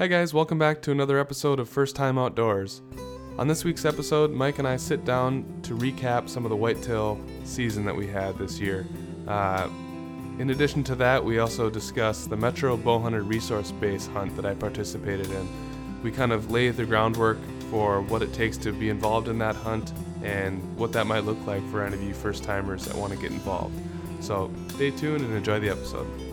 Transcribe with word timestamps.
Hi, 0.00 0.06
guys, 0.06 0.32
welcome 0.32 0.58
back 0.58 0.80
to 0.80 0.92
another 0.92 1.18
episode 1.18 1.60
of 1.60 1.68
First 1.68 1.94
Time 1.94 2.16
Outdoors. 2.16 2.80
On 3.36 3.46
this 3.46 3.64
week's 3.64 3.84
episode, 3.84 4.30
Mike 4.30 4.58
and 4.58 4.66
I 4.66 4.78
sit 4.78 5.04
down 5.04 5.44
to 5.64 5.76
recap 5.76 6.26
some 6.26 6.46
of 6.46 6.48
the 6.48 6.56
whitetail 6.56 7.20
season 7.44 7.84
that 7.84 7.94
we 7.94 8.06
had 8.06 8.38
this 8.38 8.58
year. 8.58 8.86
Uh, 9.28 9.68
in 10.38 10.48
addition 10.48 10.82
to 10.84 10.94
that, 10.94 11.22
we 11.22 11.38
also 11.38 11.68
discuss 11.68 12.26
the 12.26 12.34
Metro 12.34 12.78
Bowhunter 12.78 13.28
Resource 13.28 13.72
Base 13.72 14.06
hunt 14.06 14.34
that 14.36 14.46
I 14.46 14.54
participated 14.54 15.30
in. 15.30 15.46
We 16.02 16.10
kind 16.10 16.32
of 16.32 16.50
lay 16.50 16.70
the 16.70 16.86
groundwork 16.86 17.36
for 17.70 18.00
what 18.00 18.22
it 18.22 18.32
takes 18.32 18.56
to 18.56 18.72
be 18.72 18.88
involved 18.88 19.28
in 19.28 19.36
that 19.40 19.54
hunt 19.54 19.92
and 20.22 20.78
what 20.78 20.92
that 20.92 21.06
might 21.06 21.24
look 21.24 21.46
like 21.46 21.62
for 21.70 21.84
any 21.84 21.96
of 21.96 22.02
you 22.02 22.14
first 22.14 22.42
timers 22.42 22.86
that 22.86 22.96
want 22.96 23.12
to 23.12 23.18
get 23.18 23.32
involved. 23.32 23.78
So 24.20 24.50
stay 24.70 24.92
tuned 24.92 25.26
and 25.26 25.34
enjoy 25.34 25.60
the 25.60 25.68
episode. 25.68 26.29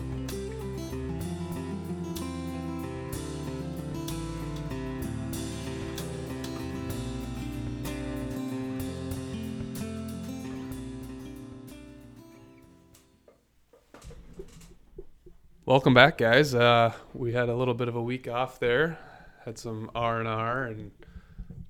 Welcome 15.68 15.92
back, 15.92 16.16
guys. 16.16 16.54
Uh, 16.54 16.94
we 17.12 17.34
had 17.34 17.50
a 17.50 17.54
little 17.54 17.74
bit 17.74 17.88
of 17.88 17.94
a 17.94 18.00
week 18.02 18.26
off 18.26 18.58
there, 18.58 18.98
had 19.44 19.58
some 19.58 19.90
R 19.94 20.18
and 20.18 20.26
R, 20.26 20.64
and 20.64 20.90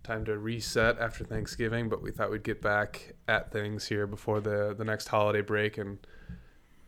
time 0.04 0.24
to 0.26 0.38
reset 0.38 1.00
after 1.00 1.24
Thanksgiving. 1.24 1.88
But 1.88 2.00
we 2.00 2.12
thought 2.12 2.30
we'd 2.30 2.44
get 2.44 2.62
back 2.62 3.16
at 3.26 3.50
things 3.50 3.88
here 3.88 4.06
before 4.06 4.38
the 4.38 4.72
the 4.78 4.84
next 4.84 5.08
holiday 5.08 5.40
break 5.40 5.78
and 5.78 5.98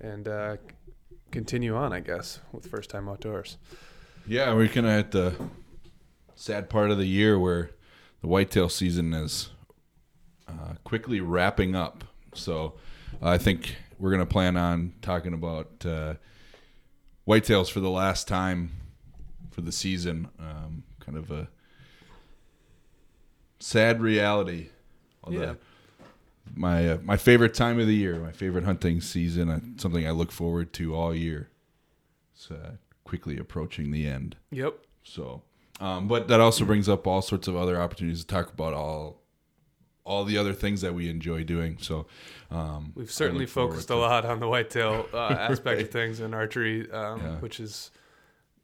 and 0.01 0.29
uh, 0.29 0.59
continue 1.33 1.75
on, 1.75 1.93
I 1.93 1.99
guess, 1.99 2.39
with 2.53 2.71
first 2.71 2.91
time 2.91 3.09
outdoors. 3.09 3.57
Yeah, 4.25 4.55
we're 4.55 4.69
kind 4.69 4.87
of 4.87 4.93
at 4.93 5.11
the 5.11 5.35
sad 6.37 6.71
part 6.71 6.93
of 6.93 6.99
the 6.99 7.07
year 7.07 7.41
where 7.41 7.73
the 8.21 8.29
whitetail 8.29 8.69
season 8.69 9.13
is 9.15 9.51
uh, 10.47 10.75
quickly 10.85 11.21
wrapping 11.21 11.75
up. 11.75 12.05
So 12.35 12.75
I 13.21 13.37
think 13.37 13.75
we're 13.99 14.11
going 14.11 14.21
to 14.21 14.33
plan 14.33 14.57
on 14.57 14.93
talking 15.03 15.35
about 15.35 15.85
uh, 15.85 16.15
whitetails 17.27 17.71
for 17.71 17.81
the 17.81 17.91
last 17.91 18.29
time 18.29 18.71
for 19.51 19.61
the 19.61 19.73
season. 19.73 20.29
Um, 20.39 20.85
kind 21.01 21.17
of 21.19 21.31
a 21.31 21.49
sad 23.59 24.01
reality. 24.01 24.69
Yeah. 25.29 25.55
my 26.55 26.89
uh, 26.89 26.99
my 27.03 27.17
favorite 27.17 27.55
time 27.55 27.79
of 27.79 27.87
the 27.87 27.95
year, 27.95 28.19
my 28.19 28.33
favorite 28.33 28.65
hunting 28.65 29.01
season, 29.01 29.51
uh, 29.51 29.61
something 29.77 30.07
I 30.07 30.11
look 30.11 30.33
forward 30.33 30.73
to 30.75 30.95
all 30.95 31.15
year. 31.15 31.51
It's 32.35 32.51
uh, 32.51 32.73
quickly 33.05 33.39
approaching 33.39 33.91
the 33.91 34.07
end. 34.07 34.37
Yep. 34.51 34.75
So, 35.05 35.43
um, 35.79 36.09
but 36.09 36.29
that 36.29 36.41
also 36.41 36.65
brings 36.65 36.89
up 36.89 37.07
all 37.07 37.23
sorts 37.23 37.49
of 37.49 37.57
other 37.57 37.81
opportunities 37.81 38.21
to 38.21 38.27
talk 38.27 38.53
about 38.53 38.73
all 38.73 39.20
all 40.11 40.25
the 40.25 40.37
other 40.37 40.53
things 40.53 40.81
that 40.81 40.93
we 40.95 41.09
enjoy 41.09 41.45
doing. 41.45 41.79
So, 41.81 42.07
um, 42.51 42.93
We've 42.97 43.11
certainly 43.11 43.47
focused 43.47 43.91
a 43.91 43.97
lot 43.97 44.25
on 44.25 44.41
the 44.41 44.49
whitetail 44.49 45.07
uh, 45.13 45.17
aspect 45.51 45.81
of 45.83 45.91
things 45.91 46.21
in 46.21 46.35
archery, 46.35 46.91
um, 46.91 47.21
Yeah. 47.21 47.37
which 47.45 47.61
is 47.61 47.91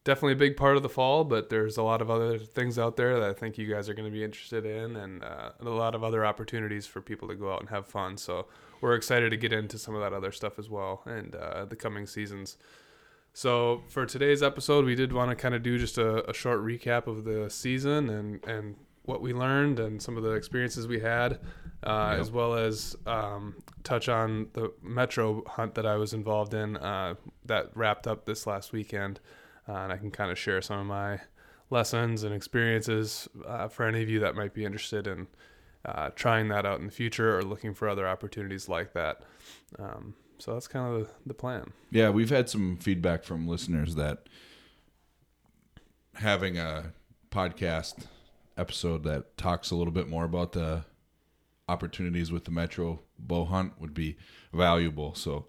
definitely 0.02 0.33
a 0.33 0.36
big 0.48 0.56
part 0.56 0.77
of 0.77 0.83
the 0.83 0.89
fall. 0.89 1.24
But 1.24 1.48
there's 1.50 1.77
a 1.77 1.83
lot 1.83 2.02
of 2.02 2.11
other 2.11 2.39
things 2.39 2.78
out 2.78 2.97
there 2.97 3.20
that 3.20 3.30
I 3.30 3.33
think 3.33 3.58
you 3.58 3.67
guys 3.72 3.89
are 3.89 3.94
going 3.94 4.11
to 4.12 4.17
be 4.20 4.24
interested 4.24 4.67
in, 4.67 4.97
and 4.97 5.22
uh, 5.22 5.50
a 5.61 5.64
lot 5.69 5.94
of 5.94 6.02
other 6.02 6.27
opportunities 6.27 6.86
for 6.86 7.00
people 7.00 7.28
to 7.28 7.34
go 7.34 7.52
out 7.52 7.61
and 7.61 7.69
have 7.70 7.86
fun. 7.86 8.17
So 8.17 8.47
we're 8.80 8.94
excited 8.94 9.30
to 9.30 9.36
get 9.36 9.52
into 9.52 9.78
some 9.78 9.94
of 9.94 10.00
that 10.02 10.12
other 10.12 10.33
stuff 10.33 10.58
as 10.58 10.69
well, 10.69 11.02
and 11.06 11.34
uh, 11.36 11.64
the 11.64 11.77
coming 11.77 12.06
seasons. 12.06 12.56
So 13.33 13.83
for 13.89 14.06
today's 14.06 14.42
episode, 14.42 14.84
we 14.86 14.94
did 14.94 15.12
want 15.12 15.30
to 15.30 15.36
kind 15.36 15.55
of 15.55 15.62
do 15.62 15.78
just 15.78 15.98
a, 15.98 16.28
a 16.28 16.33
short 16.33 16.61
recap 16.64 17.06
of 17.06 17.24
the 17.24 17.50
season 17.50 18.08
and 18.11 18.42
and 18.47 18.77
what 19.07 19.23
we 19.23 19.33
learned 19.33 19.81
and 19.81 20.01
some 20.03 20.17
of 20.17 20.23
the 20.23 20.31
experiences 20.33 20.87
we 20.87 21.01
had, 21.01 21.41
uh, 21.83 22.11
Yep. 22.12 22.21
as 22.21 22.31
well 22.31 22.55
as 22.55 22.97
um, 23.07 23.55
touch 23.85 24.08
on 24.08 24.48
the 24.53 24.73
metro 24.83 25.42
hunt 25.47 25.75
that 25.77 25.86
I 25.86 25.97
was 25.97 26.13
involved 26.13 26.55
in 26.55 26.77
uh, 26.77 27.14
that 27.47 27.70
wrapped 27.75 28.07
up 28.07 28.25
this 28.27 28.47
last 28.47 28.73
weekend, 28.73 29.20
uh, 29.69 29.73
and 29.73 29.92
I 29.92 29.97
can 29.97 30.11
kind 30.11 30.30
of 30.30 30.39
share 30.39 30.61
some 30.61 30.80
of 30.80 30.86
my 30.86 31.20
lessons 31.70 32.23
and 32.23 32.35
experiences 32.35 33.29
uh, 33.47 33.69
for 33.69 33.85
any 33.86 34.03
of 34.03 34.08
you 34.08 34.20
that 34.20 34.35
might 34.36 34.55
be 34.55 34.64
interested 34.64 35.07
in 35.07 35.27
uh, 35.85 36.11
trying 36.14 36.48
that 36.48 36.67
out 36.67 36.80
in 36.80 36.86
the 36.86 36.92
future 36.92 37.36
or 37.39 37.42
looking 37.42 37.73
for 37.75 37.89
other 37.89 38.07
opportunities 38.09 38.69
like 38.69 38.92
that. 38.92 39.23
Um, 39.79 40.14
so 40.39 40.53
that's 40.53 40.69
kind 40.69 40.95
of 40.95 41.01
the, 41.07 41.11
the 41.27 41.35
plan. 41.35 41.73
Yeah, 41.91 42.11
we've 42.11 42.30
had 42.30 42.48
some 42.48 42.77
feedback 42.77 43.25
from 43.25 43.47
listeners 43.48 43.95
that 43.95 44.29
having 46.14 46.59
a 46.59 46.92
podcast 47.30 48.07
episode 48.56 49.02
that 49.05 49.36
talks 49.36 49.70
a 49.70 49.77
little 49.77 49.92
bit 49.92 50.08
more 50.08 50.24
about 50.24 50.52
the 50.52 50.84
opportunities 51.68 52.30
with 52.30 52.44
the 52.44 52.50
Metro 52.50 53.00
bow 53.18 53.44
hunt 53.44 53.72
would 53.80 53.94
be 53.94 54.17
valuable. 54.52 55.14
So, 55.14 55.46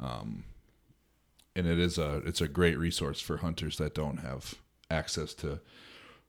um, 0.00 0.44
and 1.56 1.66
it 1.66 1.78
is 1.78 1.98
a 1.98 2.22
it's 2.26 2.40
a 2.40 2.48
great 2.48 2.78
resource 2.78 3.20
for 3.20 3.38
hunters 3.38 3.76
that 3.78 3.94
don't 3.94 4.18
have 4.18 4.54
access 4.90 5.34
to 5.34 5.60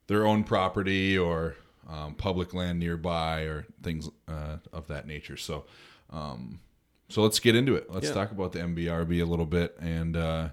their 0.06 0.26
own 0.26 0.44
property 0.44 1.16
or 1.16 1.56
um, 1.88 2.14
public 2.14 2.54
land 2.54 2.78
nearby 2.78 3.42
or 3.42 3.66
things 3.82 4.08
uh, 4.28 4.58
of 4.72 4.86
that 4.88 5.06
nature. 5.06 5.36
So, 5.36 5.64
um, 6.10 6.60
so 7.08 7.22
let's 7.22 7.40
get 7.40 7.54
into 7.56 7.74
it. 7.74 7.90
Let's 7.90 8.06
Yeah. 8.08 8.14
talk 8.14 8.30
about 8.30 8.52
the 8.52 8.60
MBRB 8.60 9.20
a 9.20 9.24
little 9.24 9.46
bit 9.46 9.76
and 9.80 10.16
uh, 10.16 10.48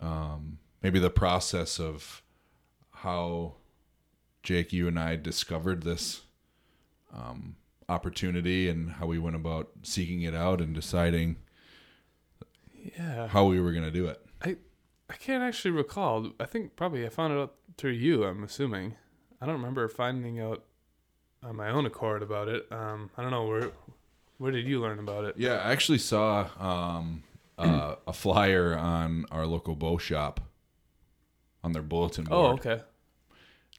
um, 0.00 0.58
maybe 0.82 0.98
the 0.98 1.10
process 1.10 1.78
of 1.80 2.22
how 2.90 3.54
Jake, 4.48 4.72
you 4.72 4.88
and 4.88 4.98
I 4.98 5.14
discovered 5.16 5.82
this 5.82 6.22
um, 7.14 7.56
opportunity 7.86 8.70
and 8.70 8.92
how 8.92 9.04
we 9.04 9.18
went 9.18 9.36
about 9.36 9.68
seeking 9.82 10.22
it 10.22 10.34
out 10.34 10.62
and 10.62 10.74
deciding 10.74 11.36
Yeah. 12.96 13.28
how 13.28 13.44
we 13.44 13.60
were 13.60 13.72
going 13.72 13.84
to 13.84 13.90
do 13.90 14.06
it. 14.06 14.24
I 14.42 14.56
I 15.10 15.16
can't 15.16 15.42
actually 15.42 15.72
recall. 15.72 16.32
I 16.40 16.46
think 16.46 16.76
probably 16.76 17.04
I 17.04 17.10
found 17.10 17.34
it 17.34 17.38
out 17.38 17.56
through 17.76 17.90
you, 17.90 18.24
I'm 18.24 18.42
assuming. 18.42 18.94
I 19.38 19.44
don't 19.44 19.56
remember 19.56 19.86
finding 19.86 20.40
out 20.40 20.64
on 21.42 21.54
my 21.54 21.68
own 21.68 21.84
accord 21.84 22.22
about 22.22 22.48
it. 22.48 22.66
Um, 22.72 23.10
I 23.18 23.20
don't 23.22 23.30
know 23.30 23.44
where 23.46 23.72
where 24.38 24.50
did 24.50 24.66
you 24.66 24.80
learn 24.80 24.98
about 24.98 25.26
it? 25.26 25.34
Yeah, 25.36 25.56
I 25.56 25.72
actually 25.72 25.98
saw 25.98 26.48
um, 26.58 27.22
uh, 27.58 27.96
a 28.06 28.14
flyer 28.14 28.74
on 28.74 29.26
our 29.30 29.44
local 29.44 29.76
bow 29.76 29.98
shop 29.98 30.40
on 31.62 31.72
their 31.72 31.82
bulletin 31.82 32.24
board. 32.24 32.60
Oh, 32.66 32.70
okay. 32.70 32.82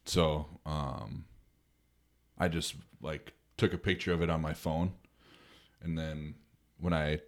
So 0.10 0.48
um, 0.66 1.26
I 2.40 2.48
just 2.48 2.74
like 3.00 3.34
took 3.58 3.74
a 3.74 3.78
picture 3.78 4.12
of 4.12 4.24
it 4.24 4.30
on 4.32 4.42
my 4.42 4.54
phone, 4.54 4.94
and 5.84 5.96
then 5.98 6.34
when 6.80 6.94
I 6.94 7.20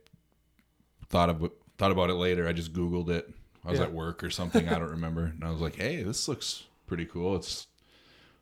thought 1.08 1.30
of 1.30 1.52
thought 1.78 1.92
about 1.92 2.10
it 2.10 2.16
later, 2.16 2.48
I 2.48 2.54
just 2.54 2.74
Googled 2.74 3.10
it. 3.10 3.30
I 3.64 3.70
was 3.70 3.80
Yeah. 3.80 3.86
at 3.86 3.94
work 3.94 4.24
or 4.24 4.32
something. 4.32 4.68
I 4.68 4.80
don't 4.80 4.90
remember, 4.90 5.26
and 5.26 5.44
I 5.44 5.52
was 5.52 5.62
like, 5.62 5.76
"Hey, 5.76 6.02
this 6.02 6.28
looks 6.28 6.64
pretty 6.88 7.06
cool. 7.06 7.36
It's 7.36 7.68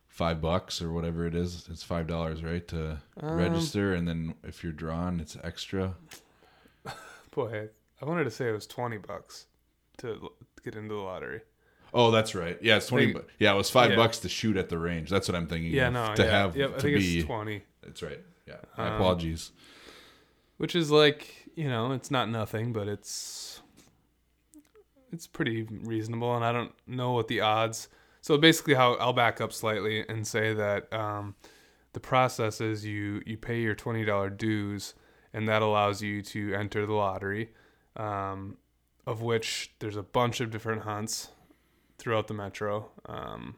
five 0.08 0.40
bucks 0.40 0.80
or 0.80 0.90
whatever 0.90 1.26
it 1.26 1.34
is. 1.34 1.68
It's 1.68 1.82
five 1.82 2.06
dollars, 2.06 2.42
right, 2.42 2.66
to 2.68 3.02
Um, 3.18 3.36
register, 3.36 3.92
and 3.92 4.08
then 4.08 4.36
if 4.42 4.64
you're 4.64 4.72
drawn, 4.72 5.20
it's 5.20 5.36
extra." 5.42 5.96
Boy, 7.30 7.68
I 8.00 8.04
wanted 8.06 8.24
to 8.24 8.30
say 8.30 8.48
it 8.48 8.52
was 8.52 8.66
20 8.66 8.96
bucks 8.96 9.46
to 9.98 10.30
get 10.64 10.74
into 10.76 10.94
the 10.94 11.00
lottery. 11.00 11.42
Oh, 11.92 12.10
that's 12.10 12.34
right. 12.34 12.58
Yeah, 12.62 12.76
it's 12.76 12.86
twenty. 12.86 13.12
Think- 13.12 13.26
bu- 13.26 13.32
yeah, 13.38 13.52
it 13.52 13.56
was 13.56 13.70
five 13.70 13.90
yeah. 13.90 13.96
bucks 13.96 14.18
to 14.20 14.28
shoot 14.28 14.56
at 14.56 14.68
the 14.68 14.78
range. 14.78 15.10
That's 15.10 15.28
what 15.28 15.34
I'm 15.36 15.46
thinking. 15.46 15.72
Yeah, 15.72 15.88
of, 15.88 15.92
no, 15.94 16.14
to 16.14 16.22
yeah. 16.22 16.30
have 16.30 16.56
yep, 16.56 16.70
I 16.70 16.74
to 16.74 16.80
think 16.80 16.98
be. 16.98 17.18
it's 17.18 17.26
20, 17.26 17.62
That's 17.82 18.02
right. 18.02 18.20
Yeah, 18.46 18.56
my 18.78 18.88
Um, 18.88 18.94
apologies. 18.94 19.52
which 20.58 20.74
is 20.76 20.90
like, 20.90 21.48
you 21.54 21.68
know, 21.68 21.92
it's 21.92 22.10
not 22.10 22.28
nothing, 22.28 22.72
but 22.72 22.86
it's 22.88 23.60
it's 25.12 25.26
pretty 25.26 25.62
reasonable 25.62 26.34
and 26.36 26.44
I 26.44 26.52
don't 26.52 26.72
know 26.86 27.12
what 27.12 27.28
the 27.28 27.40
odds. 27.40 27.88
So 28.20 28.36
basically 28.38 28.74
how 28.74 28.94
I'll 28.94 29.12
back 29.12 29.40
up 29.40 29.52
slightly 29.52 30.04
and 30.08 30.26
say 30.26 30.54
that 30.54 30.92
um, 30.92 31.34
the 31.92 32.00
process 32.00 32.60
is 32.60 32.84
you 32.84 33.22
you 33.26 33.36
pay 33.36 33.60
your 33.60 33.74
$20 33.74 34.36
dues 34.36 34.94
and 35.32 35.48
that 35.48 35.62
allows 35.62 36.02
you 36.02 36.22
to 36.22 36.54
enter 36.54 36.86
the 36.86 36.92
lottery 36.92 37.50
um, 37.96 38.56
of 39.06 39.22
which 39.22 39.72
there's 39.80 39.96
a 39.96 40.02
bunch 40.02 40.40
of 40.40 40.50
different 40.50 40.82
hunts 40.82 41.30
throughout 42.00 42.26
the 42.26 42.34
metro. 42.34 42.90
Um, 43.06 43.54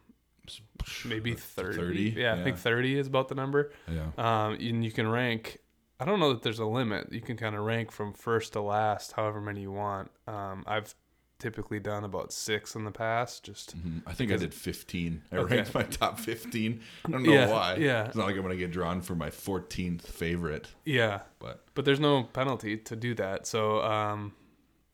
maybe 1.04 1.34
30. 1.34 1.76
30, 1.78 2.02
Yeah, 2.18 2.34
I 2.34 2.42
think 2.42 2.58
30 2.58 2.98
is 2.98 3.06
about 3.06 3.28
the 3.28 3.34
number. 3.34 3.72
Yeah. 3.90 4.08
Um, 4.18 4.54
and 4.54 4.84
you 4.84 4.90
can 4.90 5.08
rank. 5.08 5.58
I 6.00 6.04
don't 6.04 6.18
know 6.20 6.32
that 6.32 6.42
there's 6.42 6.58
a 6.58 6.66
limit. 6.66 7.12
You 7.12 7.20
can 7.20 7.36
kind 7.36 7.54
of 7.54 7.62
rank 7.64 7.92
from 7.92 8.12
first 8.12 8.52
to 8.54 8.60
last, 8.60 9.12
however 9.12 9.40
many 9.40 9.62
you 9.62 9.70
want. 9.72 10.10
Um, 10.26 10.64
I've 10.66 10.94
typically 11.38 11.78
done 11.80 12.04
about 12.04 12.32
six 12.32 12.74
in 12.74 12.84
the 12.84 12.90
past. 12.90 13.44
Just 13.44 13.76
Mhm. 13.76 14.02
I 14.06 14.12
think 14.12 14.32
I 14.32 14.36
did 14.36 14.52
15. 14.52 15.22
I 15.30 15.36
Okay. 15.38 15.56
ranked 15.56 15.74
my 15.74 15.82
top 15.84 16.18
15. 16.18 16.80
I 17.04 17.10
don't 17.10 17.22
know 17.22 17.32
Yeah, 17.32 17.48
why. 17.50 17.76
yeah. 17.76 18.06
It's 18.06 18.16
not 18.16 18.26
like 18.26 18.34
I'm 18.36 18.42
going 18.42 18.52
to 18.56 18.58
get 18.58 18.70
drawn 18.72 19.00
for 19.00 19.14
my 19.14 19.30
14th 19.30 20.02
favorite, 20.02 20.68
yeah, 20.84 21.20
but 21.38 21.64
but 21.74 21.84
there's 21.84 22.00
no 22.00 22.24
penalty 22.24 22.76
to 22.76 22.96
do 22.96 23.14
that. 23.14 23.46
So 23.46 23.82
um, 23.82 24.34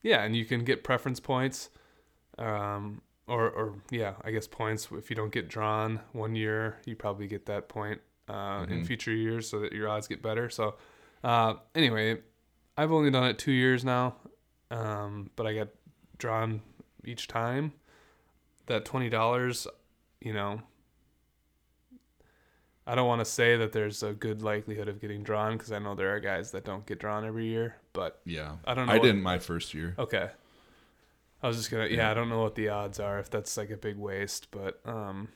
yeah, 0.03 0.23
and 0.25 0.37
you 0.37 0.45
can 0.45 0.65
get 0.65 0.85
preference 0.85 1.21
points. 1.21 1.71
Um, 2.39 3.03
or 3.29 3.49
or 3.51 3.75
yeah, 3.91 4.15
I 4.25 4.31
guess 4.31 4.47
points. 4.47 4.89
If 4.93 5.11
you 5.11 5.17
don't 5.17 5.33
get 5.33 5.49
drawn 5.49 6.01
one 6.13 6.35
year, 6.35 6.79
you 6.87 6.97
probably 6.97 7.27
get 7.27 7.47
that 7.47 7.69
point 7.69 8.01
uh, 8.29 8.67
in 8.69 8.83
Mhm. 8.83 8.87
future 8.87 9.13
years, 9.13 9.49
so 9.49 9.61
that 9.61 9.73
your 9.73 9.89
odds 9.89 10.07
get 10.09 10.23
better. 10.23 10.51
So 10.51 10.77
uh, 11.25 11.55
anyway, 11.75 12.21
I've 12.77 12.93
only 12.93 13.11
done 13.11 13.25
it 13.25 13.39
two 13.39 13.53
years 13.53 13.85
now, 13.85 14.17
um, 14.71 15.31
but 15.37 15.47
I 15.47 15.55
got 15.55 15.69
drawn 16.19 16.63
each 17.05 17.27
time. 17.29 17.73
That 18.67 18.85
twenty 18.85 19.09
dollars, 19.09 19.67
you 20.21 20.33
know. 20.33 20.63
I 22.87 22.95
don't 22.95 23.07
want 23.07 23.21
to 23.21 23.25
say 23.27 23.55
that 23.57 23.73
there's 23.73 24.03
a 24.03 24.15
good 24.15 24.41
likelihood 24.43 24.89
of 24.89 24.99
getting 24.99 25.23
drawn 25.23 25.53
because 25.59 25.73
I 25.73 25.79
know 25.79 25.95
there 25.95 26.15
are 26.15 26.21
guys 26.21 26.53
that 26.53 26.65
don't 26.65 26.87
get 26.87 26.99
drawn 26.99 27.23
every 27.27 27.45
year, 27.47 27.77
but 27.93 28.21
Yeah. 28.25 28.57
I 28.65 28.73
don't 28.73 28.87
know. 28.87 28.93
I 28.93 28.97
what- 28.97 29.03
didn't 29.05 29.23
my 29.23 29.39
first 29.39 29.75
year. 29.75 29.95
Okay. 29.99 30.31
I 31.43 31.47
was 31.49 31.57
just 31.57 31.71
gonna 31.71 31.87
yeah, 31.87 31.97
Yeah. 31.99 32.11
I 32.11 32.15
don't 32.15 32.29
know 32.29 32.41
what 32.43 32.55
the 32.55 32.69
odds 32.69 32.99
are 33.01 33.19
if 33.19 33.31
that's 33.31 33.57
like 33.57 33.71
a 33.71 33.77
big 33.77 33.97
waste, 33.97 34.49
but 34.51 34.81
um 34.85 35.29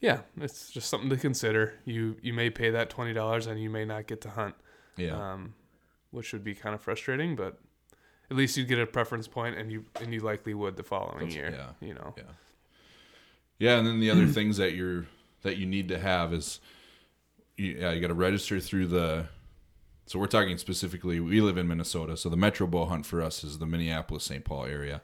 yeah, 0.00 0.20
it's 0.40 0.70
just 0.70 0.88
something 0.88 1.10
to 1.10 1.16
consider. 1.16 1.74
You 1.84 2.16
you 2.22 2.32
may 2.32 2.50
pay 2.50 2.70
that 2.70 2.90
twenty 2.90 3.12
dollars 3.12 3.46
and 3.46 3.60
you 3.62 3.70
may 3.70 3.84
not 3.84 4.06
get 4.06 4.20
to 4.22 4.30
hunt. 4.30 4.54
Yeah. 4.96 5.32
Um 5.32 5.54
which 6.10 6.32
would 6.32 6.44
be 6.44 6.54
kind 6.54 6.74
of 6.74 6.80
frustrating, 6.82 7.36
but 7.36 7.58
at 8.30 8.36
least 8.36 8.56
you'd 8.56 8.68
get 8.68 8.78
a 8.78 8.86
preference 8.86 9.28
point 9.28 9.56
and 9.56 9.70
you 9.72 9.84
and 10.00 10.12
you 10.12 10.20
likely 10.20 10.54
would 10.54 10.76
the 10.76 10.82
following 10.82 11.28
That's- 11.28 11.34
year. 11.34 11.50
yeah. 11.52 11.86
You 11.86 11.94
know. 11.94 12.14
Yeah, 13.58 13.78
and 13.78 13.86
then 13.86 14.00
the 14.00 14.10
other 14.10 14.26
things 14.26 14.56
that 14.56 14.74
you're 14.74 15.06
that 15.42 15.56
you 15.56 15.66
need 15.66 15.88
to 15.88 15.98
have 15.98 16.32
is 16.34 16.60
you, 17.56 17.76
yeah, 17.80 17.92
you 17.92 18.00
got 18.00 18.08
to 18.08 18.14
register 18.14 18.58
through 18.60 18.88
the 18.88 19.26
so 20.06 20.18
we're 20.18 20.26
talking 20.26 20.58
specifically 20.58 21.20
we 21.20 21.40
live 21.40 21.56
in 21.56 21.68
Minnesota, 21.68 22.16
so 22.16 22.28
the 22.28 22.36
Metro 22.36 22.66
Bow 22.66 22.86
Hunt 22.86 23.06
for 23.06 23.22
us 23.22 23.44
is 23.44 23.58
the 23.58 23.66
Minneapolis 23.66 24.24
St. 24.24 24.44
Paul 24.44 24.66
area. 24.66 25.02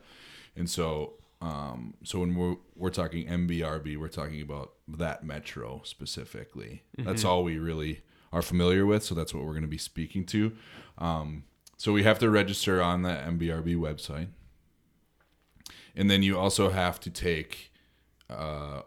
And 0.57 0.69
so 0.69 1.15
um 1.41 1.95
so 2.03 2.21
when 2.21 2.35
we're 2.35 2.57
we're 2.75 2.91
talking 2.91 3.27
MBRB, 3.27 3.97
we're 3.97 4.09
talking 4.09 4.41
about 4.41 4.73
that 4.89 5.25
metro 5.25 5.83
specifically. 5.85 6.83
That's 6.97 7.25
all 7.25 7.45
we 7.45 7.59
really 7.59 8.03
are 8.33 8.43
familiar 8.43 8.85
with, 8.85 9.05
so 9.05 9.15
that's 9.15 9.33
what 9.33 9.45
we're 9.45 9.53
going 9.53 9.63
to 9.63 9.69
be 9.69 9.79
speaking 9.79 10.25
to. 10.27 10.53
Um 10.99 11.45
so 11.79 11.93
we 11.93 12.03
have 12.03 12.19
to 12.19 12.29
register 12.29 12.83
on 12.83 13.03
the 13.03 13.11
MBRB 13.11 13.77
website. 13.77 14.29
And 15.95 16.11
then 16.11 16.25
you 16.25 16.37
also 16.37 16.71
have 16.71 16.99
to 17.01 17.11
take 17.11 17.73
uh, 18.29 18.83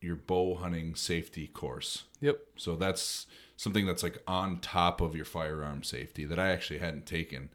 your 0.00 0.16
bow 0.16 0.56
hunting 0.56 0.94
safety 0.94 1.46
course. 1.46 2.04
Yep. 2.20 2.38
So 2.56 2.76
that's 2.76 3.26
something 3.56 3.86
that's 3.86 4.02
like 4.02 4.22
on 4.26 4.58
top 4.58 5.00
of 5.00 5.14
your 5.14 5.24
firearm 5.24 5.82
safety 5.82 6.24
that 6.24 6.38
I 6.38 6.48
actually 6.50 6.78
hadn't 6.80 7.06
taken. 7.06 7.50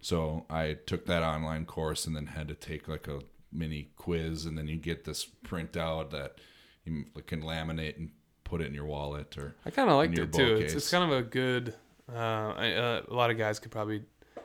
So 0.00 0.44
I 0.50 0.74
took 0.86 1.06
that 1.06 1.22
online 1.22 1.64
course 1.64 2.06
and 2.06 2.16
then 2.16 2.26
had 2.26 2.48
to 2.48 2.54
take 2.54 2.88
like 2.88 3.06
a 3.08 3.20
mini 3.52 3.90
quiz, 3.96 4.44
and 4.44 4.58
then 4.58 4.66
you 4.68 4.76
get 4.76 5.04
this 5.04 5.26
printout 5.46 6.10
that 6.10 6.38
you 6.84 7.04
can 7.26 7.42
laminate 7.42 7.96
and 7.96 8.10
put 8.44 8.60
it 8.60 8.66
in 8.66 8.74
your 8.74 8.84
wallet 8.84 9.36
or 9.36 9.56
I 9.64 9.70
kind 9.70 9.90
of 9.90 9.96
liked 9.96 10.18
it 10.18 10.32
too. 10.32 10.56
It's, 10.56 10.74
it's 10.74 10.90
kind 10.90 11.04
of 11.10 11.18
a 11.18 11.22
good. 11.22 11.74
Uh, 12.12 12.52
I, 12.56 12.72
uh, 12.72 13.02
a 13.08 13.14
lot 13.14 13.30
of 13.30 13.38
guys 13.38 13.58
could 13.58 13.72
probably, 13.72 14.02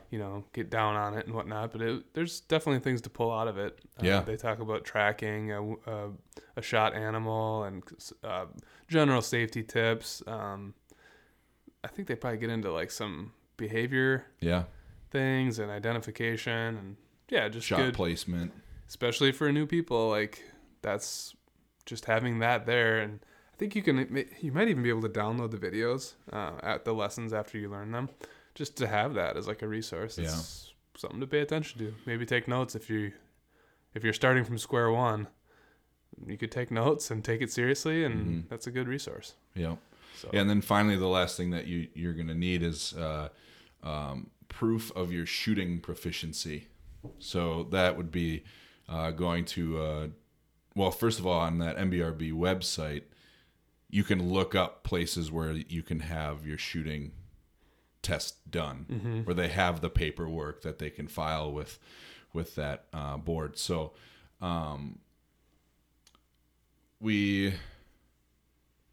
you 0.09 0.18
know, 0.18 0.44
get 0.53 0.69
down 0.71 0.95
on 0.95 1.15
it 1.15 1.25
and 1.27 1.36
whatnot, 1.36 1.71
but 1.71 1.81
it, 1.81 2.13
there's 2.13 2.39
definitely 2.42 2.80
things 2.80 3.01
to 3.01 3.09
pull 3.09 3.31
out 3.31 3.48
of 3.48 3.57
it. 3.59 3.80
Uh, 4.00 4.06
Yeah. 4.06 4.21
they 4.21 4.38
talk 4.38 4.59
about 4.59 4.83
tracking 4.86 5.51
a, 5.51 5.71
a, 5.74 6.09
a 6.57 6.62
shot 6.62 6.95
animal 6.95 7.63
and 7.63 7.83
uh, 8.24 8.45
general 8.88 9.21
safety 9.21 9.62
tips. 9.63 10.24
Um, 10.25 10.74
I 11.83 11.88
think 11.88 12.07
they 12.07 12.16
probably 12.16 12.39
get 12.39 12.50
into 12.50 12.72
like 12.72 12.92
some 12.92 13.33
behavior 13.57 14.25
yeah, 14.39 14.63
things 15.10 15.60
and 15.60 15.72
identification 15.72 16.78
and 16.78 16.95
yeah, 17.30 17.48
just 17.50 17.68
shot 17.68 17.78
good 17.78 17.94
placement. 17.94 18.51
especially 18.88 19.31
for 19.31 19.51
new 19.51 19.66
people 19.66 20.10
like 20.10 20.44
that's 20.81 21.36
just 21.86 22.06
having 22.06 22.39
that 22.39 22.66
there. 22.66 23.00
And 23.00 23.19
i 23.54 23.57
think 23.57 23.75
you 23.75 23.83
can 23.83 24.25
you 24.42 24.51
might 24.51 24.68
even 24.68 24.83
be 24.83 24.89
able 24.89 25.01
to 25.04 25.10
download 25.10 25.51
the 25.51 25.57
videos 25.57 26.13
uh, 26.31 26.54
at 26.63 26.86
the 26.86 26.94
lessons 26.94 27.33
after 27.33 27.57
you 27.57 27.69
learn 27.69 27.92
them 27.92 28.10
just 28.56 28.75
to 28.77 28.88
have 28.88 29.13
that 29.13 29.38
as 29.38 29.48
like 29.48 29.62
a 29.62 29.68
resource. 29.68 30.18
It's 30.18 30.74
something 30.98 31.19
to 31.22 31.27
pay 31.27 31.39
attention 31.39 31.80
to. 31.80 31.94
Maybe 32.06 32.25
take 32.25 32.48
notes 32.48 32.75
if 32.75 32.89
you 32.89 33.12
if 33.94 34.04
you're 34.04 34.13
starting 34.13 34.44
from 34.44 34.57
square 34.57 34.92
one. 34.92 35.27
You 36.27 36.38
could 36.38 36.51
take 36.51 36.69
notes 36.72 37.10
and 37.10 37.24
take 37.24 37.42
it 37.42 37.51
seriously 37.51 38.04
and 38.04 38.16
Mhm. 38.45 38.50
that's 38.50 38.68
a 38.68 38.72
good 38.72 38.88
resource. 38.88 39.36
Yeah. 39.56 39.75
So 40.21 40.29
Yeah, 40.33 40.41
and 40.41 40.50
then 40.50 40.62
finally, 40.62 40.95
the 40.97 41.07
last 41.07 41.38
thing 41.38 41.50
that 41.51 41.68
you 41.68 41.88
you're 41.94 42.13
gonna 42.13 42.35
need 42.35 42.63
is 42.63 42.94
uh, 42.94 43.29
um, 43.83 44.29
proof 44.47 44.91
of 44.95 45.12
your 45.12 45.25
shooting 45.25 45.79
proficiency. 45.79 46.68
So 47.19 47.63
that 47.71 47.97
would 47.97 48.12
be 48.12 48.44
uh, 48.88 49.12
going 49.12 49.45
to 49.45 49.81
uh, 49.81 50.07
well, 50.75 50.91
first 50.91 51.19
of 51.19 51.25
all, 51.27 51.39
on 51.39 51.57
that 51.59 51.77
MBRB 51.77 52.31
website, 52.33 53.03
you 53.89 54.03
can 54.03 54.29
look 54.31 54.56
up 54.56 54.83
places 54.83 55.31
where 55.31 55.51
you 55.51 55.83
can 55.83 56.00
have 56.01 56.45
your 56.45 56.57
shooting 56.57 57.12
test 58.01 58.50
done, 58.50 58.85
Mm-hmm. 58.89 59.19
where 59.24 59.33
they 59.35 59.47
have 59.50 59.81
the 59.81 59.89
paperwork 59.89 60.62
that 60.62 60.79
they 60.79 60.89
can 60.89 61.07
file 61.07 61.51
with 61.51 61.79
with 62.33 62.56
that 62.56 62.85
uh, 62.94 63.17
board. 63.17 63.57
So 63.57 63.94
um, 64.41 65.00
we 67.00 67.53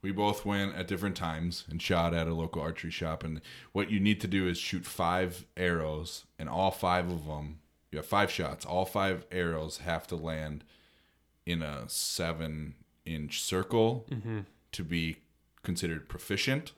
we 0.02 0.12
both 0.12 0.44
went 0.46 0.74
at 0.76 0.86
different 0.86 1.16
times 1.16 1.64
and 1.68 1.82
shot 1.82 2.14
at 2.14 2.26
a 2.28 2.34
local 2.34 2.62
archery 2.62 2.90
shop 2.90 3.24
and 3.24 3.40
what 3.72 3.90
you 3.90 3.98
need 4.00 4.20
to 4.20 4.28
do 4.28 4.46
is 4.48 4.58
shoot 4.58 4.84
five 4.86 5.46
arrows 5.56 6.24
and 6.38 6.48
all 6.48 6.70
five 6.70 7.10
of 7.10 7.26
them 7.26 7.58
you 7.90 7.98
have 7.98 8.06
five 8.06 8.30
shots 8.30 8.64
all 8.64 8.84
five 8.84 9.26
arrows 9.32 9.78
have 9.78 10.06
to 10.06 10.16
land 10.16 10.62
in 11.46 11.62
a 11.62 11.84
seven 11.88 12.74
inch 13.04 13.40
circle 13.42 14.06
Mm-hmm. 14.10 14.40
to 14.72 14.84
be 14.84 15.16
considered 15.62 16.08
proficient 16.08 16.72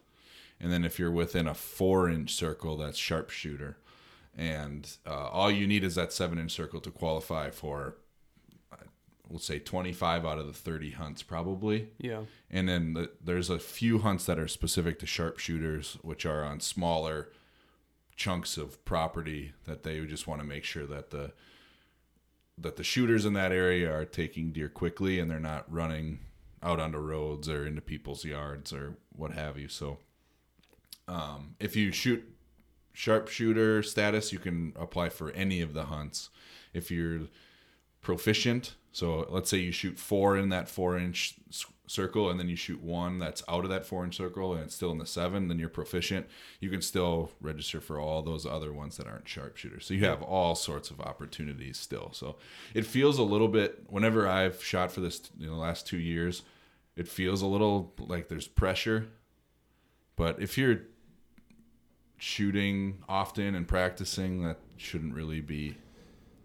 and 0.61 0.73
then 0.73 0.85
if 0.85 0.99
you're 0.99 1.11
within 1.11 1.47
a 1.47 1.55
four 1.55 2.09
inch 2.09 2.33
circle 2.35 2.77
that's 2.77 2.99
sharpshooter 2.99 3.77
and 4.37 4.97
uh, 5.07 5.29
all 5.29 5.51
you 5.51 5.67
need 5.67 5.85
is 5.85 5.97
that 5.97 6.13
seven 6.13 6.39
inch 6.39 6.53
circle 6.53 6.81
to 6.81 6.91
qualify 6.91 7.51
for 7.51 7.97
we'll 9.31 9.39
say 9.39 9.59
25 9.59 10.27
out 10.27 10.39
of 10.39 10.47
the 10.47 10.53
30 10.53 10.91
hunts 10.93 11.23
probably 11.23 11.89
yeah 11.99 12.23
and 12.51 12.69
then 12.69 12.95
the, 12.95 13.11
there's 13.23 13.49
a 13.49 13.59
few 13.59 14.01
hunts 14.01 14.27
that 14.27 14.39
are 14.39 14.49
specific 14.49 14.99
to 14.99 15.07
sharpshooters, 15.07 15.99
which 16.03 16.27
are 16.27 16.43
on 16.43 16.59
smaller 16.61 17.29
chunks 18.17 18.57
of 18.57 18.85
property 18.85 19.53
that 19.65 19.85
they 19.85 20.01
just 20.01 20.27
want 20.27 20.41
to 20.41 20.47
make 20.47 20.65
sure 20.65 20.87
that 20.87 21.11
the 21.11 21.33
that 22.59 22.77
the 22.77 22.85
shooters 22.85 23.25
in 23.25 23.33
that 23.33 23.53
area 23.53 23.91
are 23.91 24.05
taking 24.05 24.53
deer 24.53 24.69
quickly 24.69 25.19
and 25.19 25.31
they're 25.31 25.41
not 25.41 25.73
running 25.73 26.19
out 26.63 26.79
onto 26.79 26.99
roads 26.99 27.49
or 27.49 27.67
into 27.67 27.81
people's 27.81 28.23
yards 28.23 28.71
or 28.71 28.97
what 29.17 29.31
have 29.33 29.57
you. 29.57 29.67
So 29.67 29.97
um, 31.09 31.55
if 31.59 31.75
you 31.75 31.91
shoot 31.91 32.23
sharpshooter 32.93 33.83
status, 33.83 34.31
you 34.31 34.39
can 34.39 34.75
apply 34.79 35.09
for 35.09 35.31
any 35.31 35.63
of 35.63 35.73
the 35.73 35.85
hunts. 35.85 36.29
If 36.75 36.91
you're 36.91 37.21
proficient, 38.03 38.75
so 38.93 39.27
let's 39.31 39.49
say 39.49 39.59
you 39.59 39.73
shoot 39.73 39.99
four 39.99 40.37
in 40.37 40.49
that 40.49 40.69
four 40.69 40.99
inch 40.99 41.37
circle 41.87 42.31
and 42.31 42.39
then 42.39 42.49
you 42.49 42.55
shoot 42.55 42.81
one 42.81 43.19
that's 43.19 43.43
out 43.49 43.65
of 43.65 43.71
that 43.71 43.85
four 43.85 44.05
inch 44.05 44.17
circle 44.17 44.53
and 44.55 44.63
it's 44.63 44.75
still 44.75 44.93
in 44.93 44.99
the 44.99 45.07
seven, 45.07 45.49
then 45.49 45.59
you're 45.59 45.69
proficient. 45.69 46.27
You 46.61 46.71
can 46.71 46.83
still 46.83 47.33
register 47.41 47.81
for 47.81 47.99
all 47.99 48.23
those 48.23 48.47
other 48.47 48.73
ones 48.73 48.97
that 48.97 49.07
aren't 49.07 49.29
sharpshooters. 49.29 49.87
So 49.87 49.95
you 49.95 50.05
have 50.05 50.23
all 50.23 50.55
sorts 50.55 50.91
of 50.91 51.01
opportunities 51.01 51.79
still. 51.79 52.11
So 52.13 52.37
it 52.75 52.87
feels 52.87 53.19
a 53.19 53.25
little 53.25 53.49
bit, 53.49 53.85
whenever 53.89 54.29
I've 54.29 54.63
shot 54.63 54.93
for 54.93 55.01
this 55.01 55.21
in 55.39 55.47
the 55.47 55.55
last 55.55 55.87
two 55.87 55.99
years, 55.99 56.43
it 56.97 57.09
feels 57.09 57.43
a 57.43 57.47
little 57.47 57.93
like 57.99 58.29
there's 58.29 58.49
pressure. 58.49 59.09
But 60.17 60.41
if 60.41 60.59
you're 60.59 60.83
shooting 62.19 63.03
often 63.09 63.55
and 63.55 63.67
practicing, 63.67 64.43
that 64.43 64.59
shouldn't 64.77 65.15
really 65.15 65.41
be 65.41 65.77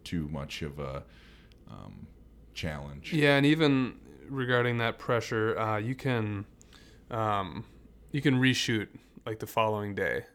too 0.03 0.27
much 0.29 0.61
of 0.61 0.79
a 0.79 1.03
um, 1.69 2.07
challenge. 2.55 3.13
Yeah, 3.13 3.37
and 3.37 3.45
even 3.45 3.95
regarding 4.29 4.79
that 4.79 4.97
pressure, 4.97 5.57
uh, 5.59 5.77
you 5.77 5.93
can 5.95 6.45
um, 7.11 7.65
you 8.11 8.21
can 8.21 8.39
reshoot 8.39 8.87
like 9.25 9.39
the 9.39 9.47
following 9.47 9.93
day, 9.95 10.25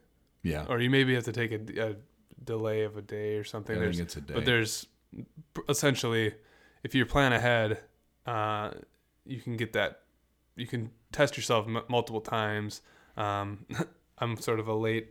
Yeah. 0.43 0.67
or 0.69 0.79
you 0.81 0.91
maybe 0.91 1.15
have 1.15 1.25
to 1.25 1.33
take 1.33 1.50
a, 1.53 1.91
a 1.91 1.97
delay 2.45 2.83
of 2.83 2.97
a 2.97 3.03
day 3.03 3.37
or 3.37 3.45
something. 3.45 3.77
I 3.77 3.81
There's, 3.81 3.97
think 3.97 4.07
it's 4.09 4.17
a 4.17 4.21
day. 4.21 4.35
but 4.35 4.45
there's 4.45 4.87
essentially, 5.69 6.35
if 6.83 6.95
you 6.95 7.05
plan 7.07 7.33
ahead, 7.33 7.81
uh, 8.27 8.71
you 9.25 9.41
can 9.41 9.57
get 9.57 9.73
that. 9.73 10.03
You 10.57 10.67
can 10.67 10.91
test 11.12 11.37
yourself 11.37 11.67
m- 11.67 11.83
multiple 11.89 12.21
times. 12.21 12.83
Um, 13.17 13.67
I'm 14.19 14.37
sort 14.37 14.61
of 14.61 14.69
a 14.69 14.75
late 14.75 15.09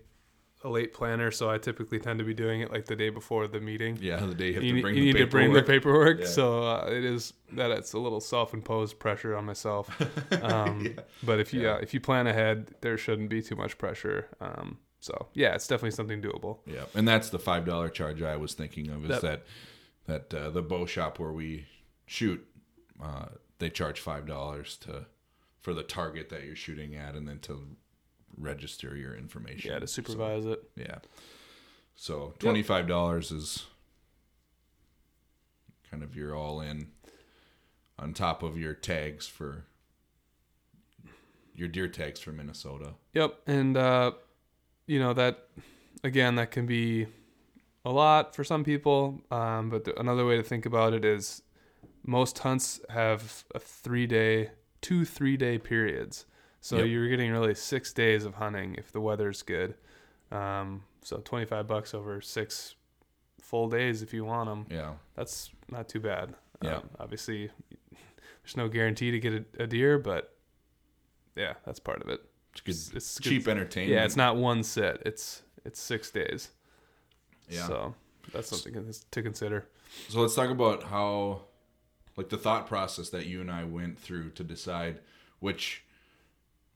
a 0.64 0.70
late 0.70 0.94
planner, 0.94 1.32
so 1.32 1.50
I 1.50 1.58
typically 1.58 2.00
tend 2.00 2.20
to 2.20 2.26
be 2.26 2.34
doing 2.34 2.60
it 2.62 2.70
like 2.72 2.86
the 2.86 2.96
day 2.96 3.10
before 3.10 3.48
the 3.48 3.62
meeting 3.62 3.98
yeah, 4.02 4.18
the 4.18 4.36
day 4.36 4.48
you 4.50 4.54
have 4.56 4.64
you, 4.64 4.76
to 4.76 4.82
bring 4.82 4.96
you 4.96 5.04
need 5.06 5.18
to 5.18 5.26
bring 5.28 5.54
the 5.54 5.62
paperwork. 5.64 6.18
paperwork. 6.18 6.20
Yeah. 6.22 6.26
So 6.28 6.64
uh, 6.64 6.86
it 6.90 7.06
is 7.06 7.34
that 7.54 7.72
it's 7.72 7.94
a 7.94 8.00
little 8.00 8.20
self-imposed 8.20 9.00
pressure 9.00 9.36
on 9.38 9.46
myself. 9.46 9.90
Um, 10.42 10.96
But 11.24 11.40
if 11.40 11.54
you 11.54 11.62
Yeah. 11.62 11.76
uh, 11.76 11.78
if 11.78 11.94
you 11.94 12.00
plan 12.02 12.28
ahead, 12.28 12.72
there 12.82 12.98
shouldn't 12.98 13.30
be 13.30 13.42
too 13.42 13.56
much 13.56 13.78
pressure. 13.78 14.28
Um, 14.42 14.80
so 15.00 15.28
yeah, 15.34 15.56
it's 15.56 15.68
definitely 15.68 15.92
something 15.92 16.22
doable. 16.22 16.60
Yeah, 16.66 16.84
and 16.94 17.08
that's 17.08 17.30
the 17.30 17.40
five 17.40 17.66
dollar 17.66 17.88
charge 17.90 18.22
I 18.22 18.36
was 18.36 18.54
thinking 18.54 18.90
of. 18.90 19.04
Is 19.06 19.22
That- 19.22 19.46
that, 20.08 20.30
that 20.30 20.34
uh, 20.34 20.50
the 20.50 20.62
bow 20.62 20.86
shop 20.86 21.20
where 21.20 21.32
we 21.32 21.66
shoot, 22.06 22.46
uh, 23.02 23.28
they 23.60 23.70
charge 23.70 24.00
five 24.02 24.26
dollars 24.28 24.76
to 24.82 25.06
for 25.62 25.74
the 25.74 25.84
target 25.84 26.30
that 26.30 26.44
you're 26.44 26.56
shooting 26.56 26.96
at, 26.96 27.16
and 27.16 27.28
then 27.28 27.40
to 27.40 27.76
register 28.40 28.96
your 28.96 29.16
information. 29.16 29.72
Yeah, 29.72 29.80
to 29.80 29.88
supervise 29.88 30.46
it. 30.46 30.64
Yeah. 30.76 30.98
So 31.96 32.34
twenty 32.40 32.64
five 32.64 32.88
dollars 32.88 33.32
is 33.32 33.66
kind 35.90 36.04
of 36.04 36.16
your 36.16 36.36
all 36.36 36.62
in 36.62 36.88
on 37.98 38.14
top 38.14 38.42
of 38.44 38.58
your 38.58 38.74
tags 38.74 39.28
for 39.28 39.66
your 41.54 41.68
deer 41.68 41.88
tags 41.88 42.20
for 42.20 42.32
Minnesota. 42.32 42.94
Yep, 43.14 43.42
and 43.48 43.76
uh, 43.76 44.12
you 44.88 45.00
know 45.00 45.14
that 45.14 45.48
again 46.04 46.36
that 46.36 46.52
can 46.52 46.66
be 46.66 47.08
a 47.86 47.92
lot 47.92 48.36
for 48.36 48.44
some 48.44 48.64
people, 48.64 49.22
um, 49.32 49.70
but 49.70 49.84
the, 49.84 50.00
another 50.00 50.26
way 50.26 50.38
to 50.38 50.44
think 50.44 50.66
about 50.66 50.94
it 50.94 51.04
is 51.04 51.42
most 52.06 52.40
hunts 52.40 52.80
have 52.90 53.44
a 53.54 53.60
three 53.60 54.08
day, 54.08 54.52
two 54.82 55.06
three 55.06 55.38
day 55.38 55.58
periods. 55.58 56.26
So 56.62 56.78
Yep. 56.78 56.88
you're 56.88 57.08
getting 57.10 57.32
really 57.32 57.56
six 57.56 57.94
days 57.94 58.26
of 58.26 58.36
hunting 58.36 58.76
if 58.76 58.92
the 58.92 59.00
weather's 59.02 59.42
good. 59.42 59.76
Um, 60.32 60.84
so 61.02 61.18
twenty 61.24 61.46
five 61.46 61.68
bucks 61.68 61.94
over 61.94 62.22
six 62.22 62.76
full 63.42 63.70
days 63.70 64.02
if 64.02 64.14
you 64.14 64.26
want 64.26 64.50
them. 64.50 64.66
Yeah. 64.70 64.94
That's 65.16 65.50
not 65.72 65.88
too 65.90 66.00
bad. 66.00 66.36
Yeah. 66.62 66.78
Um, 66.78 66.90
obviously, 67.00 67.50
there's 68.44 68.58
no 68.58 68.68
guarantee 68.68 69.12
to 69.12 69.20
get 69.20 69.34
a, 69.34 69.64
a 69.64 69.68
deer, 69.68 69.98
but 69.98 70.36
yeah, 71.36 71.54
that's 71.66 71.80
part 71.80 72.02
of 72.02 72.10
it. 72.10 72.22
It's 72.52 72.62
good. 72.62 72.72
It's- 72.76 72.92
it's 72.96 73.20
good- 73.20 73.30
cheap 73.30 73.48
entertainment. 73.48 73.94
Yeah, 73.94 74.04
it's 74.06 74.18
not 74.18 74.36
one 74.36 74.64
sit. 74.64 75.02
It's 75.06 75.44
it's 75.66 75.80
six 75.80 76.12
days. 76.12 76.50
Yeah. 77.48 77.66
So 77.68 77.96
that's 78.34 78.50
something 78.50 78.92
to 79.12 79.22
consider. 79.24 79.68
So 80.10 80.20
let's 80.22 80.36
talk 80.36 80.50
about 80.52 80.84
how, 80.84 81.42
like, 82.16 82.30
the 82.30 82.38
thought 82.38 82.68
process 82.68 83.10
that 83.10 83.26
you 83.26 83.42
and 83.42 83.50
I 83.50 83.64
went 83.64 83.98
through 84.00 84.32
to 84.32 84.44
decide 84.44 85.00
which, 85.40 85.84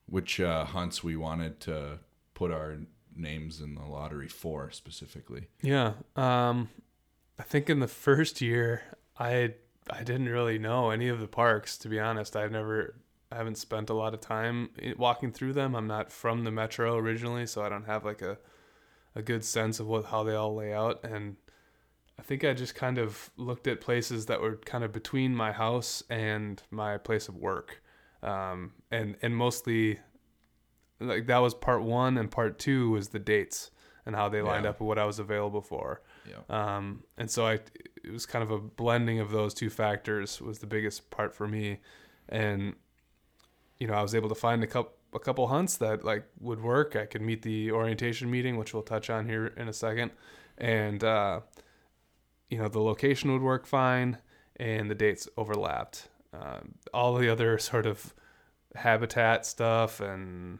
which 0.07 0.39
uh, 0.39 0.65
hunts 0.65 1.03
we 1.03 1.15
wanted 1.15 1.59
to 1.61 1.99
put 2.33 2.51
our 2.51 2.77
names 3.15 3.61
in 3.61 3.75
the 3.75 3.83
lottery 3.83 4.27
for 4.27 4.71
specifically. 4.71 5.47
Yeah. 5.61 5.93
Um, 6.15 6.69
I 7.39 7.43
think 7.43 7.69
in 7.69 7.79
the 7.79 7.87
first 8.07 8.41
year, 8.41 8.83
I 9.17 9.55
I 9.89 10.03
didn't 10.03 10.29
really 10.29 10.57
know 10.59 10.91
any 10.91 11.09
of 11.09 11.19
the 11.19 11.27
parks. 11.27 11.77
To 11.79 11.89
be 11.89 11.99
honest, 11.99 12.35
I've 12.35 12.51
never 12.51 12.95
I 13.31 13.37
haven't 13.37 13.57
spent 13.57 13.89
a 13.89 13.93
lot 13.93 14.13
of 14.13 14.21
time 14.21 14.69
walking 14.97 15.31
through 15.31 15.53
them. 15.53 15.75
I'm 15.75 15.87
not 15.87 16.11
from 16.11 16.43
the 16.43 16.51
metro 16.51 16.97
originally, 16.97 17.45
so 17.45 17.63
I 17.63 17.69
don't 17.69 17.85
have 17.85 18.05
like 18.05 18.21
a 18.21 18.37
a 19.15 19.21
good 19.21 19.43
sense 19.43 19.79
of 19.79 19.87
what 19.87 20.05
how 20.05 20.23
they 20.23 20.35
all 20.35 20.55
lay 20.55 20.73
out. 20.73 21.03
And 21.03 21.35
I 22.17 22.21
think 22.21 22.43
I 22.43 22.53
just 22.53 22.75
kind 22.75 22.97
of 22.97 23.31
looked 23.37 23.67
at 23.67 23.81
places 23.81 24.27
that 24.27 24.41
were 24.41 24.57
kind 24.57 24.83
of 24.83 24.91
between 24.91 25.35
my 25.35 25.51
house 25.51 26.03
and 26.09 26.61
my 26.69 26.97
place 26.97 27.27
of 27.27 27.35
work, 27.35 27.82
um, 28.23 28.71
and 28.89 29.15
and 29.21 29.35
mostly 29.35 29.99
like 30.99 31.27
that 31.27 31.39
was 31.39 31.53
part 31.53 31.83
one, 31.83 32.17
and 32.17 32.31
part 32.31 32.57
two 32.59 32.89
was 32.91 33.09
the 33.09 33.19
dates 33.19 33.69
and 34.05 34.15
how 34.15 34.27
they 34.29 34.41
lined 34.41 34.63
Yeah. 34.65 34.71
up 34.71 34.79
with 34.79 34.87
what 34.87 34.99
I 34.99 35.05
was 35.05 35.19
available 35.19 35.61
for. 35.61 36.01
Yeah. 36.29 36.37
Um, 36.49 37.03
and 37.17 37.29
so 37.31 37.45
I, 37.47 37.53
it 38.03 38.11
was 38.11 38.25
kind 38.25 38.43
of 38.43 38.51
a 38.51 38.57
blending 38.59 39.19
of 39.19 39.31
those 39.31 39.53
two 39.53 39.69
factors 39.69 40.41
was 40.41 40.59
the 40.59 40.67
biggest 40.67 41.09
part 41.09 41.33
for 41.33 41.47
me. 41.47 41.79
And, 42.27 42.75
you 43.79 43.87
know, 43.87 43.93
I 43.93 44.01
was 44.01 44.13
able 44.13 44.27
to 44.29 44.35
find 44.35 44.61
a 44.61 44.67
couple, 44.67 44.91
a 45.13 45.19
couple 45.19 45.47
hunts 45.47 45.77
that 45.77 46.03
like 46.03 46.25
would 46.41 46.61
work. 46.61 46.97
I 46.97 47.05
could 47.05 47.21
meet 47.21 47.43
the 47.43 47.71
orientation 47.71 48.29
meeting, 48.29 48.57
which 48.57 48.73
we'll 48.73 48.83
touch 48.83 49.09
on 49.09 49.25
here 49.25 49.47
in 49.47 49.69
a 49.69 49.73
second. 49.73 50.11
And, 50.57 51.01
uh, 51.03 51.41
you 52.49 52.57
know, 52.57 52.67
the 52.67 52.81
location 52.81 53.31
would 53.31 53.41
work 53.41 53.65
fine 53.65 54.17
and 54.57 54.89
the 54.91 54.95
dates 54.95 55.29
overlapped. 55.37 56.09
Um, 56.33 56.75
all 56.93 57.13
the 57.15 57.29
other 57.29 57.57
sort 57.59 57.85
of 57.85 58.13
habitat 58.75 59.45
stuff 59.45 59.99
and 59.99 60.57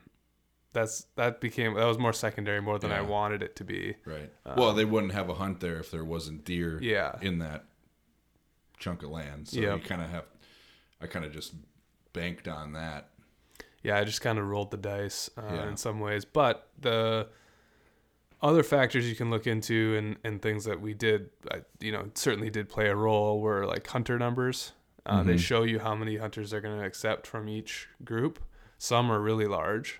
that's 0.71 1.05
that 1.15 1.41
became 1.41 1.73
that 1.73 1.85
was 1.85 1.97
more 1.97 2.13
secondary 2.13 2.61
more 2.61 2.77
than 2.77 2.91
I 2.91 3.01
wanted 3.01 3.41
it 3.41 3.55
to 3.57 3.63
be. 3.63 3.95
Right. 4.05 4.31
well, 4.55 4.73
they 4.73 4.85
wouldn't 4.85 5.13
have 5.13 5.29
a 5.29 5.33
hunt 5.35 5.59
there 5.59 5.79
if 5.79 5.89
there 5.91 6.03
wasn't 6.05 6.45
deer 6.45 6.79
Yeah. 6.81 7.15
in 7.21 7.39
that 7.39 7.65
chunk 8.77 9.01
of 9.03 9.09
land. 9.09 9.47
So 9.47 9.59
Yep. 9.59 9.77
you 9.81 9.83
kind 9.87 10.01
of 10.01 10.09
have, 10.09 10.25
I 11.01 11.07
kind 11.07 11.25
of 11.25 11.31
just 11.33 11.53
banked 12.13 12.47
on 12.47 12.73
that. 12.73 13.09
yeah, 13.81 13.97
I 13.97 14.03
just 14.03 14.21
kind 14.21 14.37
of 14.39 14.47
rolled 14.47 14.71
the 14.71 14.77
dice 14.77 15.29
uh, 15.37 15.41
Yeah. 15.53 15.67
in 15.69 15.77
some 15.77 15.99
ways. 15.99 16.23
But 16.25 16.67
the 16.79 17.27
other 18.41 18.63
factors 18.63 19.07
you 19.09 19.15
can 19.15 19.29
look 19.29 19.47
into 19.47 19.95
and, 19.97 20.17
and 20.23 20.41
things 20.41 20.65
that 20.65 20.79
we 20.81 20.93
did, 20.93 21.29
I, 21.51 21.61
you 21.79 21.91
know, 21.91 22.09
certainly 22.15 22.49
did 22.49 22.69
play 22.69 22.87
a 22.89 22.95
role 22.95 23.41
were 23.41 23.65
like 23.65 23.85
hunter 23.87 24.17
numbers. 24.19 24.73
Uh, 25.05 25.23
They 25.23 25.35
Mhm. 25.35 25.39
show 25.39 25.63
you 25.63 25.79
how 25.79 25.95
many 25.95 26.17
hunters 26.17 26.51
they're 26.51 26.61
going 26.61 26.79
to 26.79 26.85
accept 26.85 27.27
from 27.27 27.49
each 27.49 27.89
group. 28.03 28.39
Some 28.77 29.11
are 29.11 29.19
really 29.19 29.47
large. 29.47 29.99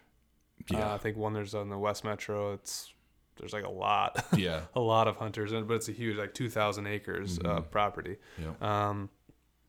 Yeah. 0.69 0.91
Uh, 0.91 0.95
I 0.95 0.98
think 0.98 1.17
one 1.17 1.33
there's 1.33 1.53
on 1.53 1.69
the 1.69 1.77
West 1.77 2.03
Metro. 2.03 2.53
It's 2.53 2.93
there's 3.36 3.51
like 3.53 3.65
a 3.65 3.69
lot, 3.69 4.25
yeah. 4.38 4.65
a 4.75 4.79
lot 4.79 5.07
of 5.07 5.17
hunters, 5.17 5.51
but 5.51 5.72
it's 5.74 5.89
a 5.89 5.91
huge 5.91 6.15
like 6.17 6.33
2,000 6.33 6.86
acres 6.88 7.38
of 7.39 7.65
Mhm. 7.65 7.72
property. 7.72 8.17
Yeah. 8.38 8.53
Um, 8.62 9.10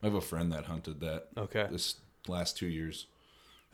I 0.03 0.07
have 0.07 0.15
a 0.15 0.21
friend 0.21 0.53
that 0.53 0.67
hunted 0.67 1.01
that 1.01 1.29
okay. 1.37 1.67
this 1.71 1.97
last 2.29 2.57
two 2.59 2.67
years. 2.69 3.07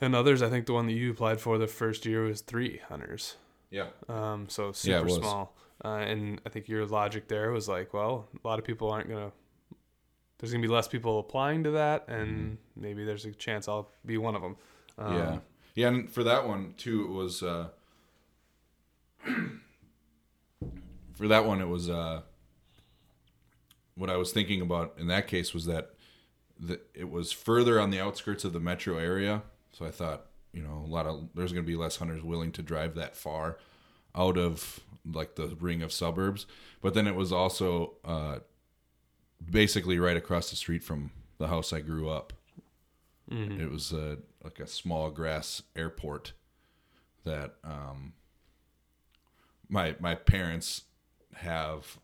And 0.00 0.14
others, 0.14 0.40
I 0.42 0.48
think 0.48 0.64
the 0.66 0.72
one 0.72 0.86
that 0.86 0.92
you 0.92 1.10
applied 1.10 1.40
for 1.40 1.58
the 1.58 1.66
first 1.66 2.06
year 2.06 2.22
was 2.22 2.40
three 2.40 2.78
hunters. 2.88 3.36
Yeah. 3.68 3.88
Um, 4.08 4.48
so 4.48 4.66
Yeah, 4.68 4.72
super 4.72 5.04
was. 5.04 5.16
small. 5.16 5.56
Uh, 5.84 5.88
and 5.96 6.40
I 6.46 6.48
think 6.50 6.68
your 6.68 6.86
logic 6.86 7.28
there 7.28 7.50
was 7.50 7.68
like, 7.68 7.92
well, 7.92 8.28
a 8.42 8.46
lot 8.48 8.58
of 8.58 8.64
people 8.64 8.90
aren't 8.90 9.08
gonna. 9.08 9.32
There's 10.40 10.52
gonna 10.52 10.62
be 10.62 10.68
less 10.68 10.88
people 10.88 11.18
applying 11.18 11.64
to 11.64 11.72
that, 11.72 12.08
and 12.08 12.56
maybe 12.74 13.04
there's 13.04 13.26
a 13.26 13.32
chance 13.32 13.68
I'll 13.68 13.90
be 14.06 14.16
one 14.16 14.34
of 14.34 14.42
them. 14.42 14.56
Um, 14.98 15.16
yeah. 15.16 15.38
Yeah, 15.74 15.88
and 15.88 16.10
for 16.10 16.24
that 16.24 16.48
one 16.48 16.74
too, 16.76 17.04
it 17.04 17.10
was 17.10 17.42
uh 17.42 17.68
for 21.14 21.28
that 21.28 21.44
one 21.44 21.60
it 21.60 21.68
was 21.68 21.90
uh 21.90 22.22
what 23.94 24.08
I 24.10 24.16
was 24.16 24.32
thinking 24.32 24.62
about 24.62 24.94
in 24.98 25.08
that 25.08 25.26
case 25.26 25.52
was 25.52 25.66
that 25.66 25.90
the, 26.58 26.80
it 26.94 27.10
was 27.10 27.32
further 27.32 27.78
on 27.78 27.90
the 27.90 28.00
outskirts 28.00 28.44
of 28.44 28.52
the 28.52 28.60
metro 28.60 28.98
area. 28.98 29.42
So 29.72 29.86
I 29.86 29.90
thought, 29.90 30.26
you 30.52 30.62
know, 30.62 30.82
a 30.84 30.90
lot 30.90 31.06
of 31.06 31.28
there's 31.34 31.52
going 31.52 31.64
to 31.64 31.70
be 31.70 31.76
less 31.76 31.96
hunters 31.96 32.22
willing 32.22 32.52
to 32.52 32.62
drive 32.62 32.94
that 32.96 33.16
far 33.16 33.58
out 34.14 34.36
of 34.36 34.80
like 35.04 35.36
the 35.36 35.56
ring 35.60 35.82
of 35.82 35.92
suburbs. 35.92 36.46
But 36.80 36.94
then 36.94 37.06
it 37.06 37.14
was 37.14 37.32
also 37.32 37.94
uh 38.04 38.38
basically 39.48 39.98
right 39.98 40.16
across 40.16 40.50
the 40.50 40.56
street 40.56 40.82
from 40.82 41.10
the 41.38 41.48
house 41.48 41.72
I 41.72 41.80
grew 41.80 42.08
up. 42.08 42.32
mhm. 43.30 43.60
It 43.60 43.70
was 43.70 43.92
a 43.92 44.18
like 44.42 44.58
a 44.58 44.66
small 44.66 45.10
grass 45.10 45.62
airport 45.76 46.32
that 47.24 47.56
um, 47.64 48.14
my 49.68 49.94
my 50.00 50.14
parents 50.14 50.82
have 51.34 51.98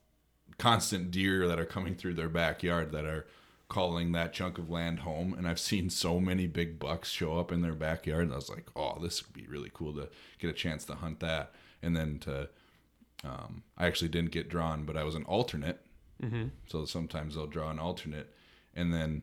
constant 0.58 1.10
deer 1.10 1.46
that 1.48 1.58
are 1.58 1.66
coming 1.66 1.94
through 1.94 2.14
their 2.14 2.28
backyard 2.28 2.92
that 2.92 3.04
are 3.04 3.26
calling 3.68 4.12
that 4.12 4.32
chunk 4.32 4.58
of 4.58 4.70
land 4.70 5.00
home 5.00 5.34
and 5.34 5.46
I've 5.46 5.58
seen 5.58 5.90
so 5.90 6.20
many 6.20 6.46
big 6.46 6.78
bucks 6.78 7.10
show 7.10 7.38
up 7.38 7.50
in 7.50 7.62
their 7.62 7.74
backyard 7.74 8.24
and 8.24 8.32
I 8.32 8.36
was 8.36 8.48
like, 8.48 8.66
"Oh, 8.76 8.98
this 9.00 9.24
would 9.26 9.34
be 9.34 9.46
really 9.48 9.70
cool 9.74 9.92
to 9.94 10.08
get 10.38 10.50
a 10.50 10.52
chance 10.54 10.84
to 10.86 10.94
hunt 10.94 11.20
that." 11.20 11.52
And 11.82 11.96
then 11.96 12.18
to 12.20 12.48
um, 13.24 13.64
I 13.76 13.86
actually 13.86 14.08
didn't 14.08 14.30
get 14.30 14.48
drawn, 14.48 14.84
but 14.84 14.96
I 14.96 15.04
was 15.04 15.14
an 15.14 15.24
alternate 15.24 15.85
Mhm. 16.22 16.50
so 16.66 16.84
sometimes 16.86 17.34
they'll 17.34 17.46
draw 17.46 17.70
an 17.70 17.78
alternate, 17.78 18.34
and 18.74 18.92
then 18.92 19.22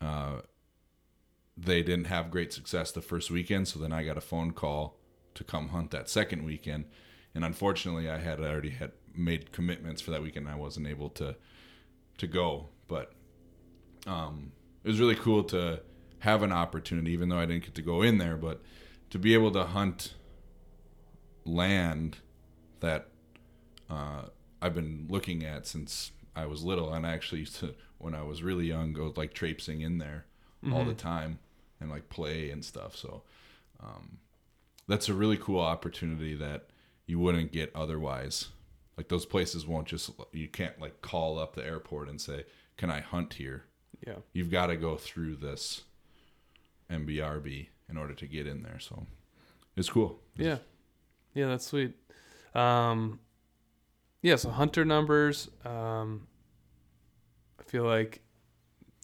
uh, 0.00 0.42
they 1.56 1.82
didn't 1.82 2.06
have 2.06 2.30
great 2.30 2.52
success 2.52 2.92
the 2.92 3.00
first 3.02 3.30
weekend. 3.30 3.66
So 3.66 3.78
then 3.78 3.92
I 3.92 4.04
got 4.04 4.16
a 4.16 4.20
phone 4.20 4.52
call 4.52 5.00
to 5.34 5.42
come 5.44 5.68
hunt 5.68 5.90
that 5.90 6.08
second 6.08 6.44
weekend, 6.44 6.84
and 7.34 7.44
unfortunately 7.44 8.08
I 8.08 8.18
had 8.18 8.40
already 8.40 8.70
had 8.70 8.92
made 9.14 9.52
commitments 9.52 10.00
for 10.00 10.10
that 10.12 10.22
weekend. 10.22 10.48
I 10.48 10.54
wasn't 10.54 10.86
able 10.86 11.10
to 11.10 11.36
to 12.18 12.26
go, 12.26 12.68
but 12.88 13.12
um, 14.06 14.52
it 14.84 14.88
was 14.88 15.00
really 15.00 15.14
cool 15.14 15.44
to 15.44 15.80
have 16.20 16.42
an 16.42 16.52
opportunity, 16.52 17.12
even 17.12 17.28
though 17.28 17.38
I 17.38 17.46
didn't 17.46 17.64
get 17.64 17.74
to 17.76 17.82
go 17.82 18.02
in 18.02 18.18
there, 18.18 18.36
but 18.36 18.60
to 19.10 19.18
be 19.18 19.34
able 19.34 19.52
to 19.52 19.64
hunt 19.64 20.14
land 21.44 22.18
that 22.80 23.08
uh, 23.88 24.22
I've 24.60 24.74
been 24.74 25.06
looking 25.08 25.44
at 25.44 25.66
since 25.66 26.10
I 26.38 26.46
was 26.46 26.62
little, 26.62 26.94
and 26.94 27.04
I 27.06 27.12
actually 27.12 27.40
used 27.40 27.56
to, 27.56 27.74
when 27.98 28.14
I 28.14 28.22
was 28.22 28.42
really 28.42 28.66
young, 28.66 28.92
go 28.92 29.12
like 29.16 29.34
traipsing 29.34 29.80
in 29.80 29.98
there 29.98 30.24
all 30.72 30.84
the 30.84 30.94
time 30.94 31.38
and 31.80 31.90
like 31.90 32.08
play 32.08 32.50
and 32.50 32.64
stuff. 32.64 32.96
So 32.96 33.22
um, 33.80 34.18
that's 34.86 35.08
a 35.08 35.14
really 35.14 35.36
cool 35.36 35.60
opportunity 35.60 36.34
that 36.36 36.68
you 37.06 37.18
wouldn't 37.18 37.52
get 37.52 37.74
otherwise. 37.74 38.48
Like 38.96 39.08
those 39.08 39.26
places 39.26 39.66
won't 39.66 39.88
just 39.88 40.10
you 40.32 40.48
can't 40.48 40.80
like 40.80 41.00
call 41.02 41.38
up 41.38 41.54
the 41.54 41.64
airport 41.64 42.08
and 42.08 42.20
say, 42.20 42.44
"Can 42.76 42.90
I 42.90 43.00
hunt 43.00 43.34
here?" 43.34 43.64
Yeah. 44.06 44.16
You've 44.32 44.50
got 44.50 44.66
to 44.66 44.76
go 44.76 44.96
through 44.96 45.36
this 45.36 45.82
MBRB 46.90 47.68
in 47.88 47.96
order 47.96 48.14
to 48.14 48.26
get 48.26 48.46
in 48.46 48.62
there. 48.62 48.78
So 48.78 49.06
it's 49.76 49.90
cool. 49.90 50.20
Yeah. 50.36 50.58
Yeah, 51.34 51.48
that's 51.48 51.66
sweet. 51.66 51.94
Um, 52.54 53.20
yeah, 54.22 54.36
so 54.36 54.50
hunter 54.50 54.84
numbers. 54.84 55.48
Um, 55.64 56.27
feel 57.68 57.84
like 57.84 58.20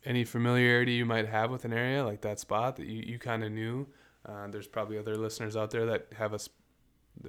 any 0.05 0.25
familiarity 0.25 0.93
you 0.93 1.07
might 1.07 1.27
have 1.27 1.51
with 1.51 1.65
an 1.65 1.73
area 1.73 2.05
like 2.05 2.21
that 2.23 2.39
spot 2.39 2.77
that 2.77 2.87
you, 2.87 3.03
you 3.07 3.19
kind 3.19 3.43
of 3.45 3.53
knew. 3.53 3.87
Uh, 4.29 4.47
there's 4.49 4.67
probably 4.67 4.99
other 4.99 5.17
listeners 5.17 5.57
out 5.57 5.71
there 5.71 5.87
that 5.87 6.09
have 6.17 6.33
us 6.35 6.49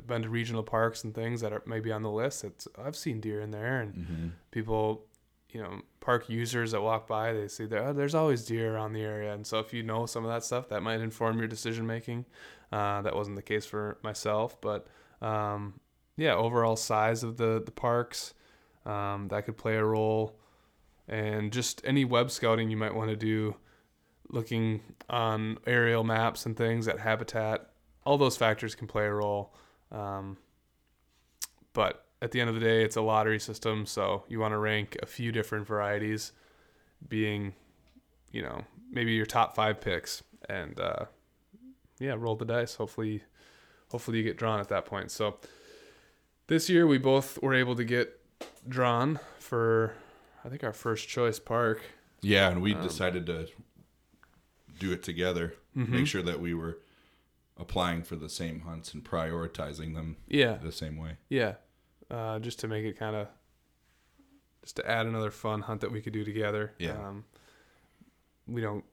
been 0.07 0.21
to 0.23 0.29
regional 0.29 0.63
parks 0.63 1.03
and 1.03 1.13
things 1.13 1.41
that 1.41 1.53
are 1.53 1.61
maybe 1.65 1.91
on 1.91 2.01
the 2.01 2.09
list. 2.11 2.43
It's 2.43 2.67
I've 2.77 2.95
seen 2.95 3.19
deer 3.21 3.41
in 3.41 3.51
there, 3.51 3.81
and 3.81 3.93
Mm-hmm. 3.93 4.27
people, 4.51 5.05
you 5.51 5.61
know, 5.61 5.81
park 5.99 6.27
users 6.29 6.71
that 6.71 6.81
walk 6.81 7.07
by, 7.07 7.33
they 7.33 7.47
see 7.47 7.65
that 7.67 7.79
oh, 7.85 7.93
there's 7.93 8.15
always 8.15 8.45
deer 8.45 8.73
around 8.75 8.93
the 8.93 9.01
area, 9.03 9.33
and 9.33 9.45
so 9.45 9.59
if 9.59 9.73
you 9.73 9.83
know 9.83 10.05
some 10.05 10.23
of 10.25 10.31
that 10.31 10.43
stuff, 10.43 10.69
that 10.69 10.81
might 10.81 11.01
inform 11.01 11.37
your 11.37 11.47
decision 11.47 11.85
making. 11.85 12.25
Uh, 12.71 13.01
that 13.03 13.15
wasn't 13.15 13.35
the 13.35 13.41
case 13.43 13.65
for 13.65 13.97
myself, 14.03 14.59
but 14.59 14.87
um, 15.21 15.79
yeah, 16.17 16.33
overall 16.33 16.75
size 16.75 17.23
of 17.23 17.37
the 17.37 17.61
the 17.63 17.71
parks 17.71 18.33
um, 18.85 19.27
that 19.29 19.45
could 19.45 19.55
play 19.57 19.75
a 19.75 19.83
role, 19.83 20.35
and 21.07 21.51
just 21.51 21.81
any 21.85 22.05
web 22.05 22.31
scouting 22.31 22.69
you 22.69 22.77
might 22.77 22.95
want 22.95 23.09
to 23.09 23.15
do, 23.15 23.55
looking 24.29 24.81
on 25.09 25.57
aerial 25.67 26.03
maps 26.03 26.45
and 26.45 26.57
things 26.57 26.87
at 26.87 26.99
habitat. 26.99 27.69
All 28.05 28.17
those 28.17 28.37
factors 28.37 28.75
can 28.75 28.87
play 28.87 29.05
a 29.05 29.13
role. 29.13 29.53
Um, 29.91 30.37
but 31.73 32.05
at 32.21 32.31
the 32.31 32.39
end 32.39 32.49
of 32.49 32.55
the 32.55 32.61
day, 32.61 32.83
it's 32.83 32.95
a 32.95 33.01
lottery 33.01 33.39
system, 33.39 33.85
so 33.85 34.23
you 34.27 34.39
want 34.39 34.53
to 34.53 34.57
rank 34.57 34.97
a 35.01 35.05
few 35.05 35.31
different 35.31 35.67
varieties, 35.67 36.31
being, 37.07 37.53
you 38.31 38.41
know, 38.41 38.63
maybe 38.89 39.13
your 39.13 39.25
top 39.25 39.55
five 39.55 39.81
picks, 39.81 40.23
and 40.49 40.79
uh, 40.79 41.05
yeah, 41.99 42.15
roll 42.17 42.35
the 42.35 42.45
dice. 42.45 42.75
Hopefully, 42.75 43.21
hopefully 43.91 44.17
you 44.17 44.23
get 44.23 44.37
drawn 44.37 44.59
at 44.59 44.69
that 44.69 44.85
point. 44.85 45.11
So 45.11 45.37
this 46.47 46.69
year 46.69 46.87
we 46.87 46.97
both 46.97 47.41
were 47.43 47.53
able 47.53 47.75
to 47.75 47.83
get 47.83 48.19
drawn 48.67 49.19
for, 49.39 49.93
I 50.45 50.49
think 50.49 50.63
our 50.63 50.73
first 50.73 51.07
choice 51.07 51.39
park. 51.39 51.81
Yeah, 52.21 52.49
and 52.49 52.61
we 52.61 52.73
Um, 52.75 52.83
decided 52.83 53.25
to 53.25 53.47
do 54.79 54.91
it 54.91 55.01
together. 55.03 55.55
Mhm. 55.75 55.89
Make 55.89 56.07
sure 56.07 56.21
that 56.21 56.39
we 56.39 56.53
were 56.53 56.77
applying 57.57 58.03
for 58.03 58.15
the 58.15 58.29
same 58.29 58.61
hunts 58.61 58.93
and 58.93 59.03
prioritizing 59.03 59.93
them 59.95 60.17
Yeah, 60.27 60.57
the 60.57 60.71
same 60.71 60.97
way. 60.97 61.17
Yeah, 61.29 61.55
uh, 62.11 62.39
just 62.39 62.59
to 62.59 62.67
make 62.67 62.85
it 62.85 62.97
kind 62.97 63.15
of, 63.15 63.27
just 64.61 64.75
to 64.77 64.89
add 64.89 65.05
another 65.05 65.31
fun 65.31 65.61
hunt 65.61 65.81
that 65.81 65.91
we 65.91 66.01
could 66.01 66.13
do 66.13 66.23
together. 66.23 66.73
Yeah. 66.77 66.91
Um, 67.07 67.25
we 68.47 68.61
don't. 68.61 68.85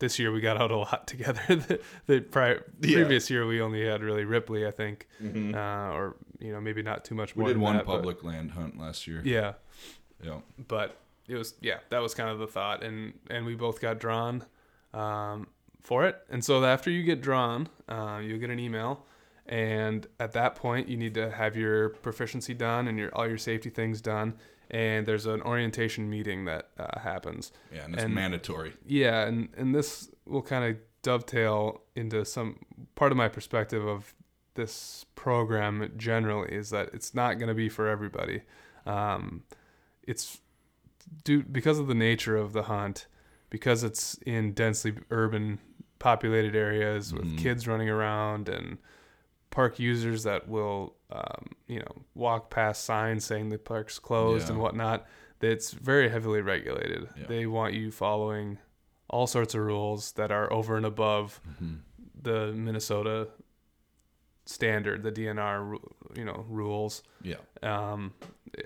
This 0.00 0.18
year 0.18 0.32
we 0.32 0.40
got 0.40 0.56
out 0.60 0.70
a 0.70 0.76
lot 0.76 1.06
together. 1.14 1.40
the 1.48 1.80
the 2.06 2.20
prior, 2.20 2.64
Yeah. 2.80 2.96
previous 2.96 3.28
year 3.30 3.46
we 3.46 3.60
only 3.60 3.84
had 3.84 4.02
really 4.02 4.24
Ripley, 4.24 4.66
I 4.66 4.70
think, 4.70 5.08
Mm-hmm. 5.22 5.54
uh, 5.54 5.94
or 5.96 6.16
you 6.40 6.52
know 6.52 6.60
maybe 6.60 6.82
not 6.82 7.04
too 7.04 7.14
much 7.14 7.36
more. 7.36 7.46
We 7.46 7.52
did 7.54 7.60
one 7.60 7.76
that, 7.76 7.86
but- 7.86 7.92
public 7.96 8.22
land 8.24 8.52
hunt 8.52 8.78
last 8.78 9.06
year. 9.06 9.20
Yeah, 9.24 9.54
Yeah. 10.22 10.38
but 10.68 10.96
it 11.28 11.36
was 11.36 11.54
yeah 11.60 11.78
that 11.90 12.00
was 12.00 12.14
kind 12.14 12.30
of 12.30 12.38
the 12.38 12.46
thought, 12.46 12.82
and 12.82 13.14
and 13.30 13.44
we 13.46 13.54
both 13.54 13.80
got 13.80 13.98
drawn 13.98 14.44
um, 14.92 15.48
for 15.80 16.04
it. 16.06 16.16
And 16.30 16.44
so 16.44 16.64
after 16.64 16.90
you 16.90 17.02
get 17.02 17.20
drawn, 17.20 17.68
uh, 17.88 18.20
you'll 18.22 18.38
get 18.38 18.50
an 18.50 18.58
email. 18.60 19.04
And 19.46 20.06
at 20.18 20.32
that 20.32 20.54
point, 20.54 20.88
you 20.88 20.96
need 20.96 21.12
to 21.14 21.30
have 21.30 21.54
your 21.54 21.90
proficiency 21.90 22.54
done 22.54 22.88
and 22.88 22.98
your 22.98 23.14
all 23.14 23.28
your 23.28 23.36
safety 23.38 23.68
things 23.70 24.00
done. 24.00 24.34
And 24.70 25.06
there's 25.06 25.26
an 25.26 25.42
orientation 25.42 26.08
meeting 26.08 26.46
that 26.46 26.70
uh, 26.78 26.98
happens. 26.98 27.52
Yeah, 27.72 27.84
and 27.84 27.94
it's 27.94 28.04
And- 28.04 28.14
mandatory. 28.14 28.72
Yeah, 28.86 29.26
and 29.26 29.48
and 29.56 29.74
this 29.74 30.10
will 30.26 30.40
kind 30.42 30.64
of 30.64 30.80
dovetail 31.02 31.82
into 31.94 32.24
some 32.24 32.58
part 32.94 33.12
of 33.12 33.18
my 33.18 33.28
perspective 33.28 33.86
of 33.86 34.14
this 34.54 35.04
program 35.14 35.92
generally 35.98 36.50
is 36.54 36.70
that 36.70 36.88
it's 36.94 37.14
not 37.14 37.38
going 37.38 37.48
to 37.48 37.54
be 37.54 37.68
for 37.68 37.86
everybody. 37.88 38.40
Um, 38.86 39.42
it's 40.06 40.40
due 41.24 41.42
because 41.42 41.78
of 41.78 41.86
the 41.86 41.94
nature 41.94 42.36
of 42.36 42.52
the 42.52 42.64
hunt, 42.64 43.06
because 43.50 43.82
it's 43.84 44.14
in 44.26 44.52
densely 44.52 44.94
urban 45.10 45.58
populated 45.98 46.54
areas 46.56 47.12
with 47.14 47.24
Mhm. 47.24 47.38
kids 47.38 47.66
running 47.66 47.88
around 47.88 48.48
and 48.48 48.78
park 49.50 49.78
users 49.78 50.24
that 50.24 50.48
will 50.48 50.96
um, 51.10 51.46
you 51.68 51.78
know 51.78 52.04
walk 52.14 52.50
past 52.50 52.84
signs 52.84 53.24
saying 53.24 53.48
the 53.50 53.58
park's 53.58 53.98
closed 54.00 54.50
and 54.50 54.58
whatnot 54.58 55.06
it's 55.40 55.70
very 55.72 56.08
heavily 56.08 56.40
regulated 56.40 57.08
Yeah. 57.16 57.26
they 57.28 57.46
want 57.46 57.72
you 57.74 57.90
following 57.92 58.58
all 59.08 59.26
sorts 59.28 59.54
of 59.54 59.60
rules 59.60 60.12
that 60.12 60.32
are 60.32 60.52
over 60.52 60.76
and 60.76 60.84
above 60.86 61.40
hmm 61.58 61.74
the 62.20 62.52
minnesota 62.52 63.28
standard 64.46 65.02
the 65.02 65.12
dnr 65.12 65.78
you 66.16 66.24
know 66.24 66.44
rules 66.48 67.02
Yeah. 67.22 67.36
um, 67.62 68.12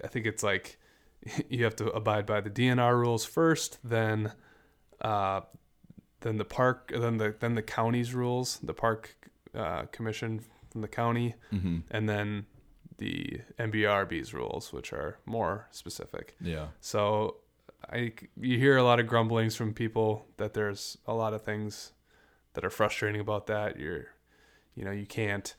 I 0.03 0.07
think 0.09 0.27
it's 0.27 0.43
like 0.43 0.79
you 1.49 1.65
have 1.65 1.77
to 1.77 1.87
abide 1.91 2.27
by 2.27 2.41
the 2.41 2.51
DNR 2.51 2.95
rules 2.95 3.25
first, 3.25 3.79
then 3.85 4.33
uh, 5.01 5.43
then 6.21 6.37
the 6.37 6.45
park, 6.45 6.93
then 6.95 7.19
the 7.19 7.35
then 7.39 7.55
the 7.55 7.63
county's 7.63 8.15
rules, 8.15 8.59
the 8.63 8.75
park 8.75 9.17
uh, 9.55 9.83
commission 9.93 10.45
from 10.71 10.81
the 10.81 10.89
county, 10.89 11.35
hmm 11.51 11.79
and 11.91 12.09
then 12.09 12.47
the 12.99 13.41
MBRB's 13.59 14.35
rules, 14.35 14.73
which 14.73 14.93
are 14.93 15.19
more 15.25 15.69
specific. 15.71 16.35
Yeah. 16.41 16.69
So 16.81 17.37
I 17.91 18.13
you 18.41 18.59
hear 18.59 18.77
a 18.77 18.83
lot 18.83 19.01
of 19.01 19.07
grumblings 19.07 19.55
from 19.55 19.73
people 19.73 20.27
that 20.37 20.55
there's 20.55 20.99
a 21.07 21.15
lot 21.15 21.33
of 21.33 21.43
things 21.43 21.93
that 22.55 22.65
are 22.65 22.71
frustrating 22.71 23.21
about 23.21 23.47
that. 23.47 23.79
You're 23.79 24.07
you 24.75 24.85
know, 24.85 24.91
you 24.91 25.07
can't 25.07 25.55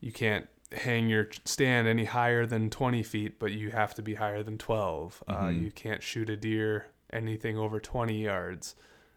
you 0.00 0.12
can't 0.12 0.48
hang 0.74 1.08
your 1.08 1.28
stand 1.44 1.86
any 1.88 2.04
higher 2.04 2.46
than 2.46 2.70
20 2.70 3.02
feet, 3.02 3.38
but 3.38 3.52
you 3.52 3.70
have 3.70 3.94
to 3.94 4.02
be 4.02 4.14
higher 4.14 4.42
than 4.42 4.58
12. 4.58 5.22
Uh, 5.28 5.34
Mhm. 5.44 5.62
you 5.62 5.70
can't 5.70 6.02
shoot 6.02 6.28
a 6.30 6.36
deer 6.36 6.86
anything 7.12 7.58
over 7.58 7.78
20 7.80 8.22
yards. 8.22 8.74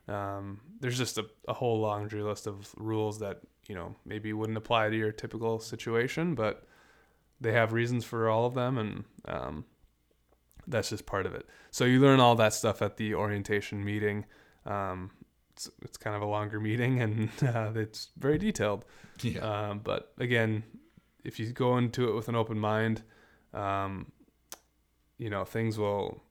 Um, 0.08 0.60
there's 0.82 0.98
just 0.98 1.18
a, 1.18 1.26
a 1.48 1.54
whole 1.54 1.80
laundry 1.80 2.22
list 2.22 2.46
of 2.46 2.74
rules 2.78 3.20
that, 3.20 3.42
you 3.68 3.74
know, 3.76 3.96
maybe 4.06 4.34
wouldn't 4.34 4.58
apply 4.58 4.90
to 4.90 4.96
your 4.98 5.12
typical 5.12 5.60
situation, 5.60 6.36
but 6.36 6.68
they 7.42 7.52
have 7.54 7.74
reasons 7.74 8.04
for 8.06 8.30
all 8.30 8.46
of 8.46 8.54
them. 8.54 8.78
And, 8.78 9.04
um, 9.26 9.66
that's 10.68 10.90
just 10.90 11.06
part 11.06 11.26
of 11.26 11.34
it. 11.36 11.48
So 11.72 11.86
you 11.86 12.00
learn 12.00 12.20
all 12.20 12.36
that 12.36 12.54
stuff 12.54 12.82
at 12.82 12.98
the 12.98 13.14
orientation 13.16 13.84
meeting. 13.86 14.26
Um, 14.66 15.12
it's, 15.54 15.70
it's 15.84 15.98
kind 15.98 16.16
of 16.16 16.22
a 16.22 16.26
longer 16.26 16.60
meeting 16.60 17.02
and 17.02 17.30
uh, 17.44 17.72
it's 17.76 18.10
very 18.18 18.38
detailed. 18.38 18.84
Yeah. 19.22 19.70
Um, 19.70 19.80
but 19.84 20.12
again, 20.18 20.64
if 21.26 21.40
you 21.40 21.52
go 21.52 21.78
into 21.78 22.08
it 22.10 22.14
with 22.16 22.30
an 22.30 22.36
open 22.36 22.60
mind, 22.60 23.04
um, 23.54 24.12
you 25.18 25.30
know 25.30 25.44
things 25.46 25.78
will. 25.78 26.22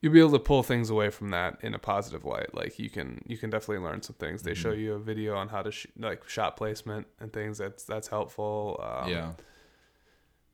You'll 0.00 0.12
be 0.12 0.20
able 0.20 0.30
to 0.30 0.38
pull 0.38 0.62
things 0.62 0.90
away 0.90 1.10
from 1.10 1.30
that 1.30 1.58
in 1.60 1.74
a 1.74 1.78
positive 1.78 2.24
light. 2.24 2.54
Like 2.54 2.78
you 2.78 2.88
can, 2.88 3.20
you 3.26 3.36
can 3.36 3.50
definitely 3.50 3.84
learn 3.84 4.00
some 4.00 4.14
things. 4.14 4.44
They 4.44 4.54
show 4.54 4.72
Mhm. 4.72 4.78
you 4.78 4.92
a 4.94 4.98
video 5.00 5.34
on 5.36 5.48
how 5.48 5.62
to 5.62 5.72
sh- 5.72 5.88
like 5.98 6.28
shot 6.28 6.56
placement 6.56 7.08
and 7.18 7.32
things. 7.32 7.58
That's 7.58 7.82
that's 7.82 8.06
helpful. 8.08 8.78
Um, 8.82 9.08
yeah. 9.10 9.32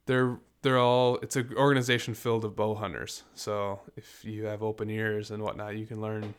they're 0.06 0.38
they're 0.62 0.78
all 0.78 1.16
it's 1.22 1.36
an 1.36 1.52
organization 1.56 2.14
filled 2.14 2.44
of 2.44 2.54
bow 2.56 2.74
hunters 2.74 3.22
so 3.34 3.80
if 3.96 4.24
you 4.24 4.44
have 4.44 4.62
open 4.62 4.88
ears 4.90 5.30
and 5.30 5.42
whatnot 5.42 5.76
you 5.76 5.86
can 5.86 5.98
learn 6.00 6.34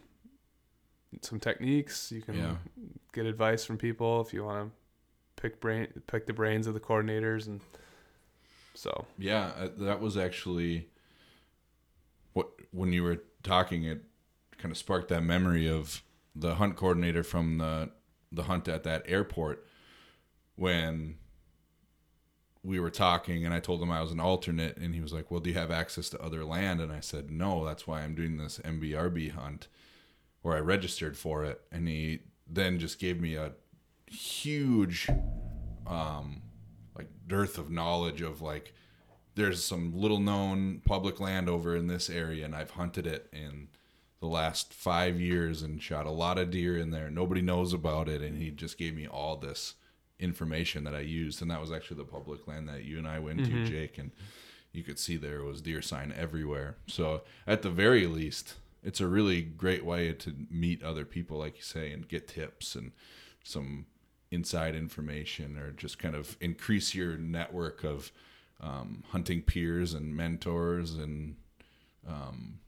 some 1.21 1.39
techniques 1.39 2.12
you 2.12 2.21
can 2.21 2.36
Yeah. 2.36 2.56
get 3.13 3.26
advice 3.26 3.65
from 3.65 3.78
people 3.80 4.21
if 4.21 4.34
you 4.34 4.43
want 4.43 4.69
to 4.71 4.76
pick 5.36 5.60
brain 5.60 5.88
pick 6.08 6.26
the 6.26 6.34
brains 6.34 6.67
of 6.67 6.74
the 6.74 6.80
coordinators 6.80 7.48
and 7.48 7.62
so 8.76 9.06
Yeah, 9.17 9.52
uh, 9.58 9.69
that 9.78 10.02
was 10.02 10.17
actually 10.17 10.89
what 12.34 12.50
when 12.71 12.91
you 12.91 13.04
were 13.04 13.24
talking 13.41 13.86
it 13.86 14.04
kind 14.58 14.71
of 14.71 14.78
sparked 14.78 15.10
that 15.10 15.24
memory 15.24 15.69
of 15.69 16.04
the 16.36 16.56
hunt 16.56 16.76
coordinator 16.76 17.24
from 17.24 17.58
the 17.58 17.89
the 18.32 18.43
hunt 18.43 18.67
at 18.67 18.84
that 18.84 19.04
airport 19.06 19.65
when 20.56 21.15
we 22.63 22.80
were 22.80 22.89
talking 22.89 23.45
and 23.45 23.54
I 23.54 23.60
told 23.60 23.82
him 23.82 23.91
I 23.91 24.02
was 24.02 24.12
an 24.12 24.19
alternate 24.19 24.78
and 24.78 24.95
he 24.95 25.02
was 25.02 25.13
like, 25.13 25.30
"Well, 25.30 25.39
do 25.39 25.52
you 25.52 25.56
have 25.56 25.71
access 25.71 26.10
to 26.10 26.21
other 26.21 26.43
land?" 26.43 26.82
and 26.82 26.91
I 26.91 27.00
said, 27.00 27.30
"No, 27.30 27.63
that's 27.63 27.86
why 27.86 28.02
I'm 28.02 28.15
doing 28.15 28.38
this 28.38 28.60
MBRB 28.60 29.32
hunt 29.32 29.67
where 30.41 30.58
I 30.58 30.60
registered 30.60 31.15
for 31.15 31.45
it." 31.45 31.62
And 31.71 31.88
he 31.88 32.21
then 32.48 32.80
just 32.80 33.00
gave 33.00 33.21
me 33.21 33.36
a 33.36 33.54
huge 34.15 35.08
um 35.88 36.41
like 36.95 37.08
dearth 37.28 37.58
of 37.58 37.69
knowledge 37.69 38.21
of 38.21 38.41
like 38.41 38.73
there's 39.36 39.63
some 39.63 39.93
little 39.93 40.19
known 40.19 40.82
public 40.86 41.19
land 41.19 41.49
over 41.49 41.75
in 41.75 41.88
this 41.88 42.10
area 42.10 42.45
and 42.45 42.56
I've 42.56 42.71
hunted 42.71 43.06
it 43.06 43.28
in 43.34 43.67
the 44.21 44.28
last 44.28 44.73
5 44.73 45.19
years 45.19 45.62
and 45.62 45.82
shot 45.82 46.06
a 46.06 46.12
lot 46.12 46.38
of 46.39 46.49
deer 46.51 46.78
in 46.78 46.91
there. 46.91 47.12
Nobody 47.12 47.41
knows 47.41 47.73
about 47.73 48.08
it 48.08 48.21
and 48.21 48.38
he 48.41 48.49
just 48.49 48.78
gave 48.78 48.95
me 48.95 49.06
all 49.08 49.36
this 49.36 49.73
information 50.19 50.86
that 50.86 50.95
I 50.95 51.01
used 51.01 51.41
and 51.41 51.51
that 51.51 51.60
was 51.60 51.69
actually 51.71 51.97
the 51.97 52.06
public 52.06 52.47
land 52.47 52.69
that 52.69 52.86
you 52.86 52.97
and 52.97 53.06
I 53.08 53.19
went 53.19 53.41
Mhm. 53.41 53.45
to 53.65 53.65
Jake 53.69 53.97
and 53.97 54.12
you 54.71 54.84
could 54.84 54.97
see 54.97 55.17
there 55.17 55.43
was 55.43 55.62
deer 55.62 55.82
sign 55.82 56.13
everywhere. 56.15 56.78
So 56.88 57.23
at 57.45 57.62
the 57.62 57.69
very 57.69 58.08
least 58.08 58.56
it's 58.82 59.01
a 59.01 59.08
really 59.08 59.41
great 59.41 59.84
way 59.84 60.13
to 60.13 60.34
meet 60.49 60.82
other 60.82 61.04
people 61.04 61.38
like 61.38 61.58
you 61.58 61.63
say 61.63 61.91
and 61.91 62.08
get 62.08 62.30
tips 62.30 62.73
and 62.75 62.93
some 63.43 63.86
inside 64.36 64.76
information 64.76 65.58
or 65.58 65.71
just 65.71 65.98
kind 65.98 66.13
of 66.15 66.38
increase 66.39 66.93
your 66.93 67.17
network 67.17 67.84
of 67.84 68.12
um, 68.62 69.04
hunting 69.10 69.41
peers 69.41 69.93
and 69.93 70.15
mentors 70.15 70.93
and 70.93 71.36
um, 72.08 72.60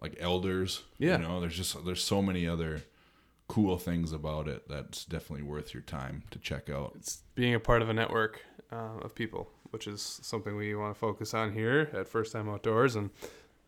like 0.00 0.16
elders. 0.20 0.82
Yeah. 0.98 1.18
You 1.18 1.22
know, 1.22 1.40
there's 1.40 1.56
just 1.56 1.82
there's 1.84 2.04
so 2.04 2.20
many 2.20 2.46
other 2.46 2.82
cool 3.48 3.78
things 3.78 4.12
about 4.12 4.48
it 4.48 4.68
that's 4.68 5.04
definitely 5.04 5.44
worth 5.44 5.72
your 5.72 5.82
time 5.82 6.24
to 6.30 6.38
check 6.38 6.68
out. 6.68 6.92
It's 6.96 7.22
being 7.34 7.54
a 7.54 7.60
part 7.60 7.82
of 7.82 7.88
a 7.88 7.94
network 7.94 8.42
uh, 8.72 8.98
of 9.02 9.14
people, 9.14 9.48
which 9.70 9.86
is 9.86 10.20
something 10.22 10.56
we 10.56 10.74
want 10.74 10.94
to 10.94 10.98
focus 10.98 11.32
on 11.32 11.52
here 11.52 11.88
at 11.92 12.08
First 12.08 12.32
Time 12.32 12.48
Outdoors, 12.48 12.96
and 12.96 13.10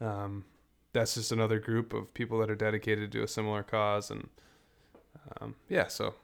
um, 0.01 0.45
that's 0.93 1.15
just 1.15 1.33
another 1.33 1.59
group 1.61 1.93
of 1.93 2.13
people 2.13 2.39
that 2.41 2.51
are 2.51 2.57
dedicated 2.57 3.13
to 3.13 3.23
a 3.23 3.29
similar 3.29 3.63
cause, 3.63 4.11
and 4.11 4.29
um, 5.41 5.55
yeah, 5.69 5.87
so 5.87 6.15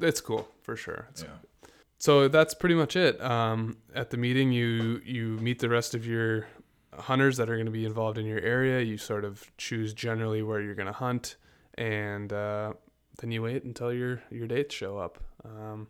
it's 0.00 0.20
cool 0.20 0.48
for 0.62 0.76
sure. 0.76 1.06
It's 1.10 1.22
yeah. 1.22 1.70
so 1.98 2.28
that's 2.28 2.54
pretty 2.54 2.74
much 2.74 2.96
it. 2.96 3.20
Um, 3.20 3.76
at 3.94 4.10
the 4.10 4.16
meeting, 4.16 4.52
you 4.52 5.00
you 5.04 5.38
meet 5.40 5.58
the 5.58 5.68
rest 5.68 5.94
of 5.94 6.06
your 6.06 6.46
hunters 6.92 7.36
that 7.36 7.48
are 7.48 7.54
going 7.54 7.66
to 7.66 7.72
be 7.72 7.84
involved 7.84 8.18
in 8.18 8.26
your 8.26 8.40
area. 8.40 8.80
You 8.80 8.98
sort 8.98 9.24
of 9.24 9.50
choose 9.56 9.94
generally 9.94 10.42
where 10.42 10.60
you're 10.60 10.74
going 10.74 10.86
to 10.86 10.92
hunt, 10.92 11.36
and 11.74 12.32
uh, 12.32 12.72
then 13.20 13.30
you 13.30 13.42
wait 13.42 13.64
until 13.64 13.92
your 13.92 14.22
your 14.30 14.46
dates 14.46 14.74
show 14.74 14.98
up. 14.98 15.18
Um, 15.44 15.88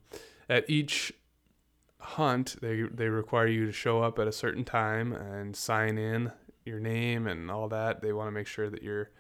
at 0.48 0.68
each 0.68 1.12
hunt, 1.98 2.56
they 2.60 2.82
they 2.82 3.08
require 3.08 3.46
you 3.46 3.66
to 3.66 3.72
show 3.72 4.02
up 4.02 4.18
at 4.18 4.26
a 4.26 4.32
certain 4.32 4.64
time 4.64 5.12
and 5.12 5.54
sign 5.54 5.98
in 5.98 6.32
your 6.64 6.80
name 6.80 7.26
and 7.26 7.50
all 7.50 7.68
that. 7.68 8.02
They 8.02 8.12
want 8.12 8.28
to 8.28 8.32
make 8.32 8.46
sure 8.46 8.70
that 8.70 8.82
you're 8.82 9.10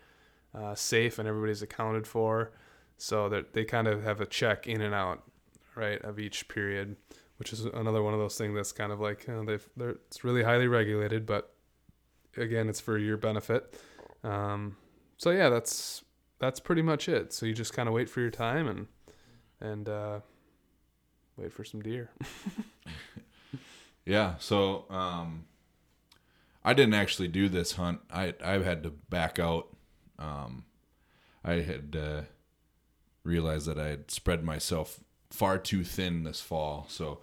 uh, 0.54 0.74
safe 0.74 1.18
and 1.18 1.28
everybody's 1.28 1.62
accounted 1.62 2.06
for, 2.06 2.52
so 3.00 3.28
that 3.28 3.52
they 3.52 3.64
kind 3.64 3.88
of 3.88 4.02
have 4.02 4.20
a 4.20 4.26
check 4.26 4.66
in 4.66 4.80
and 4.80 4.94
out, 4.94 5.22
right, 5.74 6.00
of 6.02 6.18
each 6.18 6.48
period, 6.48 6.96
which 7.38 7.52
is 7.52 7.64
another 7.64 8.02
one 8.02 8.14
of 8.14 8.20
those 8.20 8.36
things 8.36 8.54
that's 8.54 8.72
kind 8.72 8.92
of 8.92 9.00
like 9.00 9.26
you 9.26 9.34
know, 9.34 9.44
they've 9.44 9.68
they're 9.76 9.96
it's 10.08 10.24
really 10.24 10.42
highly 10.42 10.66
regulated, 10.66 11.26
but 11.26 11.54
again, 12.36 12.68
it's 12.68 12.80
for 12.80 12.98
your 12.98 13.16
benefit. 13.16 13.80
Um, 14.22 14.76
so 15.16 15.30
yeah, 15.30 15.48
that's 15.48 16.04
that's 16.38 16.60
pretty 16.60 16.82
much 16.82 17.08
it. 17.08 17.32
So 17.32 17.46
you 17.46 17.54
just 17.54 17.72
kind 17.72 17.88
of 17.88 17.94
wait 17.94 18.08
for 18.08 18.20
your 18.20 18.30
time 18.30 18.68
and 18.68 18.86
and 19.60 19.88
uh, 19.88 20.20
wait 21.36 21.52
for 21.52 21.64
some 21.64 21.82
deer. 21.82 22.10
Yeah. 24.10 24.34
So 24.38 24.86
um, 24.90 25.44
I 26.64 26.74
didn't 26.74 26.94
actually 26.94 27.28
do 27.28 27.48
this 27.48 27.72
hunt. 27.72 28.00
I 28.10 28.34
I 28.44 28.58
had 28.58 28.82
to 28.82 28.90
back 28.90 29.38
out. 29.38 29.68
Um, 30.18 30.64
I 31.44 31.60
had 31.60 31.96
uh, 31.96 32.22
realized 33.24 33.66
that 33.66 33.78
I 33.78 33.88
had 33.88 34.10
spread 34.10 34.44
myself 34.44 35.00
far 35.30 35.58
too 35.58 35.84
thin 35.84 36.24
this 36.24 36.40
fall. 36.40 36.86
So 36.88 37.20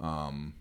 um, 0.00 0.54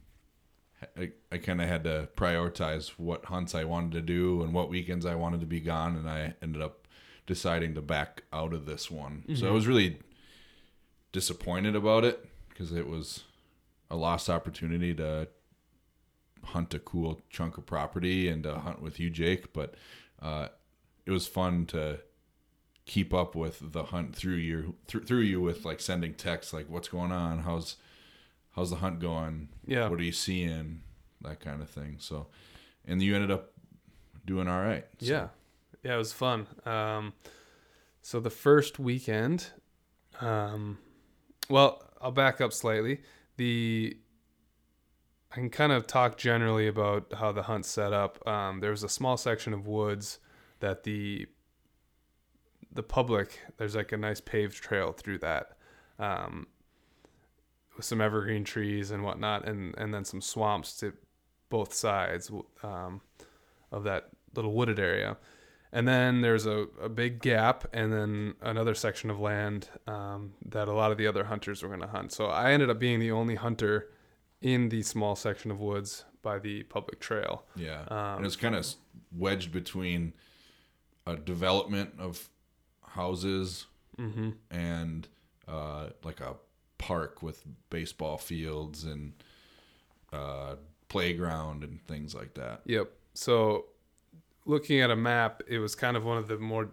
I, 0.97 1.11
I 1.31 1.37
kind 1.37 1.61
of 1.61 1.67
had 1.67 1.83
to 1.85 2.09
prioritize 2.15 2.89
what 2.97 3.25
hunts 3.25 3.55
I 3.55 3.63
wanted 3.63 3.91
to 3.93 4.01
do 4.01 4.41
and 4.43 4.53
what 4.53 4.69
weekends 4.69 5.05
I 5.05 5.15
wanted 5.15 5.39
to 5.41 5.45
be 5.45 5.59
gone, 5.59 5.95
and 5.95 6.09
I 6.09 6.33
ended 6.41 6.61
up 6.61 6.87
deciding 7.27 7.75
to 7.75 7.81
back 7.81 8.23
out 8.33 8.53
of 8.53 8.65
this 8.65 8.89
one. 8.91 9.23
So 9.35 9.47
I 9.47 9.51
was 9.51 9.67
really 9.67 9.99
disappointed 11.11 11.75
about 11.75 12.03
it 12.03 12.27
because 12.49 12.71
it 12.71 12.87
was 12.87 13.23
a 13.89 13.95
lost 13.95 14.29
opportunity 14.29 14.93
to 14.95 15.27
hunt 16.43 16.73
a 16.73 16.79
cool 16.79 17.21
chunk 17.29 17.57
of 17.57 17.65
property 17.65 18.27
and 18.27 18.43
to 18.43 18.55
hunt 18.55 18.81
with 18.81 18.99
you, 18.99 19.09
Jake. 19.09 19.53
But 19.53 19.75
uh, 20.21 20.47
it 21.05 21.11
was 21.11 21.27
fun 21.27 21.65
to 21.67 21.99
keep 22.85 23.13
up 23.13 23.35
with 23.35 23.71
the 23.73 23.83
hunt 23.85 24.15
through 24.15 24.35
you 24.35 24.75
through, 24.87 25.03
through 25.03 25.19
you 25.21 25.39
with 25.41 25.63
like 25.65 25.79
sending 25.79 26.13
texts 26.13 26.51
like 26.53 26.67
what's 26.69 26.87
going 26.87 27.11
on 27.11 27.39
how's 27.39 27.77
how's 28.55 28.69
the 28.71 28.77
hunt 28.77 28.99
going 28.99 29.49
Yeah. 29.65 29.87
what 29.87 29.99
are 29.99 30.03
you 30.03 30.11
seeing 30.11 30.81
that 31.21 31.39
kind 31.39 31.61
of 31.61 31.69
thing 31.69 31.97
so 31.99 32.27
and 32.85 33.01
you 33.01 33.13
ended 33.15 33.29
up 33.31 33.51
doing 34.25 34.47
all 34.47 34.61
right 34.61 34.85
So, 34.99 35.05
Yeah, 35.05 35.27
yeah, 35.83 35.95
it 35.95 35.97
was 35.97 36.11
fun. 36.13 36.47
Um, 36.65 37.13
so 38.01 38.19
the 38.19 38.29
first 38.31 38.79
weekend, 38.79 39.47
um, 40.19 40.77
well, 41.49 41.83
I'll 42.01 42.11
back 42.11 42.41
up 42.41 42.51
slightly. 42.53 43.01
The 43.37 43.97
I 45.31 45.35
can 45.35 45.49
kind 45.49 45.71
of 45.71 45.87
talk 45.87 46.17
generally 46.17 46.67
about 46.67 47.13
how 47.13 47.31
the 47.31 47.43
hunt 47.43 47.65
set 47.65 47.93
up. 47.93 48.25
Um, 48.27 48.59
there 48.59 48.71
was 48.71 48.83
a 48.83 48.89
small 48.89 49.15
section 49.17 49.53
of 49.53 49.65
woods 49.67 50.19
that 50.59 50.83
the 50.83 51.27
the 52.73 52.83
public 52.83 53.39
there's 53.57 53.75
like 53.75 53.91
a 53.91 53.97
nice 53.97 54.21
paved 54.21 54.61
trail 54.61 54.91
through 54.91 55.19
that. 55.19 55.57
Um, 55.99 56.47
with 57.75 57.85
some 57.85 58.01
evergreen 58.01 58.43
trees 58.43 58.91
and 58.91 59.03
whatnot, 59.03 59.47
and, 59.47 59.73
and 59.77 59.93
then 59.93 60.03
some 60.03 60.21
swamps 60.21 60.77
to 60.77 60.93
both 61.49 61.73
sides 61.73 62.31
um, 62.63 63.01
of 63.71 63.83
that 63.83 64.09
little 64.35 64.53
wooded 64.53 64.79
area. 64.79 65.17
And 65.73 65.87
then 65.87 66.21
there's 66.21 66.45
a, 66.45 66.67
a 66.81 66.89
big 66.89 67.21
gap, 67.21 67.65
and 67.71 67.93
then 67.93 68.33
another 68.41 68.75
section 68.75 69.09
of 69.09 69.19
land 69.19 69.69
um, 69.87 70.33
that 70.45 70.67
a 70.67 70.73
lot 70.73 70.91
of 70.91 70.97
the 70.97 71.07
other 71.07 71.23
hunters 71.23 71.63
were 71.63 71.69
going 71.69 71.81
to 71.81 71.87
hunt. 71.87 72.11
So 72.11 72.25
I 72.25 72.51
ended 72.51 72.69
up 72.69 72.77
being 72.77 72.99
the 72.99 73.11
only 73.11 73.35
hunter 73.35 73.89
in 74.41 74.69
the 74.69 74.81
small 74.81 75.15
section 75.15 75.49
of 75.49 75.59
woods 75.59 76.03
by 76.21 76.39
the 76.39 76.63
public 76.63 76.99
trail. 76.99 77.45
yeah 77.55 77.83
Um, 77.87 78.17
and 78.17 78.25
it's 78.25 78.35
kind 78.35 78.55
of 78.55 78.65
wedged 79.15 79.51
between 79.51 80.13
a 81.07 81.15
development 81.15 81.93
of 81.97 82.29
houses 82.93 83.65
Mm-hmm. 83.99 84.29
and 84.49 85.07
uh, 85.47 85.89
like 86.03 86.21
a 86.21 86.35
park 86.79 87.21
with 87.21 87.43
baseball 87.69 88.17
fields 88.17 88.83
and 88.83 89.13
uh, 90.11 90.55
playground 90.87 91.63
and 91.63 91.85
things 91.85 92.15
like 92.15 92.33
that. 92.35 92.61
Yep. 92.65 92.89
So 93.13 93.65
looking 94.45 94.79
at 94.79 94.89
a 94.89 94.95
map, 94.95 95.43
it 95.47 95.59
was 95.59 95.75
kind 95.75 95.95
of 95.95 96.03
one 96.05 96.17
of 96.17 96.27
the 96.27 96.37
more 96.37 96.69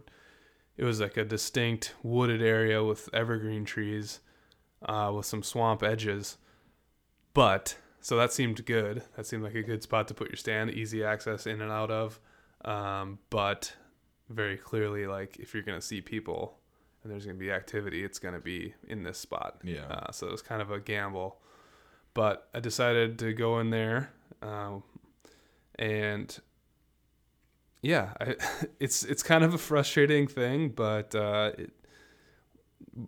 it 0.79 0.85
was 0.85 1.01
like 1.01 1.17
a 1.19 1.25
distinct 1.25 1.93
wooded 2.03 2.41
area 2.41 2.83
with 2.83 3.11
evergreen 3.13 3.65
trees 3.67 4.21
uh, 4.87 5.13
with 5.15 5.27
some 5.27 5.43
swamp 5.43 5.83
edges. 5.83 6.39
But 7.35 7.77
so 8.01 8.17
that 8.17 8.33
seemed 8.33 8.65
good. 8.65 9.03
That 9.17 9.27
seemed 9.27 9.43
like 9.43 9.57
a 9.57 9.63
good 9.63 9.83
spot 9.83 10.09
to 10.09 10.15
put 10.15 10.29
your 10.31 10.37
stand, 10.37 10.71
easy 10.71 11.05
access 11.05 11.47
in 11.47 11.61
and 11.61 11.71
out 11.73 11.91
of. 11.91 12.21
Um, 12.65 13.19
but 13.29 13.75
very 14.29 14.57
clearly, 14.57 15.07
like 15.07 15.37
if 15.39 15.55
you're 15.55 15.63
gonna 15.63 15.81
see 15.81 16.01
people 16.01 16.59
and 17.03 17.13
there's 17.13 17.25
gonna 17.27 17.39
be 17.39 17.51
activity, 17.53 18.05
it's 18.05 18.19
gonna 18.19 18.41
be 18.41 18.75
in 18.87 19.03
this 19.03 19.19
spot. 19.19 19.61
Yeah. 19.65 19.85
Uh, 19.87 20.13
so 20.13 20.27
it 20.27 20.33
was 20.33 20.43
kind 20.43 20.61
of 20.63 20.71
a 20.71 20.81
gamble, 20.81 21.41
but 22.15 22.49
I 22.55 22.61
decided 22.61 23.19
to 23.21 23.33
go 23.33 23.59
in 23.61 23.71
there, 23.71 24.11
um, 24.43 24.83
and 25.77 26.37
yeah, 27.83 28.13
I, 28.21 28.35
it's 28.81 29.05
it's 29.05 29.23
kind 29.23 29.45
of 29.45 29.55
a 29.55 29.59
frustrating 29.59 30.27
thing, 30.27 30.71
but 30.71 31.15
uh, 31.15 31.53
it, 31.57 31.73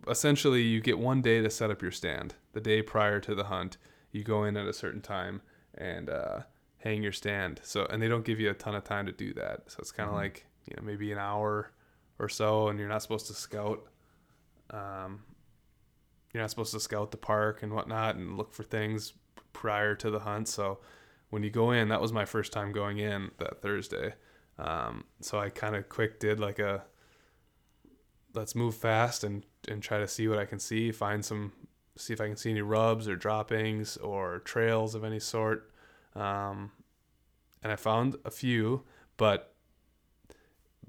essentially 0.07 0.61
you 0.61 0.81
get 0.81 0.97
one 0.97 1.21
day 1.21 1.41
to 1.41 1.49
set 1.49 1.69
up 1.71 1.81
your 1.81 1.91
stand. 1.91 2.35
The 2.53 2.61
day 2.61 2.81
prior 2.81 3.19
to 3.21 3.35
the 3.35 3.45
hunt, 3.45 3.77
you 4.11 4.23
go 4.23 4.43
in 4.43 4.57
at 4.57 4.67
a 4.67 4.73
certain 4.73 5.01
time 5.01 5.41
and 5.75 6.09
uh, 6.09 6.39
hang 6.77 7.03
your 7.03 7.11
stand. 7.11 7.59
So 7.63 7.85
and 7.89 8.01
they 8.01 8.07
don't 8.07 8.25
give 8.25 8.39
you 8.39 8.49
a 8.49 8.53
ton 8.53 8.75
of 8.75 8.83
time 8.83 9.05
to 9.05 9.11
do 9.11 9.33
that. 9.35 9.63
So 9.67 9.77
it's 9.79 9.91
kind 9.91 10.09
of 10.09 10.15
Mhm. 10.15 10.19
like 10.19 10.45
you 10.67 10.75
know 10.77 10.83
maybe 10.83 11.11
an 11.11 11.17
hour 11.17 11.71
or 12.19 12.29
so, 12.29 12.67
and 12.67 12.79
you're 12.79 12.89
not 12.89 13.01
supposed 13.01 13.27
to 13.27 13.33
scout. 13.33 13.87
Um, 14.69 15.23
you're 16.33 16.41
not 16.41 16.49
supposed 16.49 16.73
to 16.73 16.79
scout 16.79 17.11
the 17.11 17.17
park 17.17 17.61
and 17.61 17.73
whatnot 17.73 18.15
and 18.15 18.37
look 18.37 18.53
for 18.53 18.63
things 18.63 19.13
prior 19.53 19.95
to 19.95 20.09
the 20.09 20.19
hunt. 20.19 20.47
So 20.47 20.79
when 21.29 21.43
you 21.43 21.49
go 21.49 21.71
in, 21.71 21.89
that 21.89 22.01
was 22.01 22.13
my 22.13 22.25
first 22.25 22.53
time 22.53 22.71
going 22.71 22.99
in 22.99 23.31
that 23.39 23.61
Thursday. 23.61 24.13
Um, 24.57 25.05
so 25.19 25.39
I 25.39 25.49
kind 25.49 25.75
of 25.75 25.89
quick 25.89 26.19
did 26.19 26.39
like 26.39 26.59
a 26.59 26.83
let's 28.33 28.55
move 28.55 28.75
fast 28.75 29.23
and 29.23 29.45
and 29.67 29.81
try 29.81 29.99
to 29.99 30.07
see 30.07 30.27
what 30.27 30.39
I 30.39 30.45
can 30.45 30.59
see, 30.59 30.91
find 30.91 31.23
some 31.23 31.51
see 31.97 32.13
if 32.13 32.21
I 32.21 32.27
can 32.27 32.37
see 32.37 32.51
any 32.51 32.61
rubs 32.61 33.07
or 33.07 33.15
droppings 33.15 33.97
or 33.97 34.39
trails 34.39 34.95
of 34.95 35.03
any 35.03 35.19
sort. 35.19 35.71
Um, 36.15 36.71
and 37.63 37.71
I 37.71 37.75
found 37.75 38.15
a 38.25 38.31
few, 38.31 38.83
but 39.17 39.50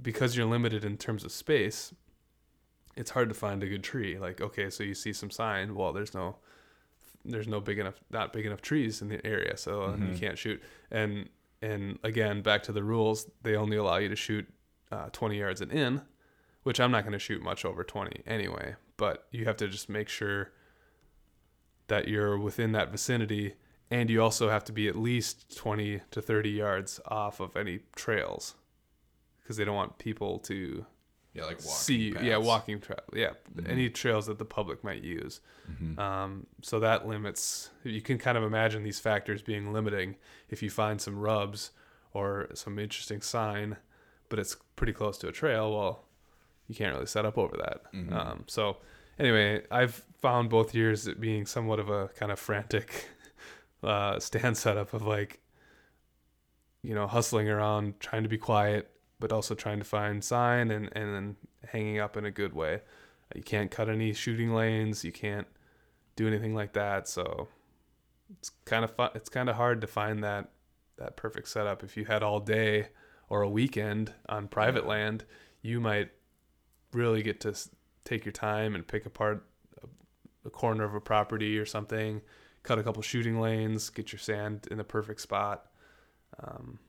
because 0.01 0.37
you're 0.37 0.47
limited 0.47 0.85
in 0.85 0.97
terms 0.97 1.25
of 1.25 1.33
space, 1.33 1.93
it's 2.97 3.11
hard 3.11 3.29
to 3.29 3.35
find 3.35 3.63
a 3.63 3.67
good 3.67 3.83
tree. 3.83 4.19
Like, 4.19 4.41
okay, 4.41 4.71
so 4.71 4.83
you 4.83 4.95
see 4.95 5.13
some 5.13 5.31
sign. 5.31 5.75
Well, 5.75 5.93
there's 5.93 6.15
no, 6.15 6.37
there's 7.25 7.49
no 7.49 7.61
big 7.61 7.79
enough, 7.79 8.01
not 8.11 8.33
big 8.33 8.47
enough 8.47 8.61
trees 8.61 9.03
in 9.03 9.09
the 9.09 9.25
area, 9.27 9.57
so 9.57 9.85
uh, 9.85 9.97
you 9.97 10.19
can't 10.19 10.39
shoot. 10.39 10.63
And 10.91 11.29
and 11.63 11.99
again, 12.03 12.43
back 12.43 12.65
to 12.65 12.73
the 12.73 12.83
rules, 12.83 13.31
they 13.43 13.55
only 13.55 13.77
allow 13.77 13.97
you 13.97 14.09
to 14.09 14.17
shoot 14.17 14.47
uh, 14.91 15.09
20 15.13 15.39
yards 15.39 15.61
and 15.61 15.71
in, 15.73 16.03
which 16.65 16.81
I'm 16.81 16.91
not 16.91 17.05
going 17.05 17.13
to 17.13 17.21
shoot 17.21 17.41
much 17.41 17.65
over 17.65 17.85
20 17.85 18.23
anyway. 18.27 18.75
But 18.97 19.27
you 19.31 19.45
have 19.45 19.57
to 19.59 19.69
just 19.69 19.89
make 19.89 20.09
sure 20.09 20.51
that 21.87 22.09
you're 22.09 22.37
within 22.37 22.73
that 22.73 22.91
vicinity, 22.91 23.55
and 23.91 24.11
you 24.11 24.23
also 24.23 24.49
have 24.49 24.65
to 24.65 24.73
be 24.73 24.89
at 24.89 24.97
least 24.97 25.57
20 25.57 26.01
to 26.11 26.21
30 26.21 26.51
yards 26.51 27.01
off 27.07 27.39
of 27.39 27.57
any 27.57 27.81
trails, 27.95 28.55
because 29.53 29.59
they 29.59 29.65
don't 29.65 29.77
want 29.77 29.99
people 29.99 30.39
to 30.39 30.87
Yeah, 31.35 31.45
like 31.45 31.61
see 31.61 32.15
yeah 32.23 32.39
walking 32.39 32.81
trail 32.81 33.01
yeah 33.15 33.33
Mhm. 33.55 33.69
any 33.69 33.91
trails 33.91 34.27
that 34.27 34.39
the 34.39 34.45
public 34.45 34.83
might 34.83 35.03
use 35.03 35.41
Mhm. 35.71 35.99
um, 35.99 36.47
so 36.63 36.81
that 36.81 37.07
limits 37.07 37.71
you 37.85 38.01
can 38.01 38.19
kind 38.19 38.37
of 38.39 38.45
imagine 38.45 38.83
these 38.83 39.01
factors 39.01 39.43
being 39.43 39.73
limiting 39.73 40.17
if 40.49 40.63
you 40.63 40.71
find 40.71 41.01
some 41.01 41.19
rubs 41.19 41.71
or 42.13 42.49
some 42.55 42.79
interesting 42.79 43.21
sign 43.23 43.77
but 44.29 44.39
it's 44.39 44.57
pretty 44.77 44.95
close 44.95 45.19
to 45.19 45.29
a 45.29 45.33
trail. 45.33 45.71
Well, 45.77 46.07
you 46.67 46.75
can't 46.75 46.95
really 46.95 47.05
set 47.07 47.27
up 47.27 47.37
over 47.37 47.55
that. 47.59 47.93
Mhm. 47.93 48.13
Um, 48.13 48.45
so 48.47 48.79
anyway, 49.19 49.67
I've 49.71 49.97
found 50.23 50.49
both 50.49 50.75
years 50.75 51.07
it 51.07 51.21
being 51.21 51.45
somewhat 51.45 51.79
of 51.79 51.91
a 51.91 52.09
kind 52.19 52.33
of 52.33 52.39
frantic 52.39 53.11
uh, 53.83 54.19
stand 54.21 54.57
setup 54.57 54.95
of 54.95 55.03
like, 55.03 55.41
you 56.83 56.95
know, 56.95 57.07
hustling 57.07 57.49
around, 57.49 58.01
trying 58.01 58.23
to 58.23 58.29
be 58.29 58.39
quiet, 58.39 58.91
but 59.23 59.33
also 59.33 59.55
trying 59.55 59.79
to 59.79 59.85
find 59.85 60.25
sign 60.25 60.73
and 60.73 60.91
and 60.97 61.15
then 61.15 61.37
hanging 61.69 62.01
up 62.01 62.17
in 62.17 62.25
a 62.25 62.31
good 62.31 62.53
way. 62.53 62.83
You 63.37 63.43
can't 63.43 63.71
cut 63.71 63.89
any 63.89 64.13
shooting 64.13 64.53
lanes. 64.53 65.05
You 65.05 65.13
can't 65.13 65.47
do 66.17 66.27
anything 66.27 66.57
like 66.57 66.73
that. 66.73 67.09
So 67.09 67.47
it's 68.37 68.51
kind 68.65 68.85
of 68.85 68.91
fun. 68.91 69.11
It's 69.15 69.29
kind 69.29 69.49
of 69.49 69.55
hard 69.55 69.81
to 69.81 69.87
find 69.87 70.25
that 70.25 70.51
that 70.99 71.17
perfect 71.17 71.49
setup. 71.49 71.85
If 71.85 71.97
you 71.97 72.05
had 72.05 72.25
all 72.25 72.41
day 72.41 72.89
or 73.29 73.43
a 73.43 73.49
weekend 73.49 74.13
on 74.29 74.49
private 74.49 74.89
land, 74.89 75.25
you 75.63 75.81
might 75.81 76.11
really 76.93 77.23
get 77.23 77.41
to 77.43 77.55
take 78.05 78.25
your 78.25 78.33
time 78.33 78.75
and 78.75 78.87
pick 78.87 79.07
apart 79.07 79.47
a, 79.85 79.87
a 80.49 80.51
corner 80.51 80.83
of 80.83 80.97
a 80.97 81.01
property 81.01 81.57
or 81.59 81.65
something, 81.65 82.21
cut 82.65 82.81
a 82.81 82.83
couple 82.83 83.03
shooting 83.03 83.41
lanes, 83.41 83.89
get 83.89 84.13
your 84.13 84.19
sand 84.19 84.67
in 84.69 84.79
the 84.79 84.85
perfect 84.85 85.21
spot. 85.21 85.71
Um, 86.43 86.81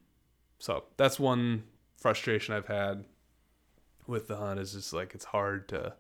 so 0.58 0.86
that's 0.98 1.20
one 1.20 1.66
frustration 2.08 2.54
I've 2.54 2.68
had 2.68 3.06
with 4.08 4.28
the 4.28 4.36
hunt 4.36 4.60
is 4.60 4.74
just 4.74 4.92
like 4.92 5.16
it's 5.16 5.24
hard 5.24 5.70
to 5.70 5.94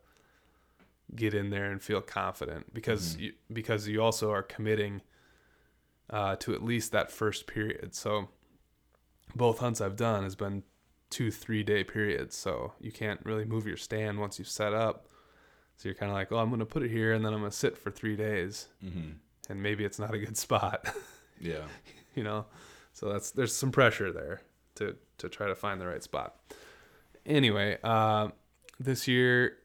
get 1.16 1.34
in 1.34 1.50
there 1.50 1.72
and 1.72 1.82
feel 1.82 2.02
confident 2.02 2.74
because 2.74 3.16
Mhm. 3.16 3.20
you, 3.22 3.34
because 3.54 3.88
you 3.88 4.02
also 4.04 4.30
are 4.32 4.44
committing 4.44 5.02
uh, 6.10 6.36
to 6.36 6.54
at 6.54 6.62
least 6.62 6.92
that 6.92 7.10
first 7.10 7.48
period. 7.48 7.96
So 7.96 8.28
both 9.34 9.60
hunts 9.60 9.80
I've 9.80 9.96
done 9.96 10.24
has 10.24 10.36
been 10.36 10.64
two 11.10 11.32
three 11.32 11.64
day 11.64 11.86
periods, 11.86 12.36
so 12.36 12.74
you 12.82 12.92
can't 12.92 13.22
really 13.24 13.46
move 13.46 13.66
your 13.66 13.78
stand 13.78 14.20
once 14.20 14.38
you've 14.38 14.50
set 14.50 14.74
up. 14.74 15.08
So 15.78 15.88
you're 15.88 15.96
kind 15.96 16.12
of 16.12 16.16
like, 16.18 16.32
oh, 16.34 16.38
I'm 16.38 16.50
going 16.50 16.60
to 16.60 16.66
put 16.66 16.84
it 16.84 16.92
here 16.92 17.14
and 17.14 17.24
then 17.24 17.34
I'm 17.34 17.40
going 17.40 17.52
to 17.52 17.58
sit 17.58 17.78
for 17.78 17.90
three 17.92 18.18
days, 18.18 18.68
Mm-hmm. 18.84 19.12
and 19.50 19.64
maybe 19.64 19.86
it's 19.86 19.98
not 20.00 20.14
a 20.14 20.20
good 20.20 20.36
spot, 20.46 20.94
Yeah. 21.40 21.66
you 22.16 22.24
know. 22.24 22.46
So 22.92 23.08
that's 23.12 23.32
there's 23.32 23.56
some 23.56 23.72
pressure 23.72 24.12
there 24.12 24.42
to 24.76 24.98
to 25.24 25.30
try 25.30 25.48
to 25.48 25.56
find 25.56 25.80
the 25.82 25.88
right 25.88 26.04
spot. 26.04 26.36
Anyway, 27.26 27.78
uh, 27.84 28.28
this 28.80 29.08
year 29.08 29.58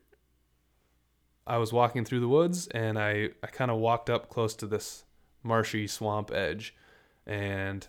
I 1.47 1.59
was 1.59 1.73
walking 1.73 2.05
through 2.05 2.21
the 2.21 2.29
woods 2.29 2.69
and 2.69 2.99
I, 2.99 3.31
I 3.43 3.49
kind 3.49 3.71
of 3.71 3.79
walked 3.79 4.09
up 4.09 4.29
close 4.29 4.55
to 4.57 4.67
this 4.67 5.05
marshy 5.43 5.87
swamp 5.87 6.31
edge 6.33 6.75
and 7.27 7.87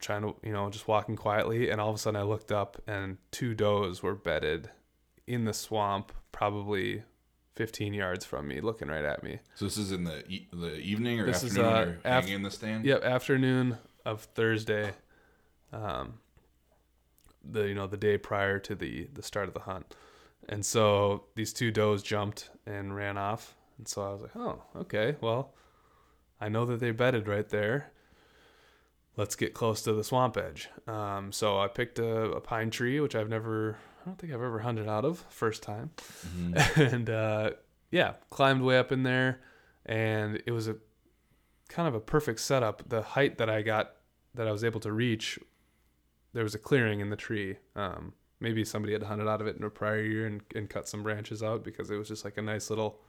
trying 0.00 0.22
to, 0.22 0.34
you 0.42 0.52
know, 0.52 0.68
just 0.70 0.88
walking 0.88 1.14
quietly. 1.16 1.70
And 1.70 1.80
all 1.80 1.90
of 1.90 1.94
a 1.96 1.98
sudden 1.98 2.20
I 2.20 2.24
looked 2.24 2.50
up 2.52 2.82
and 2.86 3.18
two 3.30 3.54
does 3.54 4.02
were 4.02 4.14
bedded 4.14 4.70
in 5.26 5.44
the 5.44 5.52
swamp, 5.54 6.12
probably 6.32 7.04
15 7.54 7.94
yards 7.94 8.24
from 8.24 8.48
me, 8.48 8.60
looking 8.60 8.88
right 8.88 9.04
at 9.04 9.22
me. 9.22 9.38
So 9.54 9.64
this 9.66 9.76
is 9.76 9.92
in 9.92 10.04
the 10.04 10.26
e- 10.28 10.48
the 10.52 10.76
evening 10.78 11.20
or 11.20 11.26
This 11.26 11.42
is, 11.44 11.56
afternoon 11.58 11.72
uh, 11.72 11.78
when 11.80 11.88
you're 11.88 11.96
af- 11.98 12.24
hanging 12.24 12.34
in 12.34 12.42
the 12.42 12.50
stand. 12.50 12.84
Yep, 12.84 13.04
afternoon 13.04 13.78
of 14.06 14.22
Thursday, 14.22 14.92
um, 15.72 16.14
the 17.50 17.68
you 17.68 17.74
know 17.74 17.86
the 17.86 17.96
day 17.96 18.18
prior 18.18 18.58
to 18.60 18.74
the 18.74 19.08
the 19.12 19.22
start 19.22 19.48
of 19.48 19.54
the 19.54 19.60
hunt, 19.60 19.94
and 20.48 20.64
so 20.64 21.24
these 21.34 21.52
two 21.52 21.70
does 21.70 22.02
jumped 22.02 22.50
and 22.66 22.94
ran 22.94 23.16
off, 23.18 23.54
and 23.78 23.86
so 23.88 24.02
I 24.02 24.12
was 24.12 24.22
like, 24.22 24.36
oh, 24.36 24.62
okay, 24.76 25.16
well, 25.20 25.54
I 26.40 26.48
know 26.48 26.64
that 26.66 26.80
they 26.80 26.90
bedded 26.90 27.26
right 27.28 27.48
there. 27.48 27.90
Let's 29.16 29.34
get 29.34 29.52
close 29.52 29.82
to 29.82 29.92
the 29.92 30.04
swamp 30.04 30.36
edge. 30.36 30.68
Um, 30.86 31.32
so 31.32 31.58
I 31.58 31.66
picked 31.66 31.98
a, 31.98 32.30
a 32.30 32.40
pine 32.40 32.70
tree, 32.70 33.00
which 33.00 33.16
I've 33.16 33.28
never, 33.28 33.76
I 34.00 34.04
don't 34.06 34.16
think 34.16 34.32
I've 34.32 34.40
ever 34.42 34.60
hunted 34.60 34.86
out 34.88 35.04
of, 35.04 35.24
first 35.28 35.60
time 35.62 35.90
Mhm. 36.36 36.76
and 36.92 37.10
uh, 37.10 37.50
yeah, 37.90 38.12
climbed 38.30 38.62
way 38.62 38.78
up 38.78 38.92
in 38.92 39.02
there, 39.02 39.40
and 39.86 40.40
it 40.46 40.52
was 40.52 40.68
a 40.68 40.76
kind 41.68 41.88
of 41.88 41.94
a 41.96 42.00
perfect 42.00 42.38
setup. 42.40 42.88
The 42.88 43.02
height 43.02 43.38
that 43.38 43.50
I 43.50 43.62
got, 43.62 43.94
that 44.34 44.46
I 44.46 44.52
was 44.52 44.62
able 44.62 44.78
to 44.80 44.92
reach, 44.92 45.38
there 46.32 46.42
was 46.44 46.54
a 46.54 46.58
clearing 46.58 47.00
in 47.00 47.10
the 47.10 47.16
tree. 47.16 47.56
Um, 47.76 48.12
maybe 48.40 48.64
somebody 48.64 48.92
had 48.92 49.02
hunted 49.04 49.28
out 49.28 49.40
of 49.40 49.46
it 49.46 49.56
in 49.56 49.64
a 49.64 49.70
prior 49.70 50.02
year 50.02 50.26
and, 50.26 50.42
and 50.54 50.68
cut 50.70 50.88
some 50.88 51.02
branches 51.02 51.42
out 51.42 51.64
because 51.64 51.90
it 51.90 51.96
was 51.96 52.08
just 52.08 52.24
like 52.24 52.36
a 52.38 52.42
nice 52.42 52.70
little 52.70 53.00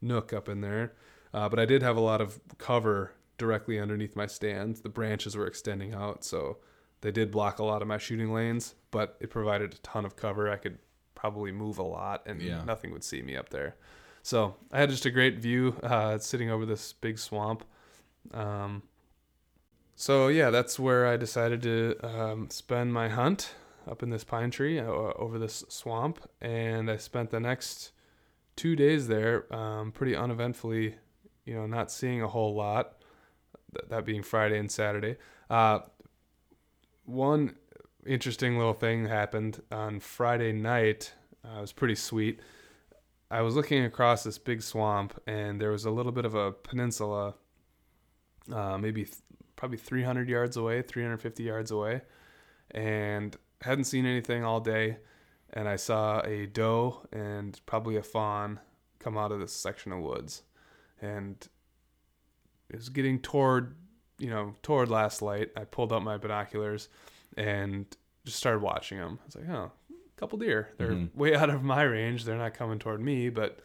nook 0.00 0.32
up 0.32 0.48
in 0.48 0.60
there. 0.60 0.94
Uh, 1.32 1.48
but 1.48 1.58
I 1.58 1.64
did 1.64 1.82
have 1.82 1.96
a 1.96 2.00
lot 2.00 2.20
of 2.20 2.40
cover 2.58 3.12
directly 3.38 3.78
underneath 3.78 4.14
my 4.16 4.26
stand. 4.26 4.76
The 4.76 4.88
branches 4.88 5.36
were 5.36 5.46
extending 5.46 5.92
out, 5.94 6.24
so 6.24 6.58
they 7.00 7.10
did 7.10 7.30
block 7.30 7.58
a 7.58 7.64
lot 7.64 7.82
of 7.82 7.88
my 7.88 7.98
shooting 7.98 8.32
lanes, 8.32 8.74
but 8.90 9.16
it 9.20 9.30
provided 9.30 9.74
a 9.74 9.78
ton 9.78 10.04
of 10.04 10.16
cover. 10.16 10.50
I 10.50 10.56
could 10.56 10.78
probably 11.14 11.52
move 11.52 11.78
a 11.78 11.82
lot 11.82 12.22
and 12.26 12.40
Yeah. 12.40 12.64
nothing 12.64 12.92
would 12.92 13.04
see 13.04 13.22
me 13.22 13.36
up 13.36 13.50
there. 13.50 13.76
So 14.22 14.56
I 14.72 14.80
had 14.80 14.90
just 14.90 15.04
a 15.06 15.10
great 15.10 15.38
view 15.38 15.76
uh, 15.82 16.18
sitting 16.18 16.50
over 16.50 16.64
this 16.64 16.92
big 16.94 17.18
swamp. 17.18 17.64
Um, 18.32 18.82
so 19.96 20.28
yeah, 20.28 20.50
that's 20.50 20.78
where 20.78 21.06
I 21.06 21.16
decided 21.16 21.62
to 21.62 21.96
um, 22.02 22.50
spend 22.50 22.92
my 22.92 23.08
hunt 23.08 23.54
up 23.88 24.02
in 24.02 24.10
this 24.10 24.24
pine 24.24 24.50
tree 24.50 24.78
uh, 24.78 24.84
over 24.84 25.38
this 25.38 25.64
swamp, 25.68 26.20
and 26.40 26.90
I 26.90 26.96
spent 26.96 27.30
the 27.30 27.40
next 27.40 27.92
two 28.56 28.76
days 28.76 29.08
there 29.08 29.52
um, 29.54 29.92
pretty 29.92 30.16
uneventfully. 30.16 30.96
You 31.44 31.54
know, 31.54 31.66
not 31.66 31.90
seeing 31.90 32.22
a 32.22 32.28
whole 32.28 32.54
lot. 32.54 32.96
Th- 33.74 33.88
that 33.90 34.04
being 34.04 34.22
Friday 34.22 34.58
and 34.58 34.70
Saturday. 34.70 35.16
Uh, 35.50 35.80
one 37.04 37.56
interesting 38.06 38.56
little 38.58 38.72
thing 38.72 39.06
happened 39.06 39.62
on 39.70 40.00
Friday 40.00 40.52
night. 40.52 41.12
Uh, 41.44 41.58
it 41.58 41.60
was 41.60 41.72
pretty 41.72 41.94
sweet. 41.94 42.40
I 43.30 43.40
was 43.42 43.56
looking 43.56 43.84
across 43.84 44.22
this 44.22 44.38
big 44.38 44.62
swamp, 44.62 45.20
and 45.26 45.60
there 45.60 45.70
was 45.70 45.84
a 45.84 45.90
little 45.90 46.12
bit 46.12 46.24
of 46.24 46.34
a 46.34 46.52
peninsula, 46.52 47.34
uh, 48.52 48.78
maybe 48.78 49.04
th- 49.04 49.16
probably 49.64 49.78
300 49.78 50.28
yards 50.28 50.58
away, 50.58 50.82
350 50.82 51.42
yards 51.42 51.70
away, 51.70 52.02
and 52.72 53.34
hadn't 53.62 53.84
seen 53.84 54.04
anything 54.04 54.44
all 54.44 54.60
day. 54.60 54.98
And 55.54 55.66
I 55.66 55.76
saw 55.76 56.20
a 56.20 56.44
doe 56.46 57.06
and 57.10 57.58
probably 57.64 57.96
a 57.96 58.02
fawn 58.02 58.60
come 58.98 59.16
out 59.16 59.32
of 59.32 59.40
this 59.40 59.54
section 59.54 59.90
of 59.90 60.00
woods, 60.00 60.42
and 61.00 61.48
it 62.68 62.76
was 62.76 62.90
getting 62.90 63.18
toward, 63.20 63.74
you 64.18 64.28
know, 64.28 64.54
toward 64.62 64.90
last 64.90 65.22
light. 65.22 65.50
I 65.56 65.64
pulled 65.64 65.94
out 65.94 66.02
my 66.02 66.18
binoculars 66.18 66.90
and 67.38 67.86
just 68.26 68.36
started 68.36 68.60
watching 68.60 68.98
them. 68.98 69.18
I 69.22 69.24
was 69.24 69.36
like, 69.36 69.48
oh, 69.48 69.72
a 69.90 70.20
couple 70.20 70.38
deer. 70.38 70.74
They're 70.76 70.90
Mhm. 70.92 71.14
way 71.14 71.34
out 71.34 71.48
of 71.48 71.62
my 71.62 71.84
range. 71.84 72.24
They're 72.24 72.36
not 72.36 72.52
coming 72.52 72.78
toward 72.78 73.00
me, 73.00 73.30
but 73.30 73.60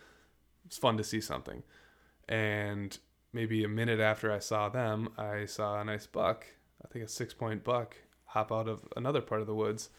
it's 0.65 0.77
fun 0.77 0.95
to 0.95 1.03
see 1.03 1.19
something. 1.19 1.62
And 2.29 2.97
maybe 3.33 3.63
a 3.63 3.67
minute 3.67 3.99
after 3.99 4.31
I 4.31 4.39
saw 4.39 4.69
them, 4.69 5.09
I 5.17 5.45
saw 5.45 5.79
a 5.79 5.85
nice 5.85 6.05
buck, 6.07 6.45
I 6.83 6.87
think 6.87 7.05
a 7.05 7.07
six 7.07 7.33
point 7.33 7.63
buck, 7.63 7.95
hop 8.25 8.51
out 8.51 8.67
of 8.67 8.81
another 8.95 9.21
part 9.21 9.41
of 9.41 9.47
the 9.47 9.55
woods. 9.55 9.89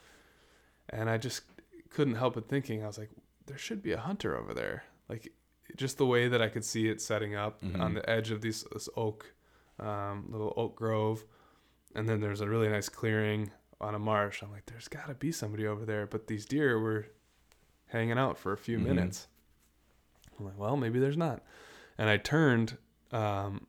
And 0.88 1.08
I 1.08 1.18
just 1.18 1.42
couldn't 1.90 2.14
help 2.16 2.34
but 2.34 2.48
thinking, 2.48 2.82
I 2.82 2.86
was 2.86 2.98
like, 2.98 3.10
there 3.46 3.58
should 3.58 3.82
be 3.82 3.92
a 3.92 3.98
hunter 4.00 4.36
over 4.36 4.54
there. 4.54 4.84
Like, 5.08 5.32
just 5.76 5.98
the 5.98 6.06
way 6.06 6.28
that 6.28 6.42
I 6.42 6.48
could 6.48 6.64
see 6.64 6.88
it 6.88 7.00
setting 7.00 7.34
up 7.34 7.60
Mhm. 7.62 7.80
on 7.80 7.94
the 7.94 8.08
edge 8.10 8.30
of 8.30 8.40
these, 8.40 8.64
this 8.72 8.88
oak, 8.96 9.32
um, 9.78 10.26
little 10.30 10.52
oak 10.56 10.74
grove. 10.76 11.24
And 11.94 12.08
then 12.08 12.20
there's 12.20 12.40
a 12.40 12.48
really 12.48 12.68
nice 12.68 12.88
clearing 12.88 13.50
on 13.80 13.94
a 13.94 13.98
marsh. 13.98 14.42
I'm 14.42 14.50
like, 14.52 14.66
there's 14.66 14.88
got 14.88 15.06
to 15.08 15.14
be 15.14 15.32
somebody 15.32 15.66
over 15.66 15.84
there. 15.84 16.06
But 16.06 16.26
these 16.26 16.44
deer 16.44 16.78
were 16.78 17.06
hanging 17.86 18.18
out 18.18 18.36
for 18.38 18.52
a 18.52 18.56
few 18.58 18.78
Mhm. 18.78 18.82
minutes. 18.84 19.28
I'm 20.38 20.44
like, 20.44 20.58
well, 20.58 20.76
maybe 20.76 20.98
there's 20.98 21.16
not. 21.16 21.42
And 21.98 22.08
I 22.08 22.16
turned 22.16 22.78
um, 23.12 23.66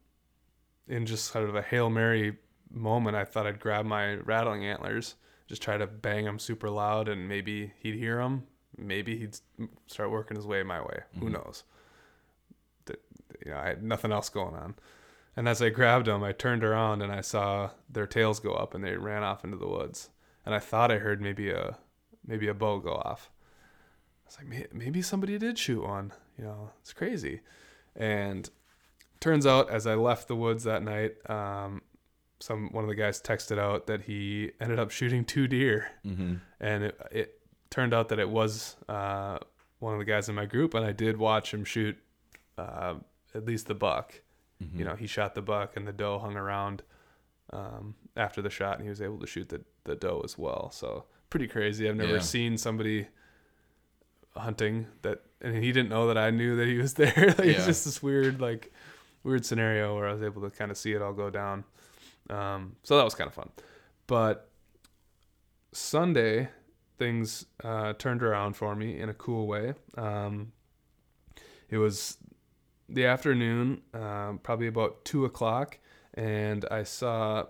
in 0.87 1.05
just 1.05 1.25
sort 1.25 1.47
of 1.49 1.55
a 1.55 1.61
Hail 1.61 1.89
Mary 1.89 2.37
moment. 2.69 3.15
I 3.17 3.25
thought 3.25 3.47
I'd 3.47 3.59
grab 3.59 3.85
my 3.85 4.15
rattling 4.15 4.65
antlers, 4.65 5.15
just 5.47 5.61
try 5.61 5.77
to 5.77 5.87
bang 5.87 6.25
them 6.25 6.39
super 6.39 6.69
loud, 6.69 7.07
and 7.07 7.27
maybe 7.27 7.73
he'd 7.79 7.95
hear 7.95 8.17
them. 8.17 8.43
Maybe 8.77 9.17
he'd 9.17 9.37
start 9.87 10.11
working 10.11 10.37
his 10.37 10.47
way 10.47 10.63
my 10.63 10.81
way. 10.81 11.01
Who 11.19 11.27
Mhm. 11.27 11.31
knows? 11.33 11.63
You 13.45 13.51
know, 13.51 13.57
I 13.57 13.67
had 13.69 13.83
nothing 13.83 14.11
else 14.11 14.29
going 14.29 14.55
on. 14.55 14.75
And 15.35 15.47
as 15.47 15.61
I 15.61 15.69
grabbed 15.69 16.07
them, 16.07 16.23
I 16.23 16.31
turned 16.33 16.63
around 16.63 17.01
and 17.01 17.11
I 17.11 17.21
saw 17.21 17.71
their 17.89 18.05
tails 18.07 18.39
go 18.39 18.53
up, 18.53 18.73
and 18.73 18.83
they 18.83 18.95
ran 18.97 19.23
off 19.23 19.43
into 19.43 19.57
the 19.57 19.67
woods. 19.67 20.09
And 20.45 20.53
I 20.53 20.59
thought 20.59 20.91
I 20.91 20.97
heard 20.97 21.21
maybe 21.21 21.49
a 21.51 21.77
maybe 22.25 22.47
a 22.47 22.53
bow 22.53 22.79
go 22.79 22.93
off. 22.93 23.31
I 24.23 24.27
was 24.27 24.37
like, 24.37 24.73
maybe 24.73 25.01
somebody 25.01 25.37
did 25.39 25.57
shoot 25.57 25.81
one. 25.83 26.13
You 26.37 26.43
know, 26.43 26.71
it's 26.81 26.93
crazy. 26.93 27.41
And 27.95 28.49
turns 29.21 29.45
out, 29.47 29.69
as 29.69 29.87
I 29.87 29.95
left 29.95 30.27
the 30.27 30.35
woods 30.35 30.65
that 30.65 30.83
night, 30.83 31.13
um, 31.29 31.81
some 32.41 32.69
one 32.73 32.83
of 32.83 32.89
the 32.89 32.95
guys 32.95 33.21
texted 33.21 33.57
out 33.57 33.87
that 33.87 34.01
he 34.01 34.51
ended 34.59 34.79
up 34.79 34.91
shooting 34.91 35.23
two 35.23 35.47
deer, 35.47 35.87
Mm-hmm. 36.05 36.35
and 36.59 36.83
it, 36.83 36.99
it 37.11 37.39
turned 37.69 37.93
out 37.93 38.09
that 38.09 38.19
it 38.19 38.29
was 38.29 38.75
uh, 38.89 39.37
one 39.79 39.93
of 39.93 39.99
the 39.99 40.05
guys 40.05 40.27
in 40.27 40.35
my 40.35 40.45
group, 40.45 40.73
and 40.73 40.85
I 40.85 40.91
did 40.91 41.15
watch 41.17 41.53
him 41.53 41.63
shoot 41.63 41.97
uh, 42.57 42.95
at 43.33 43.45
least 43.45 43.67
the 43.67 43.75
buck. 43.75 44.21
Mm-hmm. 44.61 44.77
You 44.79 44.85
know, 44.85 44.95
he 44.95 45.07
shot 45.07 45.33
the 45.35 45.41
buck, 45.41 45.77
and 45.77 45.87
the 45.87 45.93
doe 45.93 46.19
hung 46.19 46.35
around 46.35 46.83
um, 47.53 47.95
after 48.17 48.41
the 48.41 48.49
shot, 48.49 48.75
and 48.75 48.83
he 48.83 48.89
was 48.89 49.01
able 49.01 49.19
to 49.19 49.27
shoot 49.27 49.49
the 49.49 49.61
the 49.85 49.95
doe 49.95 50.21
as 50.23 50.37
well. 50.37 50.69
So 50.71 51.05
pretty 51.29 51.47
crazy. 51.47 51.87
I've 51.89 51.95
never 51.95 52.13
Yeah. 52.15 52.19
seen 52.19 52.57
somebody 52.57 53.07
hunting 54.35 54.87
that, 55.01 55.21
and 55.41 55.55
he 55.63 55.71
didn't 55.71 55.89
know 55.89 56.07
that 56.07 56.17
I 56.17 56.29
knew 56.29 56.55
that 56.57 56.67
he 56.67 56.77
was 56.77 56.93
there. 56.95 57.13
like, 57.37 57.39
It's 57.47 57.65
just 57.65 57.85
this 57.85 58.01
weird, 58.03 58.39
like, 58.39 58.71
weird 59.23 59.45
scenario 59.45 59.95
where 59.95 60.07
I 60.07 60.13
was 60.13 60.23
able 60.23 60.41
to 60.41 60.49
kind 60.49 60.71
of 60.71 60.77
see 60.77 60.93
it 60.93 61.01
all 61.01 61.13
go 61.13 61.29
down. 61.29 61.63
Um, 62.29 62.75
so 62.83 62.97
that 62.97 63.03
was 63.03 63.15
kind 63.15 63.27
of 63.27 63.33
fun. 63.33 63.49
But 64.07 64.49
Sunday, 65.73 66.49
things 66.97 67.45
uh, 67.63 67.93
turned 67.93 68.23
around 68.23 68.55
for 68.55 68.75
me 68.75 68.99
in 68.99 69.09
a 69.09 69.13
cool 69.13 69.47
way. 69.47 69.73
Um, 69.97 70.51
it 71.69 71.77
was 71.77 72.17
the 72.89 73.05
afternoon, 73.05 73.81
um, 73.93 74.39
probably 74.43 74.67
about 74.67 75.05
two 75.05 75.25
o'clock, 75.25 75.79
and 76.13 76.65
I 76.69 76.83
saw 76.83 77.45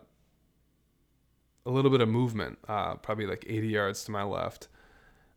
a 1.66 1.70
little 1.70 1.92
bit 1.92 2.02
of 2.02 2.10
movement, 2.10 2.60
uh, 2.68 2.96
probably 2.96 3.26
like 3.26 3.46
80 3.48 3.68
yards 3.68 4.04
to 4.06 4.12
my 4.12 4.24
left. 4.24 4.68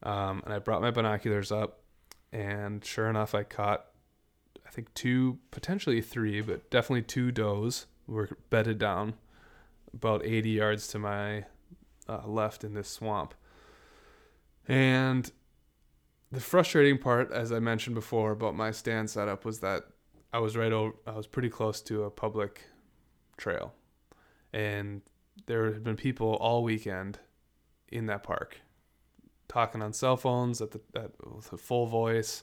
Um, 0.02 0.42
and 0.44 0.52
I 0.52 0.58
brought 0.58 0.82
my 0.82 0.90
binoculars 0.90 1.50
up, 1.50 1.80
and 2.32 2.84
sure 2.84 3.08
enough, 3.08 3.34
I 3.34 3.42
caught, 3.42 3.86
think 4.74 4.92
two, 4.94 5.38
potentially 5.50 6.00
three, 6.00 6.40
but 6.40 6.70
definitely 6.70 7.02
two 7.02 7.30
does 7.30 7.86
were 8.06 8.28
bedded 8.50 8.78
down 8.78 9.14
about 9.92 10.24
80 10.24 10.50
yards 10.50 10.88
to 10.88 10.98
my 10.98 11.44
uh, 12.08 12.26
left 12.26 12.64
in 12.64 12.74
this 12.74 12.88
swamp. 12.88 13.34
And 14.66 15.30
the 16.32 16.40
frustrating 16.40 16.98
part, 16.98 17.30
as 17.30 17.52
I 17.52 17.60
mentioned 17.60 17.94
before 17.94 18.32
about 18.32 18.56
my 18.56 18.72
stand 18.72 19.08
setup, 19.10 19.44
was 19.44 19.60
that 19.60 19.84
I 20.32 20.38
was 20.38 20.56
right 20.56 20.72
over, 20.72 20.94
I 21.06 21.12
was 21.12 21.28
pretty 21.28 21.50
close 21.50 21.80
to 21.82 22.02
a 22.02 22.10
public 22.10 22.62
trail, 23.36 23.72
and 24.52 25.02
there 25.46 25.72
had 25.72 25.84
been 25.84 25.96
people 25.96 26.34
all 26.34 26.64
weekend 26.64 27.20
in 27.88 28.06
that 28.06 28.24
park, 28.24 28.60
talking 29.46 29.80
on 29.80 29.92
cell 29.92 30.16
phones 30.16 30.60
at 30.60 30.72
the 30.72 30.80
at 30.96 31.12
full 31.60 31.86
voice, 31.86 32.42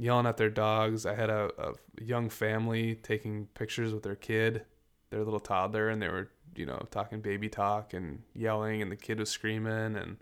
yelling 0.00 0.26
at 0.26 0.36
their 0.38 0.48
dogs. 0.50 1.04
I 1.04 1.14
had 1.14 1.28
a, 1.30 1.50
a 1.58 2.02
young 2.02 2.30
family 2.30 2.94
taking 2.96 3.46
pictures 3.54 3.92
with 3.92 4.02
their 4.02 4.16
kid, 4.16 4.64
their 5.10 5.22
little 5.22 5.38
toddler, 5.40 5.88
and 5.90 6.00
they 6.00 6.08
were 6.08 6.30
you 6.56 6.66
know 6.66 6.86
talking 6.90 7.20
baby 7.20 7.48
talk 7.48 7.92
and 7.94 8.22
yelling, 8.34 8.80
and 8.82 8.90
the 8.90 8.96
kid 8.96 9.18
was 9.18 9.28
screaming, 9.30 9.96
and 9.96 10.16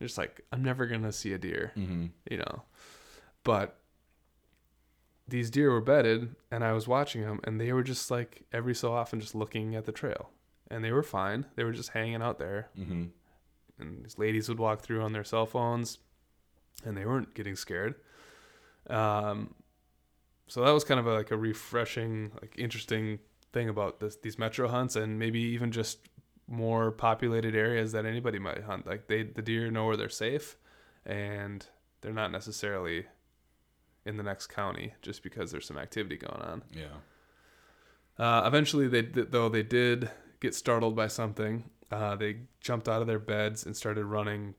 just 0.00 0.16
like 0.18 0.40
I'm 0.52 0.62
never 0.64 0.86
gonna 0.86 1.12
see 1.12 1.32
a 1.34 1.38
deer 1.38 1.72
Mm-hmm. 1.76 2.06
you 2.30 2.38
know. 2.38 2.62
But 3.44 3.76
these 5.28 5.50
deer 5.50 5.70
were 5.70 5.80
bedded, 5.80 6.34
and 6.50 6.64
I 6.64 6.72
was 6.72 6.88
watching 6.88 7.22
them, 7.22 7.40
and 7.44 7.60
they 7.60 7.72
were 7.72 7.82
just 7.84 8.10
like 8.10 8.42
every 8.52 8.74
so 8.74 8.92
often 8.92 9.20
just 9.20 9.34
looking 9.34 9.76
at 9.76 9.84
the 9.84 9.92
trail, 9.92 10.30
and 10.70 10.82
they 10.84 10.92
were 10.92 11.02
fine. 11.04 11.46
They 11.56 11.64
were 11.64 11.72
just 11.72 11.90
hanging 11.90 12.22
out 12.22 12.38
there, 12.38 12.68
Mm-hmm. 12.78 13.04
and 13.78 14.04
these 14.04 14.18
ladies 14.18 14.48
would 14.48 14.58
walk 14.58 14.80
through 14.80 15.02
on 15.02 15.12
their 15.12 15.24
cell 15.24 15.46
phones, 15.46 15.98
and 16.84 16.96
they 16.96 17.04
weren't 17.04 17.34
getting 17.34 17.54
scared. 17.56 17.94
Um, 18.90 19.54
so 20.46 20.64
that 20.64 20.70
was 20.70 20.84
kind 20.84 20.98
of 20.98 21.06
a, 21.06 21.14
like 21.14 21.30
a 21.30 21.36
refreshing, 21.36 22.32
like 22.40 22.54
interesting 22.58 23.20
thing 23.52 23.68
about 23.68 24.00
this 24.00 24.16
these 24.16 24.38
metro 24.38 24.68
hunts, 24.68 24.96
and 24.96 25.18
maybe 25.18 25.40
even 25.40 25.70
just 25.70 25.98
more 26.48 26.90
populated 26.90 27.54
areas 27.54 27.92
that 27.92 28.04
anybody 28.04 28.38
might 28.38 28.62
hunt. 28.64 28.86
Like 28.86 29.06
they, 29.06 29.22
the 29.22 29.42
deer 29.42 29.70
know 29.70 29.86
where 29.86 29.96
they're 29.96 30.08
safe, 30.08 30.56
and 31.06 31.64
they're 32.00 32.12
not 32.12 32.32
necessarily 32.32 33.06
in 34.04 34.16
the 34.16 34.22
next 34.22 34.48
county 34.48 34.94
just 35.02 35.22
because 35.22 35.52
there's 35.52 35.66
some 35.66 35.78
activity 35.78 36.16
going 36.16 36.42
on. 36.42 36.62
Yeah. 36.74 36.86
Uh, 38.18 38.42
eventually, 38.46 38.88
they 38.88 39.02
though 39.02 39.48
they 39.48 39.62
did 39.62 40.10
get 40.40 40.54
startled 40.54 40.96
by 40.96 41.06
something. 41.06 41.64
Uh, 41.90 42.16
they 42.16 42.36
jumped 42.60 42.88
out 42.88 43.00
of 43.00 43.06
their 43.06 43.18
beds 43.18 43.66
and 43.66 43.76
started 43.76 44.04
running, 44.04 44.54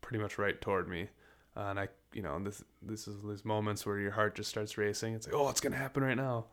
pretty 0.00 0.22
much 0.22 0.38
right 0.38 0.60
toward 0.60 0.88
me. 0.88 1.08
Uh, 1.56 1.60
and 1.60 1.80
I, 1.80 1.88
you 2.12 2.22
know, 2.22 2.38
this 2.42 2.62
this 2.82 3.08
is 3.08 3.16
these 3.26 3.44
moments 3.44 3.84
where 3.86 3.98
your 3.98 4.10
heart 4.12 4.34
just 4.34 4.50
starts 4.50 4.76
racing. 4.78 5.14
It's 5.14 5.26
like, 5.26 5.34
oh, 5.34 5.48
it's 5.48 5.60
gonna 5.60 5.76
happen 5.76 6.02
right 6.02 6.16
now. 6.16 6.46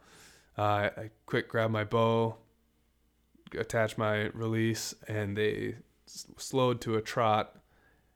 Uh, 0.58 0.90
I, 0.98 1.10
quick 1.26 1.48
grab 1.48 1.72
my 1.72 1.84
bow, 1.84 2.36
attach 3.58 3.98
my 3.98 4.28
release, 4.34 4.94
and 5.08 5.38
they 5.38 5.76
s- 6.08 6.28
slowed 6.38 6.82
to 6.82 6.96
a 6.96 7.02
trot. 7.02 7.56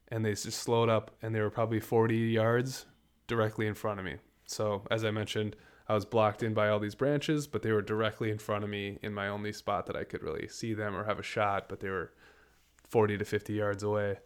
And 0.09 0.23
they 0.23 0.31
just 0.31 0.59
slowed 0.59 0.89
up, 0.89 1.09
and 1.23 1.33
they 1.33 1.41
were 1.41 1.49
probably 1.49 1.79
40 1.79 2.15
yards 2.15 2.85
directly 3.25 3.65
in 3.65 3.73
front 3.73 3.99
of 3.99 4.05
me. 4.05 4.17
So, 4.45 4.83
as 4.91 5.03
I 5.03 5.09
mentioned, 5.09 5.55
I 5.89 5.95
was 5.95 6.05
blocked 6.05 6.43
in 6.43 6.53
by 6.53 6.69
all 6.69 6.79
these 6.79 6.93
branches, 6.93 7.47
but 7.47 7.63
they 7.63 7.71
were 7.71 7.81
directly 7.81 8.29
in 8.29 8.37
front 8.37 8.63
of 8.63 8.69
me 8.69 8.99
in 9.01 9.11
my 9.11 9.27
only 9.27 9.51
spot 9.51 9.87
that 9.87 9.95
I 9.95 10.03
could 10.03 10.21
really 10.21 10.47
see 10.49 10.75
them 10.75 10.95
or 10.95 11.05
have 11.05 11.17
a 11.17 11.23
shot, 11.23 11.67
but 11.67 11.79
they 11.79 11.89
were 11.89 12.11
40 12.89 13.17
to 13.17 13.25
50 13.25 13.53
yards 13.53 13.81
away. 13.81 14.19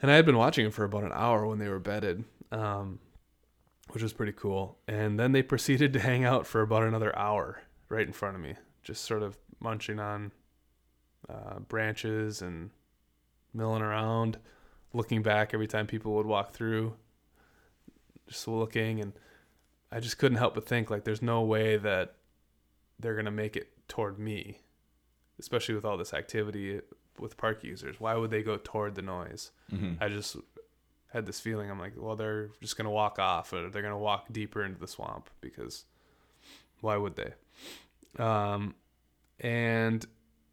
And 0.00 0.10
I 0.10 0.14
had 0.14 0.26
been 0.26 0.36
watching 0.36 0.64
them 0.64 0.72
for 0.72 0.84
about 0.84 1.04
an 1.04 1.12
hour 1.14 1.46
when 1.46 1.58
they 1.58 1.68
were 1.68 1.78
bedded, 1.78 2.24
um, 2.52 2.98
which 3.90 4.02
was 4.02 4.12
pretty 4.12 4.32
cool. 4.32 4.78
And 4.86 5.18
then 5.18 5.32
they 5.32 5.42
proceeded 5.54 5.92
to 5.94 6.00
hang 6.00 6.24
out 6.24 6.46
for 6.46 6.60
about 6.60 6.82
another 6.82 7.16
hour 7.18 7.62
right 7.88 8.06
in 8.06 8.12
front 8.12 8.36
of 8.36 8.42
me, 8.42 8.54
just 8.82 9.04
sort 9.04 9.22
of 9.22 9.36
munching 9.60 9.98
on 9.98 10.32
uh, 11.28 11.60
branches 11.60 12.42
and 12.42 12.70
milling 13.54 13.82
around, 13.82 14.38
looking 14.92 15.22
back 15.22 15.54
every 15.54 15.66
time 15.66 15.86
people 15.86 16.14
would 16.14 16.26
walk 16.26 16.52
through, 16.52 16.94
just 18.28 18.46
looking. 18.46 19.00
And 19.00 19.12
I 19.90 20.00
just 20.00 20.18
couldn't 20.18 20.38
help 20.38 20.54
but 20.54 20.66
think, 20.66 20.90
like, 20.90 21.04
there's 21.04 21.22
no 21.22 21.42
way 21.42 21.76
that 21.76 22.16
they're 22.98 23.14
going 23.14 23.24
to 23.24 23.30
make 23.30 23.56
it 23.56 23.70
toward 23.88 24.18
me, 24.18 24.58
especially 25.38 25.74
with 25.74 25.84
all 25.84 25.96
this 25.96 26.12
activity 26.12 26.80
with 27.20 27.36
park 27.36 27.64
users. 27.64 28.00
Why 28.00 28.14
would 28.14 28.30
they 28.30 28.42
go 28.42 28.58
toward 28.62 28.94
the 28.94 29.02
noise? 29.02 29.50
Mm-hmm. 29.72 30.02
I 30.02 30.08
just 30.08 30.36
had 31.12 31.26
this 31.26 31.40
feeling. 31.40 31.70
I'm 31.70 31.78
like, 31.78 31.92
well, 31.96 32.16
they're 32.16 32.50
just 32.60 32.76
gonna 32.76 32.90
walk 32.90 33.18
off, 33.18 33.52
or 33.52 33.68
they're 33.70 33.82
gonna 33.82 33.98
walk 33.98 34.32
deeper 34.32 34.64
into 34.64 34.78
the 34.78 34.88
swamp 34.88 35.30
because 35.40 35.84
why 36.80 36.96
would 36.96 37.16
they? 37.16 37.32
Um, 38.22 38.74
and 39.40 40.06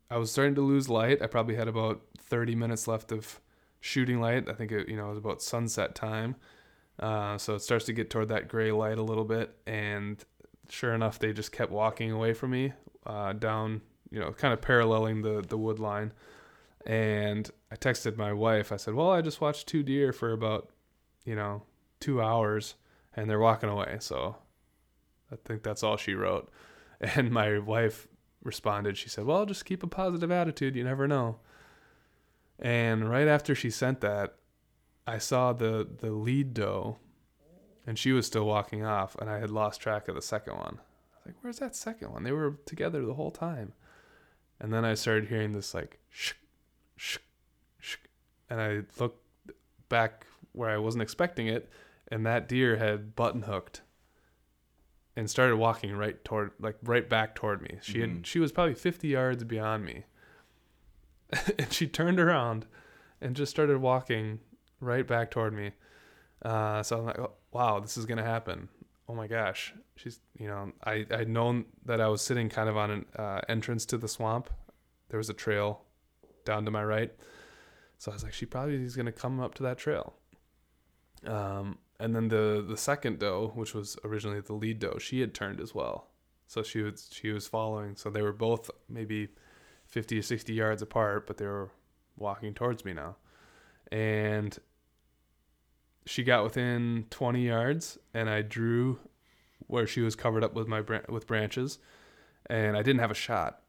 I 0.09 0.17
was 0.17 0.31
starting 0.31 0.55
to 0.55 0.61
lose 0.61 0.89
light. 0.89 1.21
I 1.21 1.27
probably 1.27 1.55
had 1.55 1.67
about 1.67 2.01
30 2.19 2.55
minutes 2.55 2.87
left 2.87 3.11
of 3.11 3.39
shooting 3.79 4.19
light. 4.19 4.47
I 4.47 4.53
think 4.53 4.71
it, 4.71 4.87
you 4.87 4.95
know, 4.95 5.07
it 5.07 5.09
was 5.09 5.17
about 5.17 5.41
sunset 5.41 5.95
time. 5.95 6.35
Uh, 6.99 7.37
so 7.37 7.55
it 7.55 7.61
starts 7.61 7.85
to 7.85 7.93
get 7.93 8.09
toward 8.09 8.29
that 8.29 8.47
gray 8.47 8.71
light 8.71 8.97
a 8.97 9.03
little 9.03 9.25
bit, 9.25 9.57
and 9.65 10.23
sure 10.69 10.93
enough, 10.93 11.17
they 11.19 11.33
just 11.33 11.51
kept 11.51 11.71
walking 11.71 12.11
away 12.11 12.33
from 12.33 12.51
me 12.51 12.73
uh, 13.05 13.33
down, 13.33 13.81
you 14.11 14.19
know, 14.19 14.31
kind 14.31 14.53
of 14.53 14.61
paralleling 14.61 15.23
the 15.23 15.43
the 15.47 15.57
wood 15.57 15.79
line. 15.79 16.13
And 16.85 17.49
I 17.71 17.75
texted 17.75 18.17
my 18.17 18.33
wife. 18.33 18.71
I 18.71 18.77
said, 18.77 18.93
"Well, 18.93 19.11
I 19.11 19.21
just 19.21 19.41
watched 19.41 19.67
two 19.67 19.83
deer 19.83 20.11
for 20.11 20.31
about, 20.31 20.69
you 21.23 21.35
know, 21.35 21.63
two 21.99 22.21
hours, 22.21 22.75
and 23.15 23.29
they're 23.29 23.39
walking 23.39 23.69
away." 23.69 23.97
So 23.99 24.37
I 25.31 25.37
think 25.45 25.63
that's 25.63 25.83
all 25.83 25.97
she 25.97 26.13
wrote. 26.13 26.49
And 27.15 27.31
my 27.31 27.59
wife 27.59 28.07
responded. 28.43 28.97
She 28.97 29.09
said, 29.09 29.25
"Well, 29.25 29.45
just 29.45 29.65
keep 29.65 29.83
a 29.83 29.87
positive 29.87 30.31
attitude. 30.31 30.75
You 30.75 30.85
never 30.85 31.07
know." 31.07 31.39
And 32.59 33.09
right 33.09 33.27
after 33.27 33.55
she 33.55 33.69
sent 33.69 33.99
that, 34.01 34.35
I 35.05 35.17
saw 35.17 35.51
the 35.51 35.85
the 35.99 36.11
lead 36.11 36.53
doe, 36.53 36.97
and 37.85 37.99
she 37.99 38.13
was 38.13 38.25
still 38.25 38.45
walking 38.45 38.85
off, 38.85 39.15
and 39.15 39.29
I 39.29 39.39
had 39.39 39.49
lost 39.49 39.81
track 39.81 40.07
of 40.07 40.15
the 40.15 40.21
second 40.21 40.55
one. 40.55 40.79
I 40.79 41.15
was 41.17 41.25
like, 41.25 41.35
"Where's 41.41 41.59
that 41.59 41.75
second 41.75 42.11
one? 42.13 42.23
They 42.23 42.31
were 42.31 42.59
together 42.65 43.05
the 43.05 43.15
whole 43.15 43.31
time." 43.31 43.73
And 44.59 44.73
then 44.73 44.85
I 44.85 44.93
started 44.93 45.27
hearing 45.27 45.51
this 45.51 45.73
like 45.73 45.99
shh, 46.09 46.33
shh, 46.95 47.17
shh, 47.79 47.97
and 48.49 48.61
I 48.61 48.81
looked 48.99 49.19
back 49.89 50.25
where 50.51 50.69
I 50.69 50.77
wasn't 50.77 51.01
expecting 51.01 51.47
it, 51.47 51.69
and 52.07 52.25
that 52.25 52.47
deer 52.47 52.77
had 52.77 53.15
button 53.15 53.43
hooked 53.43 53.81
and 55.15 55.29
started 55.29 55.57
walking 55.57 55.95
right 55.95 56.23
toward 56.25 56.51
like 56.59 56.75
right 56.83 57.07
back 57.09 57.35
toward 57.35 57.61
me. 57.61 57.77
She 57.81 58.01
had 58.01 58.09
Mhm. 58.09 58.25
she 58.25 58.39
was 58.39 58.51
probably 58.51 58.73
50 58.75 59.07
yards 59.07 59.43
beyond 59.43 59.85
me. 59.85 60.05
and 61.59 61.71
she 61.71 61.87
turned 61.87 62.19
around 62.19 62.65
and 63.21 63.35
just 63.35 63.49
started 63.51 63.77
walking 63.79 64.39
right 64.79 65.07
back 65.07 65.31
toward 65.31 65.53
me. 65.53 65.71
Uh, 66.41 66.83
so 66.83 66.97
I'm 66.99 67.05
like, 67.05 67.19
oh, 67.19 67.31
wow, 67.51 67.79
this 67.79 67.97
is 67.97 68.05
gonna 68.05 68.23
happen. 68.23 68.69
Oh 69.07 69.15
my 69.15 69.27
gosh, 69.27 69.73
she's 69.95 70.19
you 70.37 70.47
know 70.47 70.71
I 70.83 71.05
I'd 71.11 71.29
known 71.29 71.65
that 71.85 72.01
I 72.01 72.07
was 72.07 72.21
sitting 72.21 72.49
kind 72.49 72.69
of 72.69 72.77
on 72.77 72.91
an 72.91 73.05
uh, 73.15 73.41
entrance 73.49 73.85
to 73.87 73.97
the 73.97 74.07
swamp. 74.07 74.49
There 75.09 75.17
was 75.17 75.29
a 75.29 75.33
trail 75.33 75.83
down 76.45 76.65
to 76.65 76.71
my 76.71 76.83
right, 76.83 77.11
so 77.97 78.11
I 78.11 78.15
was 78.15 78.23
like, 78.23 78.33
she 78.33 78.45
probably 78.45 78.83
is 78.83 78.95
gonna 78.95 79.11
come 79.11 79.39
up 79.39 79.55
to 79.55 79.63
that 79.63 79.77
trail. 79.77 80.15
Um, 81.25 81.77
and 81.99 82.15
then 82.15 82.27
the 82.27 82.65
the 82.67 82.77
second 82.77 83.19
doe, 83.19 83.51
which 83.55 83.73
was 83.73 83.97
originally 84.03 84.41
the 84.41 84.53
lead 84.53 84.79
doe, 84.79 84.97
she 84.99 85.21
had 85.21 85.33
turned 85.33 85.61
as 85.61 85.73
well. 85.73 86.09
So 86.47 86.63
she 86.63 86.81
was 86.81 87.09
she 87.11 87.31
was 87.31 87.47
following. 87.47 87.95
So 87.95 88.09
they 88.09 88.21
were 88.21 88.33
both 88.33 88.69
maybe 88.89 89.29
fifty 89.85 90.19
or 90.19 90.21
sixty 90.21 90.53
yards 90.53 90.81
apart, 90.81 91.27
but 91.27 91.37
they 91.37 91.45
were 91.45 91.69
walking 92.17 92.53
towards 92.53 92.83
me 92.83 92.93
now. 92.93 93.15
And 93.91 94.57
she 96.05 96.23
got 96.23 96.43
within 96.43 97.05
twenty 97.09 97.45
yards, 97.45 97.97
and 98.13 98.29
I 98.29 98.41
drew 98.41 98.99
where 99.67 99.87
she 99.87 100.01
was 100.01 100.15
covered 100.15 100.43
up 100.43 100.53
with 100.53 100.67
my 100.67 100.83
with 101.07 101.25
branches, 101.25 101.79
and 102.47 102.75
I 102.75 102.81
didn't 102.81 102.99
have 102.99 103.11
a 103.11 103.15
shot, 103.15 103.61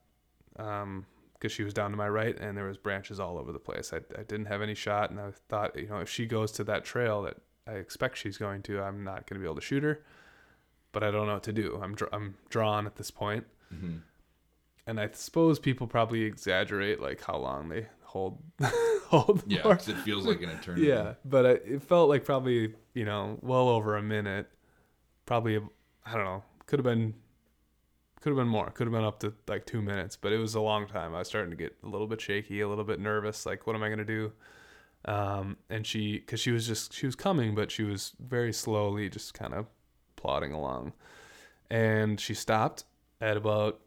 because 0.53 1.05
because 1.45 1.55
she 1.55 1.63
was 1.63 1.75
down 1.75 1.91
to 1.91 1.97
my 1.99 2.09
right 2.09 2.39
and 2.41 2.57
there 2.57 2.65
was 2.65 2.79
branches 2.79 3.21
all 3.21 3.37
over 3.37 3.53
the 3.53 3.59
place. 3.59 3.93
I, 3.93 3.99
I 4.19 4.23
didn't 4.23 4.47
have 4.47 4.63
any 4.63 4.75
shot, 4.75 5.11
and 5.11 5.21
I 5.21 5.31
thought, 5.51 5.79
you 5.79 5.87
know, 5.89 5.99
if 5.99 6.09
she 6.09 6.25
goes 6.25 6.51
to 6.53 6.65
that 6.65 6.87
trail 6.87 7.21
that 7.25 7.37
I 7.67 7.73
expect 7.73 8.17
she's 8.17 8.39
going 8.39 8.63
to, 8.63 8.81
I'm 8.81 9.05
not 9.05 9.27
going 9.27 9.35
to 9.35 9.41
be 9.41 9.45
able 9.45 9.57
to 9.57 9.61
shoot 9.61 9.83
her. 9.83 10.03
But 10.93 11.03
I 11.03 11.11
don't 11.11 11.27
know 11.27 11.35
what 11.35 11.43
to 11.43 11.53
do. 11.53 11.79
I'm 11.83 11.95
dr- 11.95 12.09
I'm 12.15 12.37
drawn 12.49 12.87
at 12.87 12.97
this 12.97 13.11
point, 13.11 13.45
Mm-hmm. 13.75 13.97
and 14.87 14.99
I 15.01 15.11
suppose 15.13 15.59
people 15.59 15.87
probably 15.87 16.23
exaggerate 16.23 17.01
like 17.01 17.23
how 17.23 17.37
long 17.37 17.69
they 17.69 17.89
hold 18.05 18.39
hold. 19.09 19.43
Yeah, 19.47 19.63
for. 19.63 19.75
'cause 19.77 19.89
it 19.89 19.99
feels 19.99 20.25
like 20.25 20.41
an 20.43 20.49
eternity. 20.51 20.87
yeah, 20.87 21.15
but 21.27 21.45
I, 21.45 21.51
it 21.51 21.83
felt 21.83 22.09
like 22.09 22.25
probably 22.25 22.73
you 22.95 23.05
know 23.05 23.39
well 23.43 23.69
over 23.69 23.97
a 23.97 24.03
minute. 24.03 24.49
Probably 25.27 25.59
I 26.07 26.15
don't 26.15 26.25
know. 26.25 26.43
Could 26.67 26.79
have 26.79 26.85
been 26.85 27.13
could 28.25 28.31
have 28.31 28.39
been 28.39 28.49
more. 28.49 28.71
Could 28.71 28.87
have 28.87 28.93
been 28.95 29.05
up 29.05 29.21
to 29.21 29.35
like 29.47 29.67
two 29.67 29.83
minutes, 29.83 30.17
but 30.17 30.33
it 30.33 30.39
was 30.39 30.55
a 30.55 30.61
long 30.61 30.87
time. 30.87 31.15
I 31.15 31.19
was 31.19 31.29
starting 31.29 31.51
to 31.51 31.59
get 31.59 31.77
a 31.83 31.87
little 31.87 32.07
bit 32.07 32.23
shaky, 32.23 32.63
a 32.63 32.67
little 32.67 32.83
bit 32.83 32.99
nervous. 32.99 33.45
Like, 33.45 33.67
what 33.67 33.77
am 33.77 33.83
I 33.83 33.91
gonna 33.91 34.03
do? 34.03 34.33
Um, 35.05 35.59
and 35.69 35.87
she, 35.87 36.21
because 36.21 36.41
she 36.41 36.51
was 36.51 36.67
just 36.67 36.95
she 36.95 37.05
was 37.05 37.15
coming, 37.15 37.55
but 37.55 37.71
she 37.71 37.83
was 37.83 38.15
very 38.19 38.51
slowly, 38.51 39.11
just 39.11 39.35
kind 39.35 39.53
of 39.53 39.67
plodding 40.17 40.53
along. 40.53 40.95
And 41.71 42.19
she 42.19 42.33
stopped 42.33 42.85
at 43.21 43.37
about 43.37 43.81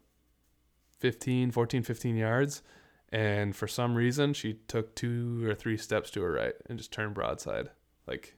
15, 1.00 1.50
14, 1.50 1.82
15 1.82 2.16
yards. 2.16 2.62
And 3.08 3.56
for 3.56 3.66
some 3.66 3.96
reason, 3.96 4.34
she 4.34 4.60
took 4.68 4.94
two 4.94 5.44
or 5.48 5.56
three 5.56 5.76
steps 5.76 6.10
to 6.12 6.22
her 6.22 6.30
right 6.30 6.54
and 6.68 6.78
just 6.78 6.92
turned 6.92 7.14
broadside. 7.14 7.70
Like, 8.06 8.36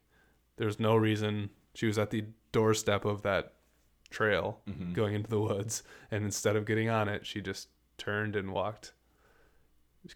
there's 0.57 0.81
no 0.81 0.97
reason. 0.97 1.51
She 1.75 1.85
was 1.85 1.99
at 1.99 2.09
the 2.09 2.25
doorstep 2.53 3.05
of 3.05 3.21
that 3.21 3.53
trail 4.11 4.61
Mhm. 4.69 4.93
going 4.93 5.15
into 5.15 5.31
the 5.31 5.41
woods. 5.41 5.83
And 6.11 6.25
instead 6.25 6.57
of 6.57 6.67
getting 6.67 6.89
on 6.89 7.09
it, 7.09 7.27
she 7.27 7.41
just 7.41 7.69
turned 7.97 8.35
and 8.37 8.53
walked, 8.53 8.93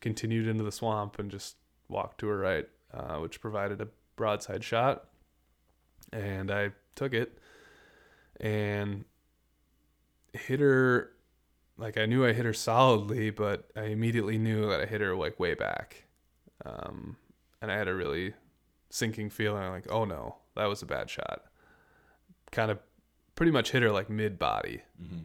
continued 0.01 0.47
into 0.49 0.65
the 0.65 0.73
swamp 0.73 1.19
and 1.19 1.31
just 1.31 1.57
walked 1.89 2.19
to 2.19 2.27
her 2.29 2.39
right, 2.39 2.69
uh, 2.93 3.19
which 3.19 3.41
provided 3.41 3.81
a 3.81 3.89
broadside 4.17 4.65
shot. 4.65 5.09
And 6.13 6.51
I 6.51 6.73
took 6.95 7.13
it 7.15 7.39
and 8.41 9.05
hit 10.33 10.61
her. 10.61 11.11
Like 11.77 11.99
I 11.99 12.07
knew 12.07 12.25
I 12.25 12.33
hit 12.33 12.45
her 12.45 12.53
solidly, 12.53 13.31
but 13.31 13.69
I 13.75 13.85
immediately 13.85 14.39
knew 14.39 14.69
that 14.71 14.81
I 14.81 14.87
hit 14.87 15.01
her 15.01 15.15
like 15.17 15.41
way 15.41 15.55
back. 15.55 16.05
Um, 16.65 17.17
and 17.61 17.71
I 17.73 17.77
had 17.77 17.89
a 17.89 17.95
really 17.95 18.35
sinking 18.91 19.31
feeling 19.31 19.69
like, 19.71 19.91
oh 19.91 20.05
no, 20.05 20.37
that 20.55 20.67
was 20.67 20.83
a 20.83 20.87
bad 20.87 21.11
shot. 21.11 21.45
Kind 22.53 22.71
of 22.71 22.79
pretty 23.35 23.53
much 23.53 23.71
hit 23.73 23.83
her 23.83 23.91
like 23.91 24.09
mid 24.11 24.39
body. 24.39 24.83
Mhm. 25.03 25.25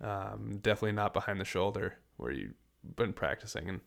Um, 0.00 0.58
definitely 0.62 0.92
not 0.92 1.12
behind 1.14 1.40
the 1.40 1.44
shoulder 1.44 1.98
where 2.16 2.30
you've 2.30 2.54
been 2.96 3.12
practicing. 3.12 3.68
And 3.68 3.80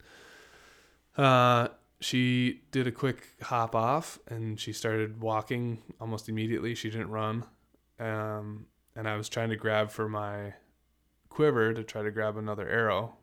uh, 1.18 1.68
she 2.00 2.62
did 2.72 2.88
a 2.88 2.92
quick 2.92 3.28
hop 3.44 3.76
off 3.76 4.20
and 4.28 4.60
she 4.60 4.72
started 4.74 5.22
walking 5.22 5.82
almost 6.00 6.30
immediately. 6.30 6.76
She 6.76 6.90
didn't 6.90 7.10
run. 7.10 7.46
Um, 8.00 8.68
and 8.96 9.08
I 9.08 9.16
was 9.16 9.30
trying 9.30 9.50
to 9.50 9.56
grab 9.56 9.92
for 9.92 10.08
my 10.08 10.54
quiver 11.30 11.74
to 11.74 11.84
try 11.84 12.02
to 12.04 12.12
grab 12.12 12.38
another 12.38 12.68
arrow 12.68 13.16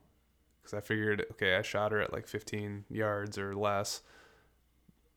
because 0.63 0.75
I 0.75 0.81
figured, 0.81 1.25
okay, 1.33 1.57
I 1.57 1.63
shot 1.63 1.93
her 1.93 2.01
at 2.01 2.13
like 2.13 2.27
15 2.27 2.85
yards 2.91 3.39
or 3.39 3.55
less. 3.55 4.03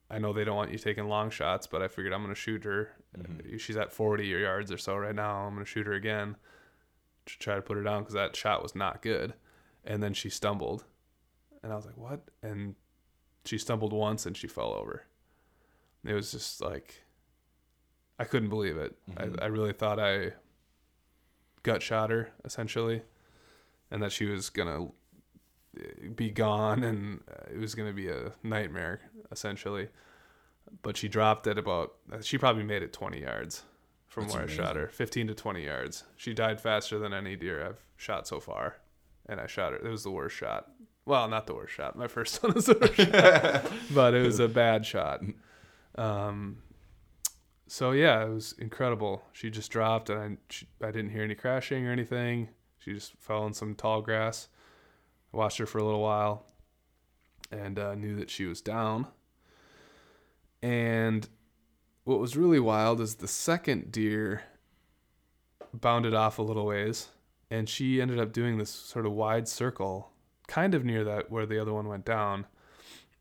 I 0.10 0.20
know 0.20 0.34
they 0.34 0.46
don't 0.46 0.56
want 0.56 0.72
you 0.72 0.78
taking 0.78 1.08
long 1.08 1.30
shots, 1.30 1.68
but 1.68 1.82
I 1.82 1.88
figured 1.88 2.14
I'm 2.14 2.24
going 2.24 2.34
to 2.34 2.40
shoot 2.40 2.64
her. 2.64 2.92
Mhm. 3.18 3.60
She's 3.60 3.78
at 3.78 3.92
40 3.92 4.26
yards 4.26 4.72
or 4.72 4.78
so 4.78 4.96
right 4.98 5.16
now. 5.16 5.46
I'm 5.46 5.54
going 5.54 5.66
to 5.66 5.70
shoot 5.70 5.88
her 5.88 5.94
again 5.94 6.36
to 7.26 7.40
try 7.40 7.56
to 7.56 7.62
put 7.62 7.78
her 7.78 7.84
down 7.84 8.02
because 8.02 8.14
that 8.14 8.36
shot 8.36 8.62
was 8.64 8.76
not 8.76 9.02
good. 9.02 9.34
And 9.84 10.02
then 10.04 10.14
she 10.14 10.30
stumbled. 10.30 10.86
And 11.64 11.72
I 11.74 11.76
was 11.76 11.86
like, 11.86 11.98
what? 11.98 12.22
And 12.44 12.76
she 13.46 13.58
stumbled 13.58 13.94
once 13.94 14.26
and 14.26 14.36
she 14.38 14.48
fell 14.48 14.74
over. 14.74 15.06
It 16.06 16.14
was 16.14 16.32
just 16.32 16.62
like, 16.62 17.04
I 18.20 18.24
couldn't 18.24 18.50
believe 18.50 18.78
it. 18.78 18.96
Mhm. 19.10 19.40
I, 19.42 19.46
I 19.46 19.48
really 19.48 19.74
thought 19.74 20.00
I 20.00 20.34
gut 21.64 21.82
shot 21.82 22.10
her 22.12 22.30
essentially 22.46 23.02
and 23.92 24.02
that 24.02 24.12
she 24.12 24.26
was 24.26 24.50
going 24.50 24.68
to 24.68 24.94
be 26.16 26.30
gone 26.32 26.84
and 26.84 27.22
uh, 27.30 27.54
it 27.54 27.58
was 27.60 27.76
going 27.76 27.90
to 27.90 27.94
be 27.96 28.08
a 28.10 28.32
nightmare 28.44 29.02
essentially. 29.32 29.90
But 30.82 30.98
she 30.98 31.08
dropped 31.08 31.48
at 31.48 31.58
about, 31.58 31.96
she 32.22 32.38
probably 32.38 32.64
made 32.64 32.84
it 32.84 32.94
20 32.94 33.22
yards 33.22 33.64
from 34.08 34.24
That's 34.24 34.36
where 34.36 34.44
I 34.44 34.48
shot 34.48 34.76
her 34.76 34.88
15 34.88 35.28
to 35.28 35.36
20 35.36 35.64
yards. 35.64 36.04
She 36.16 36.34
died 36.34 36.62
faster 36.62 37.00
than 37.00 37.14
any 37.14 37.36
deer 37.36 37.66
I've 37.66 37.84
shot 37.96 38.28
so 38.28 38.40
far. 38.40 38.78
And 39.26 39.40
I 39.40 39.48
shot 39.48 39.74
her. 39.74 39.78
It 39.78 39.90
was 39.90 40.04
the 40.04 40.12
worst 40.12 40.36
shot. 40.36 40.72
Well, 41.06 41.28
not 41.28 41.48
the 41.48 41.54
worst 41.54 41.74
shot. 41.74 41.96
My 41.96 42.08
first 42.08 42.42
one 42.44 42.54
was 42.54 42.66
the 42.66 42.78
worst 42.80 42.96
shot. 42.96 43.72
But 43.94 44.14
it 44.14 44.26
was 44.26 44.40
a 44.40 44.48
bad 44.48 44.86
shot. 44.86 45.22
Um, 45.96 46.58
so 47.68 47.92
yeah, 47.92 48.24
it 48.26 48.30
was 48.30 48.54
incredible. 48.58 49.24
She 49.34 49.50
just 49.50 49.72
dropped, 49.72 50.10
and 50.10 50.20
I, 50.20 50.38
she, 50.50 50.68
I 50.82 50.92
didn't 50.92 51.12
hear 51.12 51.24
any 51.24 51.36
crashing 51.36 51.86
or 51.86 51.92
anything. 51.92 52.50
She 52.80 52.94
just 52.94 53.14
fell 53.20 53.46
in 53.46 53.54
some 53.54 53.76
tall 53.76 54.02
grass. 54.02 54.48
I 55.34 55.38
watched 55.38 55.58
her 55.58 55.66
for 55.66 55.78
a 55.78 55.84
little 55.84 56.02
while, 56.02 56.46
and 57.52 57.78
uh, 57.78 57.96
knew 57.96 58.16
that 58.16 58.30
she 58.30 58.46
was 58.46 58.62
down. 58.62 59.08
And 60.62 61.28
what 62.04 62.20
was 62.20 62.38
really 62.38 62.60
wild 62.60 63.02
is 63.02 63.16
the 63.16 63.28
second 63.28 63.92
deer 63.92 64.44
bounded 65.74 66.14
off 66.14 66.40
a 66.40 66.44
little 66.44 66.66
ways, 66.66 67.10
and 67.50 67.68
she 67.70 68.02
ended 68.02 68.20
up 68.20 68.32
doing 68.32 68.58
this 68.58 68.70
sort 68.70 69.06
of 69.06 69.12
wide 69.12 69.48
circle, 69.48 70.12
kind 70.48 70.74
of 70.74 70.86
near 70.86 71.04
that 71.04 71.30
where 71.32 71.46
the 71.46 71.60
other 71.60 71.74
one 71.74 71.88
went 71.88 72.06
down. 72.06 72.46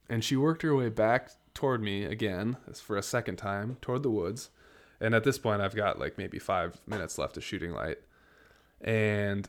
And 0.08 0.22
she 0.22 0.36
worked 0.36 0.62
her 0.62 0.74
way 0.74 0.88
back 0.88 1.30
toward 1.52 1.82
me 1.82 2.04
again 2.04 2.56
for 2.74 2.96
a 2.96 3.02
second 3.02 3.36
time 3.36 3.76
toward 3.80 4.02
the 4.02 4.10
woods. 4.10 4.50
And 5.00 5.14
at 5.14 5.24
this 5.24 5.38
point, 5.38 5.60
I've 5.60 5.74
got 5.74 5.98
like 5.98 6.16
maybe 6.16 6.38
five 6.38 6.80
minutes 6.86 7.18
left 7.18 7.36
of 7.36 7.44
shooting 7.44 7.72
light. 7.72 7.98
And 8.80 9.48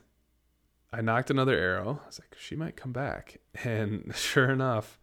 I 0.92 1.00
nocked 1.00 1.30
another 1.30 1.56
arrow. 1.56 2.00
I 2.02 2.06
was 2.06 2.18
like, 2.18 2.36
she 2.38 2.56
might 2.56 2.76
come 2.76 2.92
back. 2.92 3.38
And 3.64 4.12
sure 4.14 4.50
enough, 4.50 4.98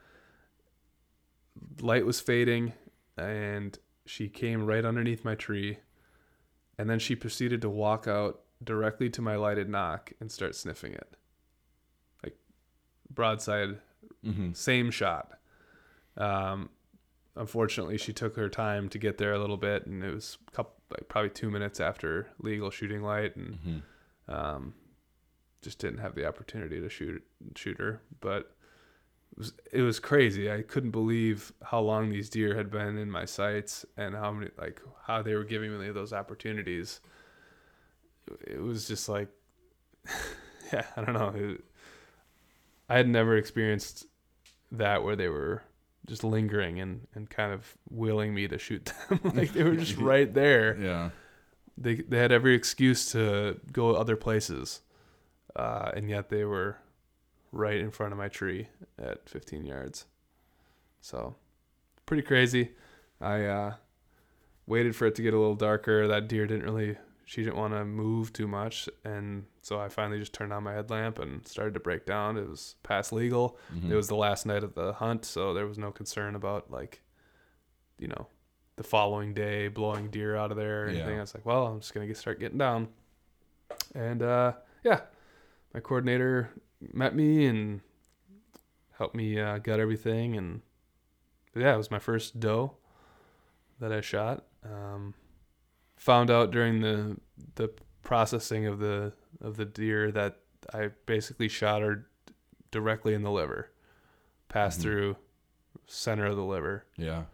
light 1.82 2.06
was 2.06 2.20
fading 2.20 2.74
and 3.18 3.78
she 4.06 4.28
came 4.30 4.66
right 4.66 4.86
underneath 4.86 5.24
my 5.26 5.36
tree. 5.36 5.80
And 6.78 6.90
then 6.90 7.00
she 7.00 7.16
proceeded 7.16 7.62
to 7.62 7.70
walk 7.70 8.08
out 8.08 8.42
directly 8.64 9.10
to 9.12 9.22
my 9.22 9.36
lighted 9.36 9.70
nock 9.70 10.12
and 10.20 10.32
start 10.32 10.56
sniffing 10.56 10.94
it. 10.94 11.16
Like 12.24 12.38
broadside 13.10 13.80
Mhm. 14.24 14.56
same 14.56 14.92
shot. 14.92 15.40
Um, 16.18 16.70
unfortunately, 17.36 17.98
she 17.98 18.12
took 18.14 18.36
her 18.36 18.50
time 18.50 18.90
to 18.90 18.98
get 18.98 19.18
there 19.18 19.34
a 19.34 19.40
little 19.40 19.58
bit, 19.58 19.86
and 19.86 20.04
it 20.04 20.14
was 20.14 20.38
a 20.48 20.52
couple, 20.52 20.76
like 20.90 21.08
probably 21.08 21.30
two 21.30 21.50
minutes 21.52 21.80
after 21.80 22.28
legal 22.40 22.70
shooting 22.72 23.02
light, 23.04 23.36
and 23.36 23.60
Mhm. 24.28 24.34
um, 24.34 24.74
just 25.62 25.80
didn't 25.80 26.00
have 26.00 26.16
the 26.16 26.26
opportunity 26.26 26.80
to 26.80 26.90
shoot 26.90 27.24
shoot 27.56 27.78
her. 27.80 28.02
But 28.20 28.55
it 29.36 29.40
was 29.40 29.54
it 29.72 29.82
was 29.82 30.00
crazy. 30.00 30.52
I 30.52 30.62
couldn't 30.62 30.92
believe 30.92 31.52
how 31.62 31.80
long 31.82 32.10
these 32.10 32.30
deer 32.30 32.56
had 32.56 32.72
been 32.72 32.98
in 32.98 33.12
my 33.12 33.26
sights, 33.26 33.86
and 33.98 34.16
how 34.16 34.32
many 34.32 34.52
like 34.58 34.82
how 35.06 35.22
they 35.22 35.36
were 35.36 35.44
giving 35.44 35.78
me 35.78 35.90
those 35.92 36.14
opportunities. 36.14 37.02
It 38.48 38.62
was 38.62 38.88
just 38.88 39.10
like, 39.10 39.28
yeah, 40.74 40.86
I 40.96 41.02
don't 41.02 41.14
know. 41.14 41.34
It, 41.36 41.64
I 42.90 42.98
had 42.98 43.08
never 43.08 43.36
experienced 43.36 44.06
that 44.72 45.04
where 45.04 45.16
they 45.16 45.28
were 45.28 45.64
just 46.08 46.24
lingering 46.24 46.80
and, 46.80 47.08
and 47.14 47.30
kind 47.30 47.52
of 47.52 47.78
willing 47.90 48.34
me 48.34 48.48
to 48.48 48.58
shoot 48.58 48.86
them. 49.10 49.20
like 49.34 49.54
they 49.54 49.64
were 49.64 49.76
just 49.76 49.98
right 49.98 50.34
there. 50.34 50.78
Yeah. 50.80 51.10
They 51.78 51.96
they 51.96 52.18
had 52.20 52.32
every 52.32 52.56
excuse 52.56 53.12
to 53.12 53.60
go 53.74 53.96
other 53.96 54.16
places, 54.16 54.80
uh, 55.58 55.92
and 55.94 56.10
yet 56.10 56.30
they 56.30 56.46
were 56.46 56.78
right 57.56 57.78
in 57.78 57.90
front 57.90 58.12
of 58.12 58.18
my 58.20 58.28
tree 58.28 58.68
at 59.00 59.28
15 59.30 59.66
yards. 59.66 60.06
So 61.02 61.36
pretty 62.06 62.24
crazy. 62.24 62.72
I 63.22 63.46
uh, 63.46 63.74
waited 64.68 64.96
for 64.96 65.08
it 65.08 65.16
to 65.16 65.22
get 65.22 65.34
a 65.34 65.40
little 65.40 65.56
darker. 65.56 66.08
That 66.08 66.28
deer 66.28 66.46
didn't 66.46 66.64
really. 66.66 66.98
She 67.28 67.44
didn't 67.44 67.56
want 67.58 67.74
to 67.74 67.84
move 67.86 68.34
too 68.34 68.48
much, 68.48 68.88
and 69.04 69.46
so 69.64 69.80
I 69.80 69.90
finally 69.90 70.20
just 70.20 70.32
turned 70.34 70.54
on 70.54 70.62
my 70.62 70.74
headlamp 70.74 71.18
and 71.18 71.48
started 71.48 71.74
to 71.74 71.80
break 71.80 72.06
down. 72.06 72.38
It 72.38 72.48
was 72.48 72.76
past 72.84 73.12
legal. 73.12 73.58
Mhm. 73.74 73.90
It 73.90 73.96
was 73.96 74.08
the 74.08 74.16
last 74.16 74.46
night 74.46 74.64
of 74.64 74.76
the 74.76 74.94
hunt, 74.94 75.26
so 75.26 75.52
there 75.52 75.66
was 75.66 75.80
no 75.80 75.92
concern 75.92 76.36
about 76.36 76.70
like, 76.70 77.02
you 77.98 78.08
know, 78.08 78.28
the 78.76 78.84
following 78.84 79.34
day 79.34 79.70
blowing 79.70 80.12
deer 80.12 80.36
out 80.36 80.52
of 80.52 80.58
there 80.58 80.84
or 80.84 80.88
anything. 80.90 81.18
I 81.18 81.22
was 81.22 81.34
like, 81.34 81.48
well, 81.48 81.66
I'm 81.66 81.80
just 81.80 81.96
gonna 81.96 82.14
start 82.14 82.40
getting 82.40 82.60
down, 82.60 82.90
and 83.96 84.22
uh, 84.22 84.54
yeah, 84.84 85.02
my 85.76 85.82
coordinator 85.82 86.50
met 86.94 87.14
me 87.14 87.46
and 87.46 87.82
helped 88.94 89.14
me 89.14 89.38
uh, 89.38 89.58
gut 89.58 89.78
everything, 89.82 90.38
and 90.38 90.62
yeah, 91.54 91.74
it 91.74 91.78
was 91.78 91.92
my 91.92 92.00
first 92.00 92.40
doe 92.40 92.78
that 93.82 93.92
I 93.92 94.00
shot. 94.00 94.46
Um, 94.64 95.16
found 95.98 96.32
out 96.32 96.50
during 96.52 96.80
the 96.80 97.18
the 97.56 97.74
processing 98.04 98.66
of 98.66 98.80
the 98.80 99.12
of 99.42 99.58
the 99.58 99.66
deer 99.66 100.12
that 100.14 100.38
I 100.74 100.92
basically 101.06 101.50
shot 101.50 101.82
her 101.82 102.08
directly 102.72 103.14
in 103.14 103.22
the 103.22 103.32
liver, 103.32 103.70
pass 104.48 104.78
Mhm. 104.78 104.82
through 104.82 105.18
center 105.88 106.26
of 106.26 106.38
the 106.38 106.46
liver. 106.46 106.86
Yeah. 106.96 107.26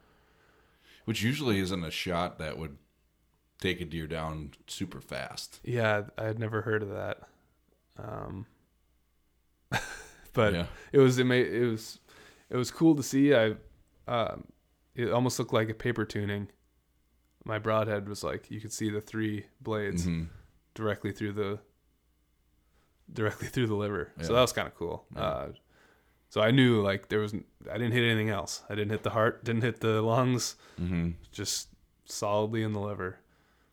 Which 1.05 1.21
usually 1.21 1.59
isn't 1.59 1.83
a 1.83 1.91
shot 1.91 2.39
that 2.39 2.57
would 2.57 2.77
take 3.59 3.81
a 3.81 3.85
deer 3.85 4.07
down 4.07 4.53
super 4.65 4.99
fast. 4.99 5.59
Yeah, 5.63 6.05
I 6.17 6.23
had 6.23 6.39
never 6.39 6.63
heard 6.63 6.81
of 6.81 6.89
that. 6.89 7.27
Um, 8.03 8.45
but 10.33 10.53
yeah. 10.53 10.65
it 10.91 10.99
was 10.99 11.19
it, 11.19 11.25
made, 11.25 11.47
it 11.47 11.65
was 11.65 11.99
it 12.49 12.57
was 12.57 12.71
cool 12.71 12.95
to 12.95 13.03
see. 13.03 13.33
I 13.35 13.55
um, 14.07 14.45
it 14.95 15.11
almost 15.11 15.39
looked 15.39 15.53
like 15.53 15.69
a 15.69 15.73
paper 15.73 16.05
tuning. 16.05 16.49
My 17.45 17.59
broadhead 17.59 18.07
was 18.07 18.23
like 18.23 18.49
you 18.51 18.59
could 18.59 18.73
see 18.73 18.89
the 18.89 19.01
three 19.01 19.45
blades 19.61 20.05
Mhm. 20.07 20.27
directly 20.73 21.11
through 21.11 21.33
the 21.33 21.59
directly 23.11 23.47
through 23.47 23.67
the 23.67 23.75
liver. 23.75 24.11
So 24.21 24.33
that 24.33 24.41
was 24.41 24.53
kind 24.53 24.67
of 24.67 24.75
cool. 24.75 25.05
Yeah. 25.15 25.21
Uh, 25.21 25.51
so 26.29 26.41
I 26.41 26.51
knew 26.51 26.81
like 26.81 27.09
there 27.09 27.19
was 27.19 27.33
I 27.69 27.73
didn't 27.77 27.91
hit 27.93 28.03
anything 28.03 28.29
else. 28.29 28.63
I 28.69 28.75
didn't 28.75 28.91
hit 28.91 29.03
the 29.03 29.09
heart, 29.11 29.43
didn't 29.43 29.63
hit 29.63 29.79
the 29.81 30.01
lungs, 30.01 30.55
Mhm. 30.79 31.15
just 31.31 31.69
solidly 32.05 32.63
in 32.63 32.73
the 32.73 32.79
liver. 32.79 33.17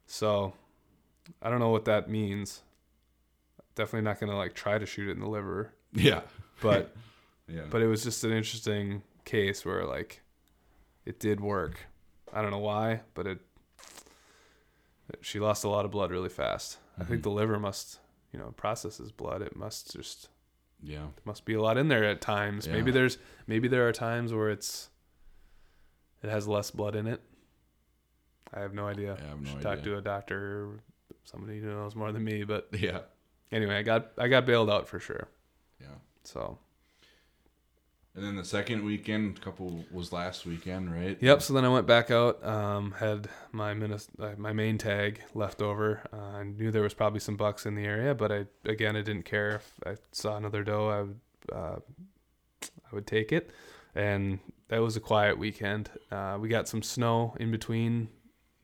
So 0.07 0.55
I 1.43 1.51
don't 1.51 1.61
know 1.61 1.69
what 1.71 1.85
that 1.85 2.09
means. 2.09 2.63
Definitely 3.79 4.03
not 4.05 4.19
gonna 4.21 4.37
like 4.37 4.55
try 4.55 4.77
to 4.77 4.85
shoot 4.87 5.09
it 5.09 5.13
in 5.13 5.21
the 5.21 5.29
liver, 5.29 5.73
Yeah. 5.93 6.23
but 6.61 6.95
Yeah. 7.49 7.63
but 7.71 7.81
it 7.81 7.87
was 7.87 8.03
just 8.03 8.25
an 8.25 8.33
interesting 8.33 9.03
case 9.25 9.65
where 9.65 9.85
like 9.87 10.21
it 11.07 11.19
did 11.21 11.41
work. 11.41 11.87
I 12.33 12.43
don't 12.43 12.51
know 12.51 12.59
why, 12.59 13.01
but 13.15 13.27
it 13.27 13.39
she 15.23 15.39
lost 15.41 15.65
a 15.65 15.69
lot 15.69 15.85
of 15.85 15.91
blood 15.91 16.11
really 16.11 16.29
fast. 16.29 16.79
I 16.99 17.05
think 17.05 17.21
Mhm. 17.21 17.25
the 17.25 17.31
liver 17.31 17.59
must, 17.59 17.99
you 18.33 18.39
know, 18.39 18.51
processes 18.57 19.11
blood. 19.13 19.41
It 19.43 19.57
must 19.57 19.93
just 19.93 20.29
yeah. 20.83 21.07
must 21.25 21.45
be 21.45 21.55
a 21.55 21.63
lot 21.63 21.79
in 21.79 21.89
there 21.89 22.05
at 22.05 22.21
times. 22.21 22.69
Maybe 22.69 22.91
there's 22.91 23.17
maybe 23.47 23.69
there 23.69 23.89
are 23.89 23.93
times 23.93 24.33
where 24.35 24.51
it's 24.51 24.91
it 26.23 26.29
has 26.31 26.47
less 26.49 26.71
blood 26.71 26.97
in 26.97 27.07
it. 27.07 27.23
I 28.53 28.61
have 28.61 28.75
no 28.75 28.87
idea. 28.89 29.17
I 29.23 29.29
have 29.29 29.41
no 29.41 29.51
Should 29.53 29.63
talk 29.63 29.83
to 29.85 29.97
a 29.99 30.03
doctor 30.03 30.81
somebody 31.25 31.61
who 31.61 31.69
knows 31.69 31.95
more 31.95 32.11
than 32.13 32.25
me, 32.25 32.45
but 32.45 32.69
Yeah. 32.73 33.03
Anyway, 33.53 33.77
I 33.77 33.83
got 33.83 34.13
I 34.19 34.29
got 34.29 34.47
bailed 34.47 34.71
out 34.71 34.89
for 34.89 34.99
sure. 35.01 35.29
Yeah. 35.81 35.87
So 36.25 36.59
And 38.15 38.25
then 38.25 38.37
the 38.37 38.45
second 38.45 38.85
weekend, 38.85 39.41
couple 39.41 39.85
was 39.93 40.13
last 40.13 40.45
weekend, 40.45 40.93
right? 40.93 41.17
Yep. 41.21 41.43
So 41.43 41.55
then 41.55 41.65
I 41.65 41.69
went 41.69 41.87
back 41.87 42.11
out. 42.11 42.45
Um, 42.45 42.93
had 42.99 43.29
my 43.53 43.75
minis- 43.75 44.09
uh, 44.19 44.35
my 44.37 44.53
main 44.53 44.77
tag 44.79 45.21
left 45.35 45.63
over. 45.63 46.03
Uh, 46.13 46.39
I 46.39 46.43
knew 46.45 46.71
there 46.71 46.83
was 46.83 46.95
probably 46.95 47.21
some 47.21 47.37
bucks 47.37 47.65
in 47.67 47.75
the 47.75 47.85
area, 47.85 48.15
but 48.15 48.33
I 48.33 48.47
again 48.65 48.97
I 48.97 49.03
didn't 49.03 49.25
care 49.25 49.57
if 49.57 49.73
I 49.87 49.97
saw 50.13 50.37
another 50.37 50.65
doe. 50.65 50.89
I 50.89 51.01
would 51.03 51.21
uh, 51.53 51.77
I 52.63 52.95
would 52.95 53.07
take 53.07 53.33
it, 53.33 53.51
and 53.95 54.41
that 54.69 54.79
was 54.83 54.97
a 54.97 55.01
quiet 55.01 55.39
weekend. 55.39 55.91
Uh, 56.11 56.39
we 56.41 56.49
got 56.49 56.69
some 56.69 56.83
snow 56.83 57.37
in 57.39 57.51
between 57.51 58.09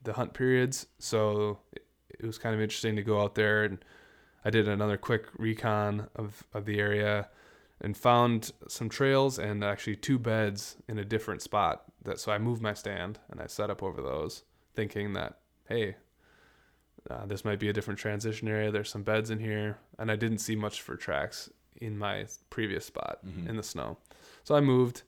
the 0.03 0.13
hunt 0.13 0.33
periods, 0.33 0.87
so 0.99 1.59
it, 1.71 1.85
it 2.19 2.25
was 2.25 2.37
kind 2.37 2.53
of 2.53 2.61
interesting 2.61 2.95
to 2.95 3.01
go 3.03 3.21
out 3.21 3.35
there 3.35 3.63
and 3.63 3.83
I 4.45 4.49
did 4.51 4.67
another 4.67 4.97
quick 4.97 5.25
recon 5.37 6.07
of 6.15 6.43
of 6.53 6.65
the 6.65 6.79
area 6.79 7.27
and 7.81 7.97
found 7.97 8.51
some 8.69 8.87
trails 8.87 9.37
and 9.39 9.63
actually 9.63 9.95
two 9.97 10.17
beds 10.19 10.77
in 10.87 10.97
a 10.99 11.03
different 11.03 11.41
spot 11.41 11.83
that 12.03 12.19
so 12.19 12.31
i 12.31 12.37
moved 12.37 12.61
my 12.61 12.73
stand 12.73 13.19
and 13.29 13.41
i 13.41 13.47
set 13.47 13.69
up 13.69 13.83
over 13.83 14.01
those 14.01 14.43
thinking 14.73 15.11
that 15.13 15.39
hey 15.67 15.95
uh, 17.09 17.25
this 17.25 17.43
might 17.45 17.59
be 17.59 17.69
a 17.69 17.73
different 17.73 17.99
transition 17.99 18.47
area. 18.47 18.71
There's 18.71 18.89
some 18.89 19.03
beds 19.03 19.29
in 19.29 19.39
here. 19.39 19.77
And 19.99 20.09
i 20.11 20.15
didn't 20.15 20.39
see 20.39 20.55
much 20.55 20.81
for 20.81 20.95
tracks 20.95 21.49
in 21.75 21.97
my 21.97 22.25
previous 22.49 22.85
spot 22.85 23.19
Mhm. 23.25 23.47
in 23.49 23.57
the 23.57 23.63
snow. 23.63 23.97
So 24.43 24.55
i 24.55 24.61
moved 24.61 25.03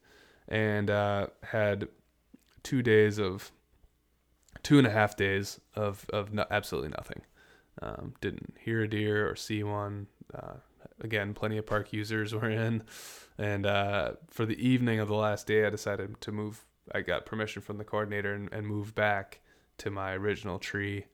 and 0.47 0.89
uh, 0.89 1.27
had 1.43 1.87
two 2.63 2.81
days 2.83 3.17
of 3.19 3.51
two 4.63 4.77
and 4.77 4.85
a 4.87 4.91
half 4.91 5.15
days 5.15 5.59
of 5.75 6.05
of 6.11 6.33
no, 6.33 6.45
absolutely 6.51 6.89
nothing 6.89 7.21
um, 7.81 8.13
didn't 8.21 8.55
hear 8.59 8.83
a 8.83 8.89
deer 8.89 9.29
or 9.29 9.35
see 9.35 9.63
one 9.63 10.07
uh, 10.33 10.55
again, 11.01 11.33
plenty 11.33 11.57
of 11.57 11.65
park 11.65 11.93
users 11.93 12.33
were 12.33 12.49
in. 12.49 12.83
And 13.37 13.65
uh, 13.65 14.13
for 14.29 14.45
the 14.45 14.67
evening 14.67 14.99
of 14.99 15.07
the 15.07 15.15
last 15.15 15.47
day, 15.47 15.65
I 15.65 15.69
decided 15.69 16.19
to 16.21 16.31
move. 16.31 16.65
I 16.93 17.01
got 17.01 17.25
permission 17.25 17.61
from 17.61 17.77
the 17.77 17.83
coordinator 17.83 18.33
and, 18.33 18.49
and 18.51 18.65
moved 18.65 18.95
back 18.95 19.41
to 19.79 19.91
my 19.91 20.13
original 20.13 20.57
tree. 20.57 21.05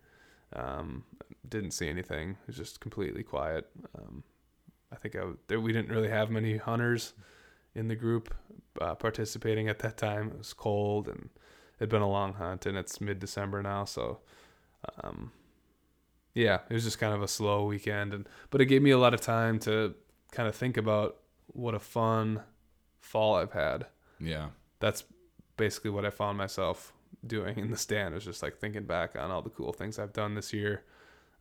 Um, 0.55 1.03
didn't 1.47 1.71
see 1.71 1.89
anything. 1.89 2.31
It 2.31 2.47
was 2.47 2.57
just 2.57 2.79
completely 2.79 3.23
quiet. 3.23 3.69
Um, 3.97 4.23
I 4.91 4.95
think 4.95 5.15
I 5.15 5.55
we 5.55 5.73
didn't 5.73 5.89
really 5.89 6.09
have 6.09 6.29
many 6.29 6.57
hunters 6.57 7.13
in 7.73 7.87
the 7.87 7.95
group 7.95 8.33
uh, 8.79 8.93
participating 8.93 9.67
at 9.67 9.79
that 9.79 9.97
time. 9.97 10.27
It 10.29 10.37
was 10.37 10.53
cold 10.53 11.07
and 11.07 11.29
it 11.79 11.79
had 11.79 11.89
been 11.89 12.03
a 12.03 12.09
long 12.09 12.35
hunt, 12.35 12.67
and 12.67 12.77
it's 12.77 13.01
mid 13.01 13.19
December 13.19 13.61
now, 13.61 13.85
so. 13.85 14.19
Um, 15.03 15.31
yeah, 16.33 16.59
it 16.69 16.73
was 16.73 16.83
just 16.83 16.99
kind 16.99 17.13
of 17.13 17.21
a 17.21 17.27
slow 17.27 17.65
weekend, 17.65 18.13
and 18.13 18.27
but 18.49 18.61
it 18.61 18.65
gave 18.65 18.81
me 18.81 18.91
a 18.91 18.97
lot 18.97 19.13
of 19.13 19.21
time 19.21 19.59
to 19.59 19.95
kind 20.31 20.49
of 20.49 20.55
think 20.55 20.77
about 20.77 21.17
what 21.47 21.75
a 21.75 21.79
fun 21.79 22.41
fall 22.99 23.35
I've 23.35 23.51
had. 23.51 23.85
Yeah. 24.19 24.49
That's 24.79 25.03
basically 25.57 25.91
what 25.91 26.05
I 26.05 26.09
found 26.09 26.37
myself 26.37 26.91
doing 27.25 27.59
in 27.59 27.69
the 27.69 27.77
stand. 27.77 28.13
It 28.13 28.15
was 28.15 28.25
just 28.25 28.41
like 28.41 28.57
thinking 28.57 28.83
back 28.83 29.15
on 29.15 29.29
all 29.29 29.41
the 29.41 29.49
cool 29.49 29.71
things 29.71 29.99
I've 29.99 30.13
done 30.13 30.33
this 30.35 30.51
year, 30.53 30.83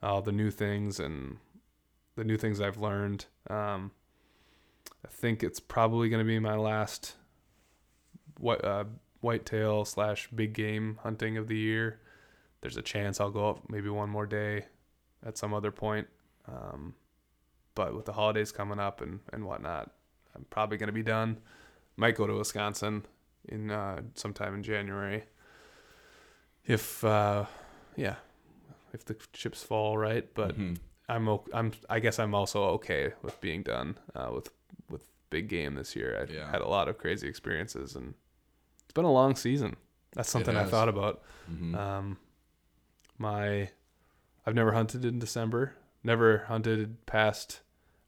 all 0.02 0.20
the 0.20 0.32
new 0.32 0.50
things 0.50 1.00
and 1.00 1.38
the 2.16 2.24
new 2.24 2.36
things 2.36 2.60
I've 2.60 2.78
learned. 2.78 3.24
Um, 3.48 3.92
I 5.04 5.08
think 5.08 5.42
it's 5.42 5.60
probably 5.60 6.08
going 6.08 6.24
to 6.24 6.28
be 6.28 6.38
my 6.38 6.56
last 6.56 7.14
white 8.38 8.62
uh, 8.62 8.84
whitetail 9.20 9.84
slash 9.84 10.28
big 10.34 10.52
game 10.52 10.98
hunting 11.02 11.38
of 11.38 11.48
the 11.48 11.56
year. 11.56 12.00
There's 12.60 12.76
a 12.76 12.82
chance 12.82 13.20
I'll 13.20 13.30
go 13.30 13.48
up 13.48 13.70
maybe 13.70 13.88
one 13.88 14.10
more 14.10 14.26
day 14.26 14.66
at 15.24 15.38
some 15.38 15.54
other 15.54 15.70
point. 15.70 16.08
Um, 16.46 16.94
but 17.74 17.94
with 17.94 18.04
the 18.04 18.12
holidays 18.12 18.52
coming 18.52 18.78
up 18.78 19.00
and, 19.00 19.20
and 19.32 19.44
whatnot, 19.46 19.90
I'm 20.34 20.44
probably 20.50 20.76
going 20.76 20.88
to 20.88 20.92
be 20.92 21.02
done. 21.02 21.38
Might 21.96 22.16
go 22.16 22.26
to 22.26 22.34
Wisconsin 22.34 23.04
in 23.48 23.70
uh, 23.70 24.02
sometime 24.14 24.54
in 24.54 24.62
January. 24.62 25.24
If 26.64 27.02
uh, 27.04 27.46
yeah, 27.96 28.16
if 28.92 29.04
the 29.04 29.14
chips 29.32 29.62
fall 29.62 29.98
right, 29.98 30.32
but 30.34 30.56
Mhm. 30.56 30.78
I'm 31.08 31.28
I'm 31.52 31.72
I 31.90 31.98
guess 31.98 32.18
I'm 32.18 32.34
also 32.34 32.62
okay 32.76 33.12
with 33.22 33.40
being 33.40 33.62
done 33.62 33.98
uh, 34.14 34.30
with 34.32 34.50
with 34.88 35.04
big 35.30 35.48
game 35.48 35.74
this 35.74 35.96
year. 35.96 36.26
I 36.28 36.32
Yeah. 36.32 36.50
had 36.50 36.60
a 36.60 36.68
lot 36.68 36.88
of 36.88 36.98
crazy 36.98 37.28
experiences 37.28 37.96
and 37.96 38.14
it's 38.84 38.92
been 38.94 39.04
a 39.04 39.12
long 39.12 39.34
season. 39.34 39.76
That's 40.14 40.30
something 40.30 40.56
I 40.56 40.64
thought 40.64 40.88
about. 40.88 41.22
Mhm. 41.50 41.74
Um, 41.74 42.18
my 43.18 43.70
I've 44.46 44.54
never 44.54 44.72
hunted 44.72 45.04
in 45.04 45.18
December. 45.18 45.74
Never 46.04 46.38
hunted 46.48 47.04
past 47.06 47.60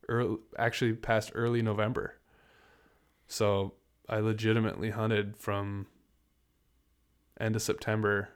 early, 0.08 0.38
actually 0.58 0.94
past 0.94 1.30
early 1.34 1.62
November. 1.62 2.16
So 3.28 3.74
I 4.08 4.18
legitimately 4.18 4.90
hunted 4.90 5.36
from 5.36 5.86
end 7.38 7.56
of 7.56 7.62
September 7.62 8.30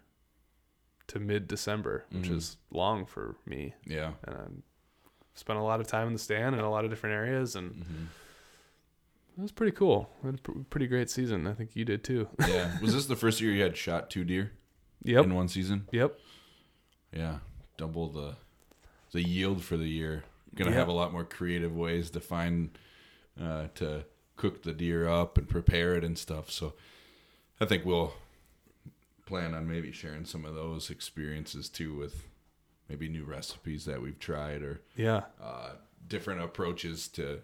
to 1.08 1.18
mid 1.18 1.48
December, 1.48 2.04
which 2.10 2.28
Mhm. 2.28 2.36
is 2.36 2.56
long 2.70 3.06
for 3.06 3.36
me. 3.46 3.74
yeah. 3.84 4.14
And 4.24 4.62
I 5.16 5.22
spent 5.34 5.58
a 5.58 5.62
lot 5.62 5.80
of 5.80 5.86
time 5.86 6.06
in 6.08 6.12
the 6.12 6.18
stand 6.18 6.54
in 6.54 6.60
a 6.60 6.70
lot 6.70 6.84
of 6.84 6.90
different 6.90 7.14
areas, 7.14 7.54
and 7.56 7.74
Mhm. 7.74 8.06
it 9.36 9.40
was 9.42 9.52
pretty 9.52 9.72
cool. 9.76 10.10
We 10.22 10.26
had 10.30 10.34
a 10.38 10.42
pr- 10.42 10.58
pretty 10.70 10.86
great 10.86 11.10
season. 11.10 11.46
I 11.46 11.54
think 11.54 11.74
you 11.76 11.84
did 11.84 12.02
too. 12.04 12.28
Yeah. 12.40 12.78
Was 12.80 12.92
this 12.94 13.06
the 13.06 13.16
first 13.16 13.40
year 13.40 13.52
you 13.52 13.62
had 13.62 13.76
shot 13.76 14.10
two 14.10 14.24
deer 14.24 14.52
yep. 15.02 15.24
in 15.24 15.34
one 15.34 15.48
season? 15.48 15.86
Yep. 15.92 16.18
Yeah. 17.12 17.38
Double 17.78 18.08
the 18.08 18.36
the 19.12 19.22
yield 19.22 19.64
for 19.64 19.78
the 19.78 19.88
year. 19.88 20.24
Gonna 20.54 20.70
Yeah. 20.72 20.76
have 20.76 20.88
a 20.88 20.92
lot 20.92 21.12
more 21.12 21.24
creative 21.24 21.74
ways 21.74 22.10
to 22.10 22.20
find 22.20 22.76
uh, 23.40 23.68
to 23.76 24.04
cook 24.36 24.62
the 24.64 24.72
deer 24.72 25.08
up 25.08 25.38
and 25.38 25.48
prepare 25.48 25.94
it 25.94 26.02
and 26.04 26.18
stuff. 26.18 26.50
So 26.50 26.74
I 27.60 27.64
think 27.64 27.84
we'll 27.86 28.12
plan 29.26 29.54
on 29.54 29.66
maybe 29.68 29.92
sharing 29.92 30.24
some 30.24 30.44
of 30.44 30.54
those 30.54 30.90
experiences 30.90 31.68
too 31.68 31.94
with 31.96 32.24
maybe 32.88 33.08
new 33.08 33.24
recipes 33.24 33.84
that 33.84 34.02
we've 34.02 34.18
tried 34.18 34.62
or 34.62 34.80
Yeah. 34.96 35.24
uh, 35.40 35.74
different 36.06 36.40
approaches 36.42 37.06
to 37.08 37.42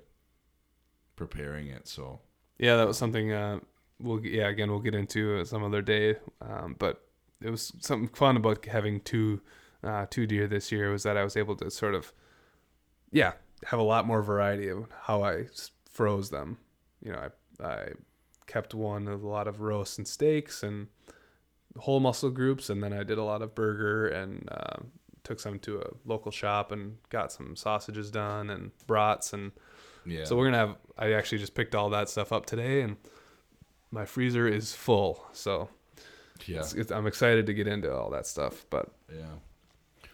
preparing 1.16 1.68
it. 1.68 1.87
So 1.87 2.20
Yeah, 2.59 2.76
that 2.76 2.87
was 2.89 2.99
something. 2.99 3.30
Uh, 3.32 3.61
we'll 4.01 4.24
yeah 4.26 4.49
again 4.49 4.68
we'll 4.70 4.80
get 4.80 4.95
into 4.97 5.45
some 5.45 5.62
other 5.62 5.80
day. 5.82 6.16
Um, 6.41 6.74
but 6.78 7.07
it 7.41 7.51
was 7.51 7.72
something 7.80 8.09
fun 8.09 8.37
about 8.37 8.66
having 8.66 9.01
two 9.01 9.41
uh, 9.85 10.07
two 10.11 10.26
deer 10.26 10.47
this 10.47 10.72
year 10.72 10.91
was 10.91 11.03
that 11.03 11.16
I 11.16 11.24
was 11.24 11.37
able 11.37 11.57
to 11.57 11.70
sort 11.70 11.95
of 11.95 12.12
yeah 13.12 13.32
have 13.66 13.78
a 13.78 13.85
lot 13.85 14.07
more 14.07 14.22
variety 14.22 14.68
of 14.68 14.87
how 15.03 15.22
I 15.22 15.47
froze 15.91 16.30
them. 16.30 16.59
You 17.03 17.12
know, 17.12 17.30
I 17.61 17.64
I 17.64 17.89
kept 18.47 18.74
one 18.74 19.05
with 19.07 19.22
a 19.22 19.28
lot 19.28 19.49
of 19.49 19.61
roasts 19.61 19.99
and 19.99 20.07
steaks 20.07 20.62
and 20.62 20.89
whole 21.78 22.01
muscle 22.01 22.30
groups, 22.30 22.70
and 22.70 22.82
then 22.82 22.93
I 22.93 23.03
did 23.03 23.18
a 23.18 23.24
lot 23.24 23.43
of 23.43 23.55
burger 23.55 24.09
and 24.09 24.49
um 24.51 24.91
took 25.24 25.41
some 25.41 25.59
to 25.59 25.80
a 25.80 25.91
local 26.05 26.30
shop 26.30 26.70
and 26.70 26.99
got 27.09 27.32
some 27.32 27.57
sausages 27.57 28.11
done 28.11 28.51
and 28.51 28.70
brats 28.87 29.32
and 29.32 29.53
Yeah. 30.05 30.24
So 30.24 30.37
we're 30.37 30.45
gonna 30.45 30.59
have. 30.59 30.76
I 30.99 31.12
actually 31.12 31.39
just 31.39 31.55
picked 31.55 31.74
all 31.74 31.91
that 31.91 32.09
stuff 32.09 32.32
up 32.32 32.47
today, 32.47 32.82
and 32.82 32.97
my 33.91 34.05
freezer 34.05 34.47
is 34.47 34.74
full. 34.74 35.24
So 35.32 35.70
yeah. 36.47 36.59
it's, 36.59 36.74
it's, 36.74 36.93
I'm 36.93 37.07
excited 37.07 37.47
to 37.47 37.55
get 37.55 37.66
into 37.66 37.93
all 37.95 38.11
that 38.11 38.26
stuff. 38.26 38.66
But 38.70 38.91
Yeah. 39.12 39.37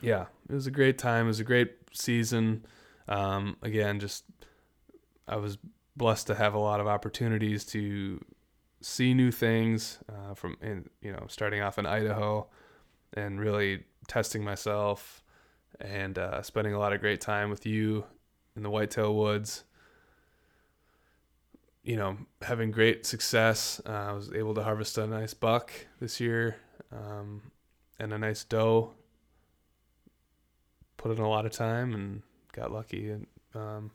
Yeah, 0.01 0.26
it 0.48 0.55
was 0.55 0.66
a 0.66 0.70
great 0.70 0.98
time. 0.98 1.26
It 1.26 1.28
was 1.28 1.40
a 1.40 1.44
great 1.44 1.72
season. 1.92 2.64
Um, 3.09 3.57
again, 3.62 4.01
just 4.01 4.24
I 5.28 5.36
was 5.36 5.59
blessed 5.96 6.28
to 6.28 6.34
have 6.34 6.55
a 6.55 6.59
lot 6.59 6.80
of 6.80 6.86
opportunities 6.86 7.64
to 7.66 8.24
see 8.80 9.12
new 9.12 9.30
things 9.30 9.98
uh, 10.09 10.34
from 10.34 10.57
in 10.62 10.88
you 11.03 11.12
know 11.12 11.26
starting 11.28 11.61
off 11.61 11.78
in 11.78 11.86
Idaho 11.86 12.46
and 13.12 13.40
really 13.40 13.84
testing 14.09 14.42
myself 14.42 15.22
and 15.80 16.18
uh, 16.18 16.42
spending 16.42 16.74
a 16.74 16.78
lot 16.78 16.92
of 16.92 17.01
great 17.01 17.20
time 17.20 17.51
with 17.51 17.66
you 17.66 18.05
in 18.57 18.62
the 18.62 18.70
whitetail 18.70 19.14
woods. 19.14 19.64
You 21.82 21.96
know, 21.96 22.18
having 22.42 22.70
great 22.70 23.07
success. 23.07 23.80
Uh, 23.86 23.90
I 23.90 24.12
was 24.12 24.30
able 24.32 24.55
to 24.55 24.62
harvest 24.62 24.98
a 24.98 25.07
nice 25.07 25.32
buck 25.32 25.72
this 25.98 26.20
year 26.20 26.57
um, 26.92 27.51
and 27.98 28.12
a 28.12 28.18
nice 28.18 28.44
doe 28.44 28.92
put 31.01 31.11
in 31.16 31.18
a 31.24 31.28
lot 31.28 31.46
of 31.46 31.53
time 31.53 31.94
and 31.94 32.22
got 32.53 32.70
lucky 32.70 33.09
and 33.11 33.26
um, 33.55 33.90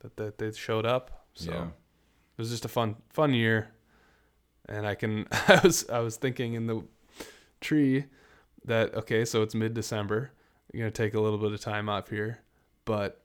that 0.00 0.16
that 0.16 0.36
they 0.38 0.52
showed 0.52 0.84
up. 0.84 1.24
So 1.34 1.50
Yeah. 1.50 1.64
it 1.68 2.38
was 2.38 2.50
just 2.50 2.64
a 2.66 2.68
fun 2.68 2.96
fun 3.08 3.32
year, 3.32 3.70
and 4.68 4.86
I 4.86 4.94
can 4.94 5.26
I 5.48 5.60
was 5.64 5.88
I 5.88 6.00
was 6.00 6.16
thinking 6.16 6.52
in 6.54 6.66
the 6.66 6.82
tree 7.60 8.04
that 8.66 8.94
okay, 8.94 9.24
so 9.24 9.42
it's 9.42 9.54
mid 9.54 9.72
December. 9.74 10.32
You're 10.72 10.82
gonna 10.82 10.90
take 10.90 11.14
a 11.14 11.20
little 11.20 11.38
bit 11.38 11.52
of 11.52 11.60
time 11.60 11.88
off 11.88 12.10
here, 12.10 12.40
but 12.84 13.22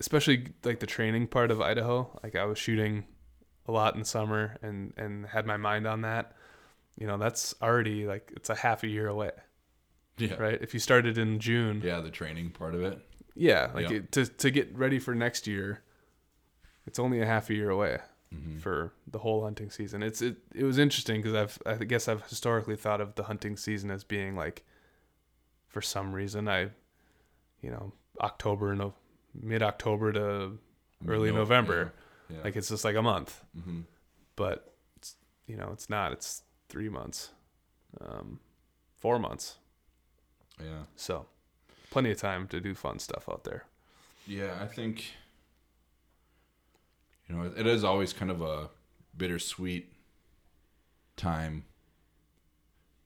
especially 0.00 0.48
like 0.64 0.80
the 0.80 0.86
training 0.86 1.26
part 1.28 1.50
of 1.50 1.60
Idaho, 1.60 2.18
like 2.22 2.36
I 2.36 2.44
was 2.44 2.58
shooting 2.58 3.04
a 3.66 3.72
lot 3.72 3.94
in 3.94 4.00
the 4.00 4.06
summer 4.06 4.56
and 4.62 4.92
and 4.96 5.26
had 5.26 5.46
my 5.46 5.56
mind 5.56 5.86
on 5.86 6.02
that. 6.02 6.32
You 6.98 7.06
know, 7.08 7.16
that's 7.16 7.54
already 7.62 8.06
like 8.06 8.32
it's 8.36 8.50
a 8.50 8.54
half 8.54 8.82
a 8.84 8.86
year 8.88 9.08
away, 9.08 9.32
Yeah. 10.16 10.34
right? 10.34 10.58
If 10.62 10.74
you 10.74 10.80
started 10.80 11.18
in 11.18 11.38
June, 11.40 11.80
Yeah, 11.84 12.00
the 12.00 12.10
training 12.10 12.50
part 12.50 12.74
of 12.74 12.82
it. 12.82 12.98
yeah, 13.34 13.70
like 13.74 13.90
Yeah. 13.90 13.96
It, 13.96 14.12
to 14.12 14.26
to 14.26 14.50
get 14.50 14.74
ready 14.76 14.98
for 14.98 15.14
next 15.14 15.46
year, 15.46 15.82
it's 16.86 16.98
only 16.98 17.20
a 17.20 17.26
half 17.26 17.50
a 17.50 17.54
year 17.54 17.70
away 17.70 17.98
Mhm. 18.32 18.60
for 18.60 18.92
the 19.06 19.18
whole 19.20 19.42
hunting 19.44 19.70
season. 19.70 20.02
It's 20.02 20.22
it 20.22 20.36
it 20.54 20.64
was 20.64 20.78
interesting 20.78 21.20
because 21.22 21.34
I've 21.34 21.58
I 21.66 21.84
guess 21.84 22.08
I've 22.08 22.22
historically 22.28 22.76
thought 22.76 23.00
of 23.00 23.14
the 23.16 23.24
hunting 23.24 23.56
season 23.56 23.90
as 23.90 24.04
being 24.04 24.36
like, 24.36 24.64
for 25.68 25.82
some 25.82 26.12
reason 26.12 26.48
I, 26.48 26.70
you 27.60 27.70
know, 27.70 27.92
October 28.20 28.70
and 28.70 28.78
no 28.78 28.94
mid 29.34 29.62
October 29.62 30.12
to 30.12 30.58
early 31.08 31.30
No- 31.32 31.38
November, 31.38 31.92
Yeah. 32.28 32.42
like 32.44 32.54
it's 32.56 32.68
just 32.68 32.84
like 32.84 32.94
a 32.96 33.02
month, 33.02 33.42
hmm 33.54 33.80
but 34.36 34.74
it's, 34.96 35.16
you 35.46 35.56
know 35.56 35.70
it's 35.72 35.88
not. 35.90 36.12
It's 36.12 36.42
three 36.68 36.88
months, 36.88 37.30
um, 38.00 38.38
four 38.96 39.18
months. 39.18 39.58
Yeah. 40.60 40.84
So, 40.96 41.26
plenty 41.90 42.10
of 42.10 42.18
time 42.18 42.46
to 42.48 42.60
do 42.60 42.74
fun 42.74 42.98
stuff 42.98 43.28
out 43.28 43.44
there. 43.44 43.64
Yeah, 44.26 44.56
I 44.60 44.66
think 44.66 45.12
you 47.28 47.36
know 47.36 47.52
it 47.56 47.66
is 47.66 47.84
always 47.84 48.12
kind 48.12 48.30
of 48.30 48.40
a 48.40 48.70
bittersweet 49.16 49.92
time, 51.16 51.64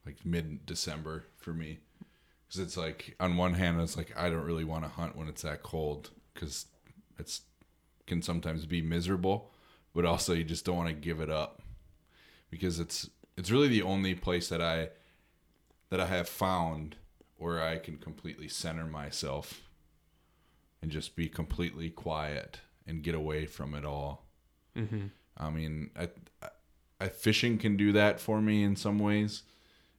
like 0.06 0.24
mid 0.24 0.64
December 0.66 1.24
for 1.36 1.52
me, 1.52 1.80
because 2.46 2.60
it's 2.60 2.76
like 2.76 3.16
on 3.18 3.36
one 3.36 3.54
hand 3.54 3.80
it's 3.80 3.96
like 3.96 4.12
I 4.16 4.30
don't 4.30 4.44
really 4.44 4.64
want 4.64 4.84
to 4.84 4.90
hunt 4.90 5.16
when 5.16 5.28
it's 5.28 5.42
that 5.42 5.62
cold 5.62 6.10
because 6.34 6.66
it's 7.18 7.42
can 8.06 8.22
sometimes 8.22 8.64
be 8.64 8.80
miserable, 8.80 9.52
but 9.94 10.04
also 10.04 10.32
you 10.32 10.44
just 10.44 10.64
don't 10.64 10.76
want 10.76 10.88
to 10.88 10.94
give 10.94 11.20
it 11.20 11.30
up 11.30 11.62
because 12.50 12.80
it's 12.80 13.10
it's 13.36 13.50
really 13.50 13.68
the 13.68 13.82
only 13.82 14.14
place 14.14 14.48
that 14.48 14.62
I 14.62 14.90
that 15.90 16.00
I 16.00 16.06
have 16.06 16.28
found 16.28 16.96
where 17.38 17.62
I 17.62 17.78
can 17.78 17.96
completely 17.96 18.48
center 18.48 18.84
myself 18.84 19.62
and 20.82 20.90
just 20.90 21.16
be 21.16 21.28
completely 21.28 21.88
quiet 21.88 22.60
and 22.86 23.02
get 23.02 23.14
away 23.14 23.46
from 23.46 23.74
it 23.74 23.84
all. 23.84 24.26
Mm-hmm. 24.76 25.06
I 25.36 25.50
mean, 25.50 25.90
I, 25.96 26.08
I, 26.42 26.48
I 27.00 27.08
fishing 27.08 27.58
can 27.58 27.76
do 27.76 27.92
that 27.92 28.20
for 28.20 28.40
me 28.40 28.62
in 28.62 28.76
some 28.76 28.98
ways, 28.98 29.42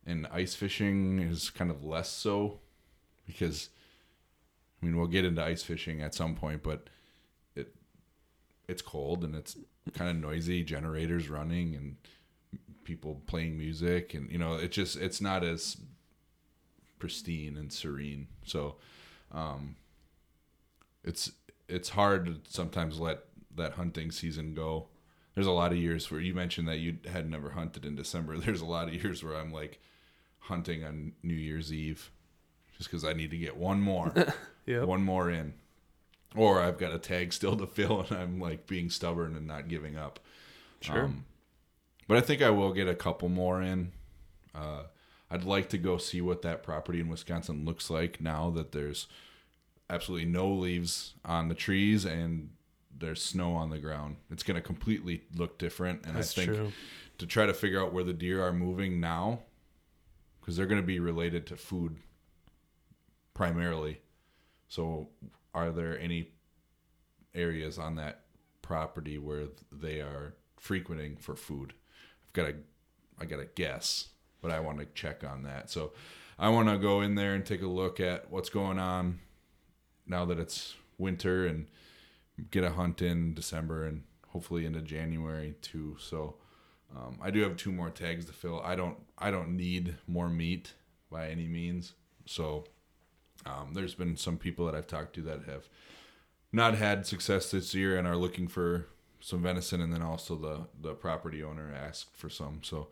and 0.06 0.28
ice 0.28 0.54
fishing 0.54 1.20
is 1.20 1.50
kind 1.50 1.72
of 1.72 1.84
less 1.84 2.10
so 2.10 2.60
because 3.26 3.70
I 4.82 4.86
mean 4.86 4.98
we'll 4.98 5.08
get 5.08 5.26
into 5.26 5.44
ice 5.44 5.64
fishing 5.64 6.02
at 6.02 6.14
some 6.14 6.36
point, 6.36 6.64
but 6.64 6.90
it 7.56 7.74
it's 8.68 8.82
cold 8.82 9.24
and 9.24 9.36
it's 9.36 9.58
kind 9.94 10.10
of 10.10 10.18
noisy, 10.18 10.64
generators 10.64 11.30
running 11.30 11.76
and 11.76 11.96
people 12.84 13.22
playing 13.28 13.58
music, 13.58 14.14
and 14.14 14.30
you 14.30 14.38
know 14.38 14.56
it 14.56 14.72
just 14.72 14.98
it's 14.98 15.22
not 15.22 15.44
as 15.44 15.78
pristine 17.00 17.58
and 17.58 17.72
serene. 17.74 18.28
So, 18.46 18.76
um, 19.32 19.76
it's 21.04 21.32
it's 21.68 21.90
hard 21.90 22.26
to 22.26 22.36
sometimes 22.48 23.00
let 23.00 23.20
that 23.56 23.74
hunting 23.74 24.12
season 24.12 24.54
go. 24.54 24.88
There's 25.36 25.48
a 25.48 25.52
lot 25.52 25.72
of 25.72 25.78
years 25.78 26.10
where 26.12 26.20
you 26.20 26.34
mentioned 26.34 26.68
that 26.68 26.80
you 26.80 26.98
had 27.12 27.30
never 27.30 27.52
hunted 27.52 27.86
in 27.86 27.96
December. 27.96 28.38
There's 28.40 28.62
a 28.62 28.66
lot 28.66 28.88
of 28.88 28.94
years 28.94 29.24
where 29.24 29.36
I'm 29.36 29.54
like 29.54 29.80
hunting 30.40 30.84
on 30.84 31.14
New 31.24 31.34
Year's 31.36 31.72
Eve 31.72 32.12
just 32.78 32.90
because 32.90 33.04
I 33.06 33.14
need 33.14 33.32
to 33.32 33.38
get 33.38 33.58
one 33.58 33.82
more, 33.82 34.14
Yep. 34.66 34.86
one 34.88 35.04
more 35.04 35.30
in, 35.30 35.54
or 36.36 36.62
I've 36.62 36.78
got 36.78 36.94
a 36.94 37.00
tag 37.00 37.34
still 37.34 37.56
to 37.58 37.68
fill 37.68 38.02
and 38.02 38.12
I'm 38.18 38.40
like 38.40 38.68
being 38.68 38.90
stubborn 38.90 39.36
and 39.36 39.46
not 39.48 39.68
giving 39.68 39.98
up. 39.98 40.20
Sure. 40.82 41.04
Um, 41.04 41.26
but 42.08 42.18
I 42.18 42.22
think 42.22 42.42
I 42.42 42.50
will 42.50 42.74
get 42.74 42.88
a 42.88 42.96
couple 42.96 43.30
more 43.30 43.62
in. 43.62 43.92
Uh, 44.56 44.84
I'd 45.32 45.44
like 45.44 45.70
to 45.70 45.78
go 45.78 45.98
see 45.98 46.22
what 46.22 46.42
that 46.42 46.64
property 46.64 47.00
in 47.00 47.08
Wisconsin 47.08 47.66
looks 47.66 47.90
like 47.90 48.20
now 48.20 48.50
that 48.52 48.72
there's 48.72 49.08
absolutely 49.90 50.28
no 50.28 50.50
leaves 50.50 51.14
on 51.24 51.48
the 51.50 51.56
trees 51.56 52.06
and 52.06 52.50
there's 52.98 53.22
snow 53.22 53.54
on 53.54 53.70
the 53.70 53.78
ground. 53.78 54.18
It's 54.32 54.44
going 54.44 54.56
to 54.56 54.62
completely 54.62 55.24
look 55.36 55.58
different. 55.58 56.06
And 56.06 56.16
That's 56.16 56.38
I 56.38 56.46
think 56.46 56.56
true. 56.56 56.72
to 57.20 57.26
try 57.26 57.46
to 57.46 57.54
figure 57.54 57.82
out 57.82 57.94
where 57.94 58.04
the 58.04 58.14
deer 58.14 58.44
are 58.44 58.54
moving 58.54 59.00
now, 59.00 59.40
because 60.40 60.58
they're 60.58 60.66
going 60.66 60.82
to 60.82 60.88
be 60.88 61.00
related 61.00 61.46
to 61.48 61.56
food 61.56 61.98
primarily. 63.34 64.02
So, 64.68 65.10
are 65.54 65.72
there 65.72 65.98
any 66.00 66.30
areas 67.34 67.80
on 67.80 67.96
that 67.96 68.22
property 68.62 69.18
where 69.18 69.46
they 69.72 70.00
are 70.00 70.34
frequenting 70.58 71.16
for 71.18 71.36
food? 71.36 71.74
I've 72.28 72.34
got 72.34 72.48
to, 72.48 72.56
I 73.20 73.26
got 73.26 73.38
to 73.38 73.48
guess, 73.56 74.10
but 74.42 74.52
I 74.52 74.60
want 74.60 74.80
to 74.80 74.86
check 74.94 75.24
on 75.24 75.44
that. 75.44 75.70
So, 75.70 75.92
I 76.40 76.48
want 76.48 76.70
to 76.70 76.78
go 76.78 77.02
in 77.02 77.16
there 77.16 77.36
and 77.36 77.46
take 77.46 77.62
a 77.62 77.68
look 77.68 78.00
at 78.00 78.32
what's 78.32 78.50
going 78.50 78.80
on 78.80 79.20
now 80.08 80.24
that 80.26 80.40
it's 80.40 80.76
winter 80.98 81.46
and 81.46 81.68
get 82.50 82.64
a 82.64 82.72
hunt 82.72 83.02
in 83.02 83.34
December 83.34 83.86
and 83.86 84.04
hopefully 84.30 84.66
into 84.66 84.82
January 84.82 85.56
too. 85.62 85.98
So 86.00 86.36
um, 86.96 87.20
I 87.22 87.30
do 87.30 87.42
have 87.42 87.58
two 87.58 87.74
more 87.74 87.90
tags 87.90 88.26
to 88.26 88.34
fill. 88.34 88.62
I 88.64 88.76
don't 88.76 88.98
I 89.18 89.32
don't 89.32 89.58
need 89.58 89.98
more 90.08 90.30
meat 90.30 90.74
by 91.12 91.30
any 91.30 91.48
means. 91.48 91.94
So 92.26 92.66
um, 93.46 93.74
there's 93.74 93.96
been 93.96 94.16
some 94.16 94.38
people 94.38 94.66
that 94.66 94.76
I've 94.76 94.88
talked 94.88 95.16
to 95.16 95.22
that 95.24 95.44
have 95.44 95.68
not 96.54 96.76
had 96.76 97.06
success 97.06 97.52
this 97.52 97.74
year 97.76 97.98
and 97.98 98.08
are 98.08 98.16
looking 98.16 98.48
for 98.48 98.88
some 99.20 99.42
venison, 99.42 99.82
and 99.82 99.92
then 99.94 100.02
also 100.02 100.36
the 100.36 100.68
the 100.82 100.94
property 100.94 101.44
owner 101.44 101.74
asked 101.74 102.16
for 102.16 102.30
some. 102.30 102.62
So 102.64 102.88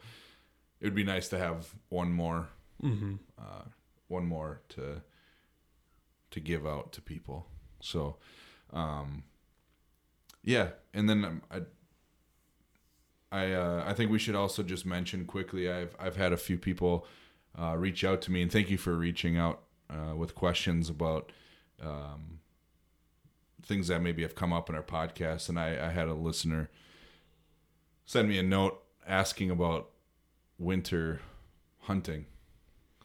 it 0.80 0.86
would 0.86 0.96
be 0.96 1.04
nice 1.04 1.28
to 1.30 1.38
have 1.38 1.74
one 1.90 2.12
more 2.12 2.48
Mm-hmm. 2.84 3.16
uh, 3.40 3.64
one 4.08 4.26
more 4.28 4.62
to 4.70 5.02
to 6.30 6.40
give 6.40 6.68
out 6.68 6.92
to 6.94 7.02
people. 7.02 7.48
So, 7.80 8.18
um, 8.72 9.24
yeah, 10.44 10.70
and 10.94 11.10
then 11.10 11.26
um, 11.26 11.42
I 11.50 11.62
I 13.32 13.52
uh, 13.54 13.84
I 13.86 13.94
think 13.94 14.12
we 14.12 14.20
should 14.20 14.36
also 14.36 14.62
just 14.64 14.86
mention 14.86 15.26
quickly. 15.26 15.72
I've 15.72 15.96
I've 16.00 16.16
had 16.18 16.34
a 16.34 16.38
few 16.38 16.58
people 16.58 17.06
uh, 17.60 17.76
reach 17.78 18.04
out 18.04 18.22
to 18.24 18.32
me, 18.32 18.42
and 18.44 18.52
thank 18.52 18.70
you 18.70 18.78
for 18.78 18.94
reaching 18.94 19.38
out 19.38 19.64
uh, 19.90 20.16
with 20.16 20.36
questions 20.36 20.90
about 20.90 21.32
um, 21.82 22.40
things 23.64 23.88
that 23.88 24.02
maybe 24.02 24.22
have 24.22 24.36
come 24.36 24.54
up 24.54 24.70
in 24.70 24.76
our 24.76 24.84
podcast. 24.84 25.50
And 25.50 25.60
I, 25.60 25.88
I 25.88 25.90
had 25.90 26.08
a 26.08 26.14
listener 26.14 26.70
send 28.06 28.30
me 28.30 28.38
a 28.38 28.44
note 28.44 28.82
asking 29.06 29.50
about 29.52 29.90
winter 30.58 31.22
hunting 31.82 32.26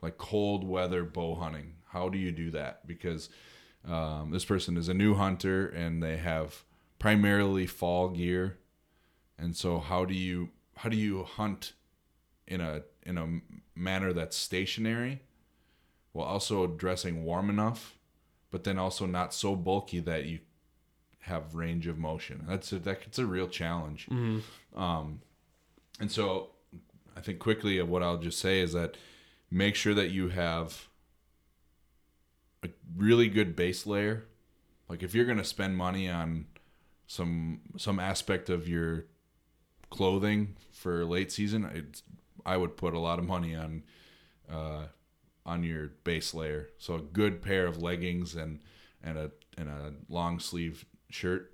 like 0.02 0.18
cold 0.18 0.64
weather 0.64 1.04
bow 1.04 1.36
hunting. 1.36 1.74
How 1.88 2.08
do 2.08 2.18
you 2.18 2.32
do 2.32 2.50
that? 2.50 2.86
Because 2.86 3.30
um, 3.88 4.30
this 4.32 4.44
person 4.44 4.76
is 4.76 4.88
a 4.88 4.94
new 4.94 5.14
hunter 5.14 5.66
and 5.68 6.02
they 6.02 6.16
have 6.16 6.64
primarily 6.98 7.66
fall 7.66 8.08
gear, 8.08 8.58
and 9.38 9.56
so 9.56 9.78
how 9.78 10.04
do 10.04 10.14
you 10.14 10.50
how 10.76 10.88
do 10.88 10.96
you 10.96 11.22
hunt 11.22 11.72
in 12.46 12.60
a 12.60 12.82
in 13.04 13.16
a 13.16 13.40
manner 13.74 14.12
that's 14.12 14.36
stationary, 14.36 15.22
while 16.12 16.26
also 16.26 16.66
dressing 16.66 17.24
warm 17.24 17.48
enough, 17.48 17.96
but 18.50 18.64
then 18.64 18.78
also 18.78 19.06
not 19.06 19.32
so 19.32 19.56
bulky 19.56 20.00
that 20.00 20.26
you 20.26 20.40
have 21.20 21.54
range 21.54 21.86
of 21.86 21.98
motion. 21.98 22.44
That's 22.48 22.72
a 22.72 22.78
that's 22.78 23.18
a 23.18 23.26
real 23.26 23.48
challenge. 23.48 24.06
Mm-hmm. 24.10 24.80
Um, 24.80 25.20
and 26.00 26.10
so 26.10 26.51
I 27.16 27.20
think 27.20 27.38
quickly 27.38 27.78
of 27.78 27.88
what 27.88 28.02
I'll 28.02 28.18
just 28.18 28.38
say 28.38 28.60
is 28.60 28.72
that 28.72 28.96
make 29.50 29.74
sure 29.74 29.94
that 29.94 30.10
you 30.10 30.28
have 30.28 30.88
a 32.64 32.68
really 32.96 33.28
good 33.28 33.54
base 33.56 33.86
layer. 33.86 34.24
Like 34.88 35.02
if 35.02 35.14
you're 35.14 35.24
going 35.24 35.38
to 35.38 35.44
spend 35.44 35.76
money 35.76 36.08
on 36.08 36.46
some 37.06 37.60
some 37.76 37.98
aspect 37.98 38.48
of 38.50 38.68
your 38.68 39.06
clothing 39.90 40.56
for 40.72 41.04
late 41.04 41.30
season, 41.30 41.64
it's, 41.74 42.02
I 42.46 42.56
would 42.56 42.76
put 42.76 42.94
a 42.94 42.98
lot 42.98 43.18
of 43.18 43.24
money 43.24 43.54
on 43.54 43.82
uh, 44.50 44.86
on 45.44 45.62
your 45.64 45.88
base 46.04 46.34
layer. 46.34 46.68
So 46.78 46.94
a 46.94 47.00
good 47.00 47.42
pair 47.42 47.66
of 47.66 47.82
leggings 47.82 48.34
and 48.34 48.60
and 49.02 49.18
a 49.18 49.30
and 49.58 49.68
a 49.68 49.92
long 50.08 50.40
sleeve 50.40 50.86
shirt. 51.10 51.52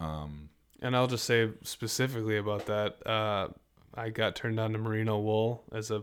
Um, 0.00 0.48
And 0.80 0.96
I'll 0.96 1.06
just 1.06 1.24
say 1.24 1.50
specifically 1.62 2.36
about 2.36 2.66
that, 2.66 3.06
uh, 3.06 3.48
I 3.96 4.10
got 4.10 4.34
turned 4.36 4.58
on 4.58 4.72
to 4.72 4.78
merino 4.78 5.18
wool 5.18 5.64
as 5.72 5.90
a 5.90 6.02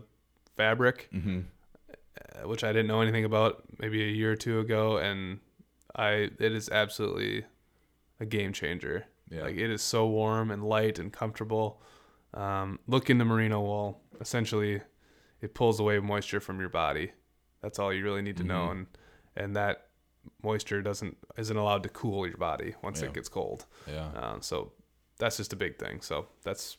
fabric, 0.56 1.08
mhm. 1.14 1.44
uh, 1.90 2.48
which 2.48 2.64
I 2.64 2.68
didn't 2.72 2.86
know 2.88 3.00
anything 3.00 3.24
about 3.24 3.62
maybe 3.78 4.02
a 4.02 4.06
year 4.08 4.32
or 4.32 4.36
two 4.36 4.60
ago, 4.60 4.96
and 4.98 5.40
I 5.94 6.30
it 6.38 6.52
is 6.52 6.68
absolutely 6.70 7.44
a 8.20 8.26
game 8.26 8.52
changer. 8.52 9.04
Yeah. 9.30 9.42
Like 9.42 9.56
it 9.56 9.70
is 9.70 9.82
so 9.82 10.06
warm 10.06 10.50
and 10.50 10.64
light 10.64 10.98
and 10.98 11.12
comfortable. 11.12 11.82
Um, 12.34 12.78
look 12.86 13.10
into 13.10 13.24
merino 13.24 13.60
wool. 13.60 14.00
Essentially, 14.20 14.80
it 15.40 15.54
pulls 15.54 15.80
away 15.80 15.98
moisture 15.98 16.40
from 16.40 16.60
your 16.60 16.68
body. 16.68 17.12
That's 17.60 17.78
all 17.78 17.92
you 17.92 18.04
really 18.04 18.22
need 18.22 18.36
to 18.38 18.44
know, 18.44 18.68
Mhm. 18.68 18.70
and 18.72 18.86
and 19.36 19.56
that 19.56 19.88
moisture 20.42 20.80
doesn't 20.82 21.16
isn't 21.36 21.56
allowed 21.56 21.82
to 21.82 21.88
cool 21.88 22.26
your 22.26 22.36
body 22.36 22.74
once 22.82 23.00
Yeah. 23.02 23.08
it 23.08 23.14
gets 23.14 23.28
cold. 23.28 23.66
yeah. 23.86 24.10
Um, 24.14 24.42
so 24.42 24.72
that's 25.18 25.36
just 25.36 25.52
a 25.52 25.56
big 25.56 25.78
thing. 25.78 26.00
So 26.00 26.28
that's 26.42 26.76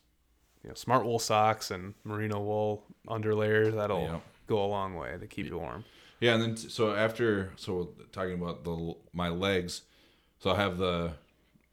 you 0.64 0.70
know 0.70 0.76
smart 0.76 1.05
wool 1.05 1.20
socks 1.20 1.72
and 1.72 1.93
merino 2.03 2.39
wool 2.41 2.84
underlayer 3.07 3.74
that'll 3.76 4.01
Yeah. 4.03 4.20
go 4.47 4.64
a 4.64 4.68
long 4.68 4.95
way 4.95 5.18
to 5.20 5.28
keep 5.28 5.45
you 5.47 5.57
warm. 5.57 5.84
Yeah, 6.20 6.34
and 6.36 6.41
then 6.41 6.55
t- 6.55 6.70
so 6.70 6.93
after 6.95 7.51
so 7.57 7.89
talking 8.11 8.34
about 8.34 8.64
the 8.64 8.95
my 9.11 9.30
legs, 9.30 9.82
so 10.39 10.51
I 10.51 10.55
have 10.55 10.78
the 10.78 11.14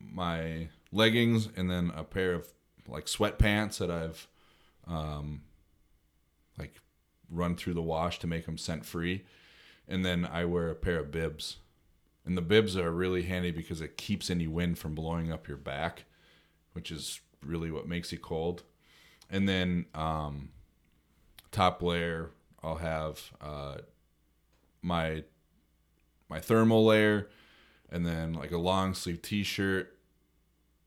my 0.01 0.69
leggings 0.93 1.49
and 1.57 1.71
then 1.71 1.93
a 1.95 2.03
pair 2.05 2.33
of 2.33 2.49
like 2.89 3.07
sweatpants 3.07 3.79
that 3.79 3.91
I've 3.91 4.27
um 4.87 5.43
like 6.59 6.81
run 7.31 7.55
through 7.55 7.75
the 7.75 7.83
wash 7.83 8.19
to 8.21 8.27
make 8.27 8.47
them 8.47 8.59
scent 8.59 8.85
free, 8.85 9.25
and 9.87 10.05
then 10.05 10.25
I 10.27 10.45
wear 10.47 10.69
a 10.71 10.75
pair 10.75 10.99
of 10.99 11.13
bibs, 11.13 11.59
and 12.27 12.37
the 12.37 12.43
bibs 12.43 12.77
are 12.77 12.91
really 12.91 13.23
handy 13.23 13.53
because 13.53 13.81
it 13.81 13.97
keeps 13.97 14.31
any 14.31 14.49
wind 14.49 14.79
from 14.79 14.95
blowing 14.97 15.31
up 15.31 15.47
your 15.47 15.57
back, 15.57 16.05
which 16.73 16.91
is 16.91 17.21
really 17.45 17.71
what 17.71 17.87
makes 17.87 18.11
you 18.11 18.19
cold, 18.19 18.65
and 19.31 19.49
then 19.49 19.87
um 19.95 20.51
top 21.51 21.83
layer 21.83 22.31
I'll 22.63 22.77
have 22.77 23.33
uh 23.41 23.79
my 24.83 25.25
my 26.29 26.41
thermal 26.41 26.85
layer 26.87 27.29
and 27.91 28.07
then 28.07 28.33
like 28.33 28.53
a 28.53 28.59
long 28.59 28.95
sleeve 28.95 29.21
t-shirt 29.21 29.97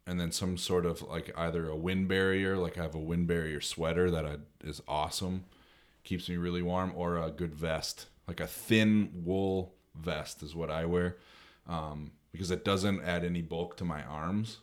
and 0.06 0.20
then 0.20 0.32
some 0.32 0.58
sort 0.58 0.86
of 0.86 1.02
like 1.02 1.32
either 1.38 1.68
a 1.68 1.76
wind 1.76 2.08
barrier 2.08 2.58
like 2.58 2.78
i 2.78 2.82
have 2.82 2.96
a 2.96 3.00
wind 3.00 3.28
barrier 3.28 3.62
sweater 3.62 4.10
that 4.10 4.26
I, 4.26 4.38
is 4.64 4.82
awesome 4.88 5.46
keeps 6.04 6.28
me 6.30 6.38
really 6.38 6.62
warm 6.62 6.94
or 6.96 7.18
a 7.18 7.30
good 7.30 7.54
vest 7.54 8.08
like 8.28 8.40
a 8.40 8.48
thin 8.48 9.12
wool 9.14 9.74
vest 9.96 10.42
is 10.42 10.56
what 10.56 10.72
i 10.72 10.86
wear 10.86 11.18
um, 11.68 12.12
because 12.32 12.52
it 12.52 12.66
doesn't 12.66 13.02
add 13.04 13.24
any 13.24 13.42
bulk 13.42 13.78
to 13.78 13.86
my 13.86 14.04
arms 14.04 14.60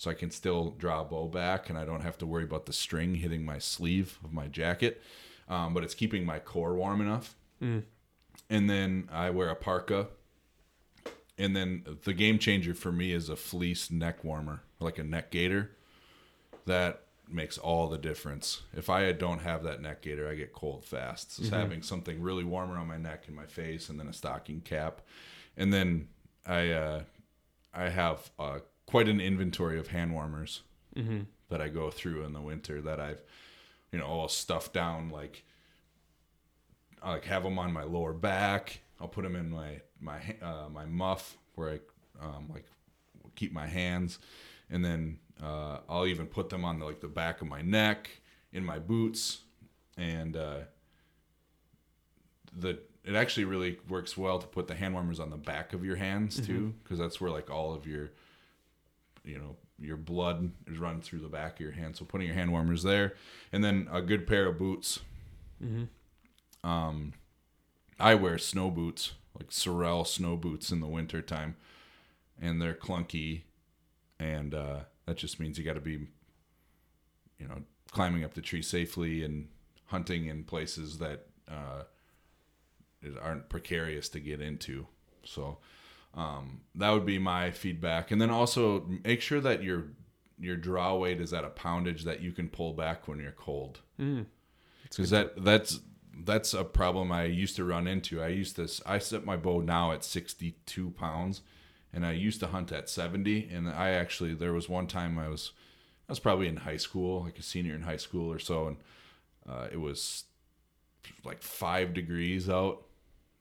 so 0.00 0.10
i 0.10 0.14
can 0.14 0.30
still 0.30 0.70
draw 0.78 1.02
a 1.02 1.04
bow 1.04 1.26
back 1.28 1.68
and 1.68 1.78
i 1.78 1.84
don't 1.84 2.00
have 2.02 2.16
to 2.18 2.26
worry 2.26 2.44
about 2.44 2.64
the 2.66 2.72
string 2.72 3.14
hitting 3.16 3.44
my 3.44 3.58
sleeve 3.58 4.18
of 4.24 4.32
my 4.32 4.46
jacket 4.46 5.00
um, 5.48 5.74
but 5.74 5.82
it's 5.84 5.94
keeping 5.94 6.24
my 6.24 6.38
core 6.38 6.74
warm 6.74 7.00
enough 7.00 7.34
and 8.48 8.70
then 8.70 9.08
I 9.12 9.30
wear 9.30 9.50
a 9.50 9.54
parka. 9.54 10.08
And 11.38 11.54
then 11.56 11.84
the 12.04 12.12
game 12.14 12.38
changer 12.38 12.74
for 12.74 12.92
me 12.92 13.12
is 13.12 13.28
a 13.28 13.36
fleece 13.36 13.90
neck 13.90 14.24
warmer, 14.24 14.62
like 14.78 14.98
a 14.98 15.04
neck 15.04 15.30
gaiter. 15.30 15.70
That 16.66 17.02
makes 17.28 17.58
all 17.58 17.88
the 17.88 17.98
difference. 17.98 18.62
If 18.74 18.90
I 18.90 19.12
don't 19.12 19.40
have 19.40 19.62
that 19.64 19.80
neck 19.80 20.02
gaiter, 20.02 20.28
I 20.28 20.34
get 20.34 20.52
cold 20.52 20.84
fast. 20.84 21.32
So 21.36 21.42
having 21.60 21.82
something 21.82 22.20
really 22.22 22.44
warm 22.44 22.70
around 22.70 22.88
my 22.88 22.98
neck 22.98 23.24
and 23.26 23.36
my 23.36 23.46
face, 23.46 23.88
and 23.88 23.98
then 23.98 24.08
a 24.08 24.12
stocking 24.12 24.60
cap, 24.60 25.00
and 25.56 25.72
then 25.72 26.08
I 26.46 26.70
uh, 26.70 27.02
I 27.74 27.88
have 27.88 28.30
uh, 28.38 28.58
quite 28.90 29.08
an 29.08 29.20
inventory 29.20 29.78
of 29.78 29.88
hand 29.88 30.12
warmers 30.12 30.62
Mm-hmm. 30.96 31.20
that 31.50 31.60
I 31.60 31.68
go 31.68 31.88
through 31.90 32.24
in 32.24 32.32
the 32.32 32.40
winter 32.40 32.80
that 32.82 32.98
I've, 32.98 33.22
you 33.92 33.98
know, 34.00 34.06
all 34.06 34.26
stuffed 34.28 34.72
down 34.72 35.10
like, 35.10 35.44
I 37.00 37.12
like 37.12 37.24
have 37.26 37.44
them 37.44 37.60
on 37.60 37.72
my 37.72 37.84
lower 37.84 38.12
back. 38.12 38.80
I'll 39.00 39.06
put 39.08 39.22
them 39.22 39.36
in 39.36 39.50
my 39.50 39.80
my 40.00 40.18
uh, 40.42 40.68
my 40.68 40.84
muff 40.84 41.36
where 41.54 41.70
I 41.74 42.26
um, 42.26 42.48
like 42.52 42.64
keep 43.36 43.52
my 43.52 43.68
hands, 43.68 44.18
and 44.68 44.84
then 44.84 45.18
uh, 45.40 45.78
I'll 45.88 46.06
even 46.06 46.26
put 46.26 46.48
them 46.48 46.64
on 46.64 46.80
the, 46.80 46.86
like 46.86 47.00
the 47.00 47.06
back 47.08 47.40
of 47.40 47.46
my 47.48 47.62
neck 47.62 48.10
in 48.52 48.64
my 48.64 48.80
boots, 48.80 49.42
and 49.96 50.36
uh, 50.36 50.58
the 52.52 52.80
it 53.04 53.14
actually 53.14 53.44
really 53.44 53.78
works 53.88 54.16
well 54.18 54.38
to 54.40 54.46
put 54.46 54.66
the 54.66 54.74
hand 54.74 54.92
warmers 54.92 55.20
on 55.20 55.30
the 55.30 55.36
back 55.36 55.72
of 55.72 55.84
your 55.84 55.96
hands 55.96 56.44
too, 56.44 56.74
because 56.82 56.98
that's 56.98 57.20
where 57.20 57.30
like 57.30 57.48
all 57.48 57.72
of 57.72 57.86
your 57.86 58.10
you 59.24 59.38
know 59.38 59.56
your 59.78 59.96
blood 59.96 60.52
is 60.66 60.78
running 60.78 61.00
through 61.00 61.20
the 61.20 61.28
back 61.28 61.54
of 61.54 61.60
your 61.60 61.72
hand. 61.72 61.96
So 61.96 62.04
putting 62.04 62.26
your 62.26 62.36
hand 62.36 62.52
warmers 62.52 62.82
there 62.82 63.14
and 63.52 63.64
then 63.64 63.88
a 63.90 64.02
good 64.02 64.26
pair 64.26 64.46
of 64.46 64.58
boots. 64.58 65.00
Mm-hmm. 65.62 66.66
um 66.66 67.12
i 67.98 68.14
wear 68.14 68.38
snow 68.38 68.70
boots 68.70 69.12
like 69.38 69.52
Sorel 69.52 70.06
snow 70.06 70.34
boots 70.34 70.72
in 70.72 70.80
the 70.80 70.86
winter 70.86 71.20
time 71.20 71.54
and 72.40 72.62
they're 72.62 72.72
clunky 72.72 73.42
and 74.18 74.54
uh 74.54 74.80
that 75.04 75.18
just 75.18 75.38
means 75.38 75.58
you 75.58 75.64
got 75.64 75.74
to 75.74 75.82
be 75.82 76.06
you 77.38 77.46
know 77.46 77.62
climbing 77.92 78.24
up 78.24 78.32
the 78.32 78.40
tree 78.40 78.62
safely 78.62 79.22
and 79.22 79.48
hunting 79.88 80.28
in 80.28 80.44
places 80.44 80.96
that 80.96 81.26
uh 81.46 81.82
aren't 83.22 83.48
precarious 83.48 84.08
to 84.10 84.20
get 84.20 84.40
into. 84.40 84.86
So 85.24 85.58
um, 86.14 86.60
that 86.74 86.90
would 86.90 87.06
be 87.06 87.18
my 87.18 87.50
feedback 87.50 88.10
and 88.10 88.20
then 88.20 88.30
also 88.30 88.84
make 89.04 89.20
sure 89.20 89.40
that 89.40 89.62
your 89.62 89.84
your 90.38 90.56
draw 90.56 90.96
weight 90.96 91.20
is 91.20 91.32
at 91.32 91.44
a 91.44 91.50
poundage 91.50 92.04
that 92.04 92.20
you 92.20 92.32
can 92.32 92.48
pull 92.48 92.72
back 92.72 93.06
when 93.08 93.18
you're 93.18 93.32
cold 93.32 93.80
Mm. 94.00 94.26
because 94.84 95.10
that 95.10 95.44
that's 95.44 95.80
that's 96.24 96.52
a 96.54 96.64
problem 96.64 97.12
I 97.12 97.24
used 97.24 97.56
to 97.56 97.64
run 97.64 97.86
into. 97.86 98.20
I 98.22 98.28
used 98.28 98.56
to 98.56 98.68
I 98.84 98.98
set 98.98 99.24
my 99.24 99.36
bow 99.36 99.60
now 99.60 99.92
at 99.92 100.04
62 100.04 100.90
pounds, 100.90 101.40
and 101.94 102.04
I 102.04 102.12
used 102.12 102.40
to 102.40 102.48
hunt 102.48 102.72
at 102.72 102.90
70. 102.90 103.48
And 103.50 103.68
I 103.70 103.90
actually 103.90 104.34
there 104.34 104.52
was 104.52 104.68
one 104.68 104.86
time 104.86 105.18
I 105.18 105.28
was 105.28 105.52
I 106.08 106.12
was 106.12 106.18
probably 106.20 106.48
in 106.48 106.56
high 106.56 106.76
school, 106.76 107.22
like 107.22 107.38
a 107.38 107.42
senior 107.42 107.74
in 107.74 107.82
high 107.82 107.96
school 107.96 108.30
or 108.30 108.38
so, 108.38 108.66
and 108.66 108.76
uh, 109.48 109.68
it 109.72 109.80
was 109.80 110.24
like 111.24 111.42
five 111.42 111.94
degrees 111.94 112.48
out, 112.50 112.82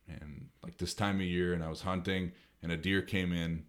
and 0.07 0.47
like 0.63 0.77
this 0.77 0.93
time 0.93 1.15
of 1.15 1.25
year, 1.25 1.53
and 1.53 1.63
I 1.63 1.69
was 1.69 1.81
hunting, 1.81 2.31
and 2.61 2.71
a 2.71 2.77
deer 2.77 3.01
came 3.01 3.33
in. 3.33 3.65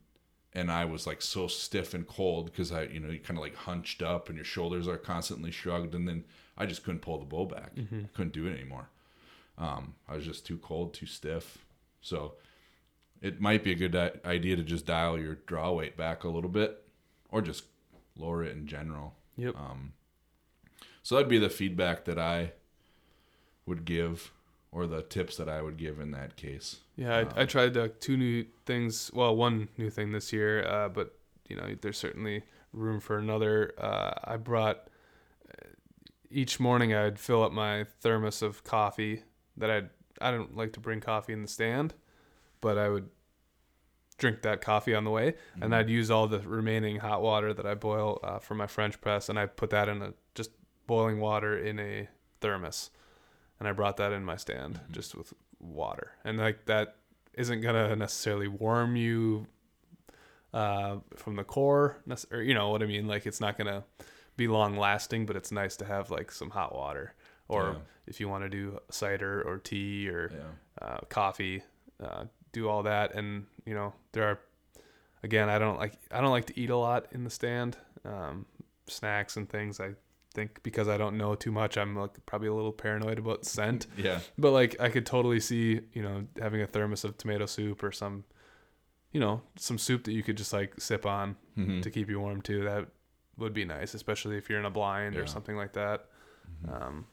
And 0.53 0.69
I 0.69 0.85
was 0.85 1.07
like 1.07 1.23
so 1.23 1.47
stiff 1.47 1.95
and 1.95 2.05
cold 2.05 2.47
because 2.47 2.73
I, 2.73 2.83
you 2.83 2.99
know, 2.99 3.09
you 3.09 3.21
kind 3.21 3.39
of 3.39 3.43
like 3.43 3.55
hunched 3.55 4.03
up 4.03 4.29
and 4.29 4.37
your 4.37 4.45
shoulders 4.45 4.89
are 4.89 4.97
constantly 4.97 5.53
shrugged. 5.53 5.95
And 5.95 6.09
then 6.09 6.25
I 6.59 6.67
just 6.67 6.83
couldn't 6.83 7.03
pull 7.03 7.19
the 7.19 7.25
bow 7.25 7.47
back. 7.47 7.71
I 8.05 8.09
couldn't 8.17 8.33
do 8.33 8.47
it 8.47 8.55
anymore. 8.59 8.89
Um, 9.57 9.95
I 10.09 10.17
was 10.17 10.25
just 10.25 10.45
too 10.45 10.59
cold, 10.59 10.93
too 10.93 11.07
stiff. 11.07 11.59
So 12.01 12.35
it 13.23 13.41
might 13.41 13.63
be 13.63 13.71
a 13.71 13.77
good 13.77 13.95
idea 14.25 14.57
to 14.57 14.65
just 14.65 14.87
dial 14.87 15.21
your 15.21 15.37
draw 15.47 15.71
weight 15.71 15.97
back 15.97 16.25
a 16.25 16.29
little 16.29 16.51
bit 16.51 16.83
or 17.29 17.43
just 17.43 17.65
lower 18.17 18.43
it 18.43 18.57
in 18.57 18.67
general. 18.67 19.15
Yep. 19.37 19.55
Um, 19.57 19.93
so 21.05 21.15
that'd 21.15 21.29
be 21.29 21.39
the 21.39 21.49
feedback 21.49 22.05
that 22.07 22.19
I 22.19 22.53
would 23.67 23.85
give 23.85 24.33
or 24.73 24.87
the 24.87 25.03
tips 25.03 25.37
that 25.37 25.49
I 25.49 25.63
would 25.63 25.77
give 25.77 25.99
in 25.99 26.13
that 26.13 26.37
case. 26.37 26.77
Yeah, 26.97 27.25
I, 27.37 27.43
I 27.43 27.45
tried 27.45 27.77
uh, 27.77 27.89
two 27.99 28.17
new 28.17 28.47
things. 28.67 29.11
Well, 29.13 29.35
one 29.35 29.69
new 29.77 29.91
thing 29.91 30.13
this 30.13 30.33
year, 30.33 30.67
uh, 30.67 30.89
but 30.89 31.15
you 31.49 31.57
know, 31.57 31.75
there's 31.81 31.99
certainly 31.99 32.45
room 32.73 33.01
for 33.01 33.19
another. 33.19 33.73
Uh, 33.79 34.13
I 34.25 34.37
brought 34.37 34.89
uh, 35.49 35.69
each 36.31 36.61
morning. 36.61 36.95
I'd 36.95 37.19
fill 37.19 37.43
up 37.43 37.53
my 37.53 37.85
thermos 38.01 38.43
of 38.43 38.63
coffee 38.65 39.25
that 39.57 39.71
I'd. 39.71 39.91
I 40.21 40.31
don't 40.31 40.57
like 40.57 40.75
to 40.75 40.81
bring 40.81 41.01
coffee 41.01 41.33
in 41.33 41.43
the 41.43 41.49
stand, 41.49 41.95
but 42.61 42.77
I 42.77 42.91
would 42.91 43.09
drink 44.19 44.43
that 44.43 44.61
coffee 44.61 44.95
on 44.95 45.05
the 45.05 45.11
way, 45.11 45.35
and 45.63 45.75
I'd 45.75 45.89
use 45.89 46.11
all 46.11 46.27
the 46.29 46.41
remaining 46.41 46.99
hot 46.99 47.23
water 47.23 47.55
that 47.55 47.67
I 47.67 47.75
boil 47.75 48.21
uh, 48.23 48.39
from 48.39 48.59
my 48.59 48.67
French 48.67 49.01
press, 49.01 49.31
and 49.31 49.39
I 49.39 49.47
put 49.47 49.71
that 49.71 49.89
in 49.89 50.03
a 50.03 50.13
just 50.35 50.51
boiling 50.87 51.21
water 51.21 51.59
in 51.59 51.81
a 51.81 52.09
thermos, 52.43 52.91
and 53.61 53.69
I 53.69 53.73
brought 53.73 53.99
that 53.99 54.13
in 54.13 54.25
my 54.25 54.37
stand 54.37 54.81
just 54.91 55.15
with 55.15 55.33
water, 55.61 56.13
and 56.25 56.39
like 56.39 56.65
that 56.67 56.97
isn't 57.35 57.61
gonna 57.61 57.95
necessarily 57.95 58.49
warm 58.49 58.97
you 58.97 59.47
uh, 60.53 60.97
from 61.17 61.37
the 61.37 61.45
core, 61.45 61.99
or 62.33 62.43
you 62.43 62.55
know 62.55 62.71
what 62.71 62.83
I 62.83 62.87
mean. 62.87 63.07
Like 63.07 63.27
it's 63.27 63.41
not 63.41 63.57
gonna 63.57 63.85
be 64.37 64.49
long 64.49 64.77
lasting, 64.77 65.27
but 65.27 65.37
it's 65.37 65.53
nice 65.53 65.77
to 65.77 65.85
have 65.85 66.11
like 66.11 66.33
some 66.33 66.51
hot 66.51 66.75
water, 66.75 67.15
or 67.49 67.73
Yeah. 67.73 67.79
if 68.07 68.21
you 68.21 68.29
want 68.29 68.45
to 68.45 68.49
do 68.51 68.81
cider 68.91 69.43
or 69.43 69.59
tea 69.59 70.09
or 70.09 70.31
Yeah. 70.33 70.87
uh, 70.87 70.99
coffee, 71.09 71.63
uh, 72.03 72.25
do 72.53 72.69
all 72.69 72.83
that. 72.83 73.15
And 73.15 73.47
you 73.65 73.75
know, 73.75 73.93
there 74.13 74.25
are 74.25 74.41
again, 75.23 75.49
I 75.49 75.59
don't 75.59 75.79
like 75.79 75.95
I 76.11 76.21
don't 76.21 76.31
like 76.31 76.47
to 76.47 76.59
eat 76.59 76.71
a 76.71 76.77
lot 76.77 77.07
in 77.13 77.23
the 77.25 77.31
stand, 77.31 77.77
um, 78.05 78.47
snacks 78.89 79.37
and 79.37 79.49
things. 79.49 79.79
I 79.79 79.95
think 80.33 80.63
because 80.63 80.89
I 80.89 80.97
don't 80.97 81.17
know 81.19 81.35
too 81.35 81.51
much, 81.53 81.77
I'm 81.77 81.97
like 81.97 82.25
probably 82.27 82.49
a 82.49 82.55
little 82.55 82.73
paranoid 82.73 83.19
about 83.19 83.45
scent. 83.45 83.87
Yeah. 83.97 84.21
But 84.39 84.53
like 84.53 84.77
I 84.81 84.89
could 84.89 85.07
totally 85.07 85.41
see, 85.41 85.81
you 85.93 86.03
know, 86.03 86.27
having 86.41 86.61
a 86.63 86.67
thermos 86.67 87.05
of 87.05 87.19
tomato 87.19 87.47
soup 87.47 87.83
or 87.83 87.91
some, 87.93 88.25
you 89.13 89.21
know, 89.21 89.43
some 89.57 89.77
soup 89.79 90.05
that 90.05 90.13
you 90.13 90.23
could 90.23 90.37
just 90.37 90.53
like 90.53 90.81
sip 90.81 91.05
on 91.07 91.37
Mhm. 91.59 91.83
to 91.83 91.91
keep 91.91 92.09
you 92.09 92.21
warm 92.21 92.43
too. 92.43 92.63
That 92.65 92.89
would 93.37 93.53
be 93.55 93.65
nice, 93.65 93.95
especially 93.95 94.37
if 94.37 94.49
you're 94.49 94.61
in 94.61 94.67
a 94.67 94.71
blind 94.71 95.15
Yeah. 95.17 95.23
or 95.23 95.27
something 95.27 95.57
like 95.57 95.73
that. 95.73 96.09
Mhm. 96.65 96.83
Um, 96.83 97.07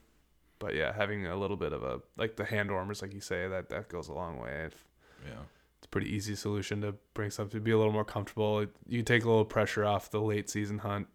but 0.60 0.76
yeah, 0.76 0.94
having 0.94 1.26
a 1.28 1.36
little 1.36 1.58
bit 1.58 1.74
of 1.74 1.84
a 1.84 2.02
like 2.18 2.36
the 2.36 2.46
hand 2.46 2.70
warmers, 2.72 3.02
like 3.02 3.14
you 3.14 3.22
say, 3.22 3.48
that 3.48 3.70
that 3.70 3.90
goes 3.90 4.08
a 4.10 4.14
long 4.14 4.38
way. 4.40 4.66
If 4.68 4.86
yeah. 5.26 5.44
it's 5.78 5.86
a 5.86 5.90
pretty 5.90 6.14
easy 6.14 6.36
solution 6.36 6.82
to 6.82 6.94
bring 7.14 7.30
something 7.32 7.60
to 7.60 7.64
be 7.64 7.72
a 7.72 7.78
little 7.78 7.94
more 7.94 8.06
comfortable. 8.06 8.66
You 8.88 9.02
take 9.04 9.24
a 9.24 9.28
little 9.28 9.46
pressure 9.46 9.86
off 9.86 10.12
the 10.12 10.22
late 10.22 10.50
season 10.50 10.80
hunt. 10.80 11.08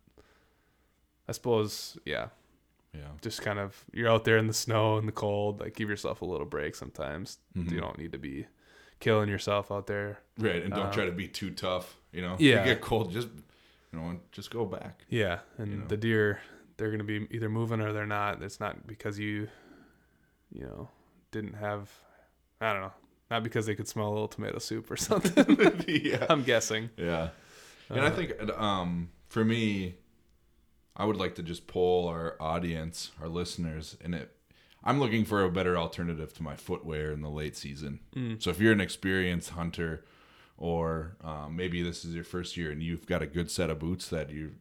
I 1.28 1.32
suppose, 1.32 1.98
yeah, 2.04 2.28
Yeah. 2.94 3.08
just 3.20 3.42
kind 3.42 3.58
of 3.58 3.84
you're 3.92 4.08
out 4.10 4.24
there 4.24 4.36
in 4.38 4.46
the 4.48 4.52
snow 4.54 4.96
and 4.98 5.06
the 5.08 5.12
cold. 5.12 5.60
Like 5.60 5.74
give 5.74 5.88
yourself 5.88 6.20
a 6.22 6.24
little 6.24 6.46
break 6.46 6.74
sometimes. 6.74 7.38
Mhm. 7.56 7.70
You 7.72 7.80
don't 7.80 7.98
need 7.98 8.12
to 8.12 8.18
be 8.18 8.46
killing 9.00 9.28
yourself 9.28 9.70
out 9.72 9.86
there. 9.86 10.18
Right, 10.38 10.62
and 10.62 10.72
don't 10.72 10.86
Um, 10.86 10.92
try 10.92 11.04
to 11.06 11.12
be 11.12 11.28
too 11.28 11.50
tough. 11.50 11.96
You 12.12 12.22
know, 12.22 12.36
yeah. 12.38 12.60
If 12.60 12.66
you 12.66 12.74
get 12.74 12.82
cold, 12.82 13.12
just 13.12 13.28
you 13.92 13.98
know, 13.98 14.20
just 14.32 14.50
go 14.50 14.64
back. 14.64 15.04
Yeah, 15.08 15.40
and 15.58 15.70
You 15.72 15.78
know. 15.80 15.86
the 15.86 15.96
deer, 15.96 16.40
they're 16.76 16.90
gonna 16.90 17.04
be 17.04 17.26
either 17.30 17.48
moving 17.50 17.80
or 17.80 17.92
they're 17.92 18.06
not. 18.06 18.42
It's 18.42 18.58
not 18.58 18.86
because 18.86 19.18
you, 19.18 19.48
you 20.50 20.64
know, 20.64 20.88
didn't 21.30 21.54
have, 21.54 21.90
I 22.60 22.72
don't 22.72 22.82
know, 22.82 22.92
not 23.30 23.42
because 23.42 23.66
they 23.66 23.74
could 23.74 23.88
smell 23.88 24.08
a 24.08 24.12
little 24.12 24.28
tomato 24.28 24.58
soup 24.58 24.90
or 24.90 24.96
something. 25.08 25.84
yeah, 25.88 26.26
I'm 26.28 26.42
guessing. 26.42 26.90
yeah. 26.96 27.30
And 27.90 28.00
I 28.00 28.06
Uh, 28.06 28.10
think, 28.16 28.32
um, 28.58 29.10
for 29.28 29.44
me, 29.44 29.96
I 30.97 31.05
would 31.05 31.16
like 31.16 31.34
to 31.36 31.43
just 31.43 31.66
poll 31.66 32.09
our 32.09 32.36
audience, 32.40 33.12
our 33.20 33.28
listeners, 33.28 33.97
and 34.03 34.14
it. 34.14 34.36
I'm 34.84 34.99
looking 34.99 35.24
for 35.24 35.45
a 35.45 35.51
better 35.51 35.78
alternative 35.78 36.34
to 36.34 36.43
my 36.43 36.57
footwear 36.57 37.12
in 37.12 37.22
the 37.22 37.30
late 37.30 37.57
season. 37.57 38.01
Mm. 38.16 38.43
So 38.43 38.51
if 38.51 38.59
you're 38.59 38.72
an 38.72 38.80
experienced 38.80 39.51
hunter, 39.51 40.05
or 40.57 41.16
um, 41.24 41.57
maybe 41.57 41.82
this 41.82 42.05
is 42.05 42.14
your 42.14 42.24
first 42.24 42.57
year 42.57 42.70
and 42.70 42.82
you've 42.82 43.07
got 43.07 43.22
a 43.22 43.26
good 43.26 43.51
set 43.51 43.70
of 43.70 43.78
boots 43.78 44.09
that 44.09 44.30
you 44.30 44.53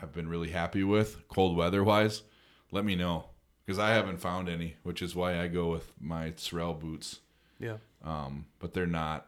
have 0.00 0.12
been 0.12 0.28
really 0.28 0.50
happy 0.50 0.84
with, 0.84 1.26
cold 1.28 1.56
weather 1.56 1.82
wise, 1.82 2.22
let 2.70 2.84
me 2.84 2.94
know 2.94 3.26
because 3.64 3.78
I 3.78 3.90
haven't 3.90 4.20
found 4.20 4.48
any, 4.48 4.76
which 4.82 5.02
is 5.02 5.14
why 5.14 5.40
I 5.40 5.48
go 5.48 5.70
with 5.70 5.92
my 6.00 6.32
Sorel 6.36 6.74
boots. 6.74 7.20
yeah, 7.58 7.78
Um, 8.04 8.46
but 8.58 8.74
they're 8.74 8.86
not 8.86 9.26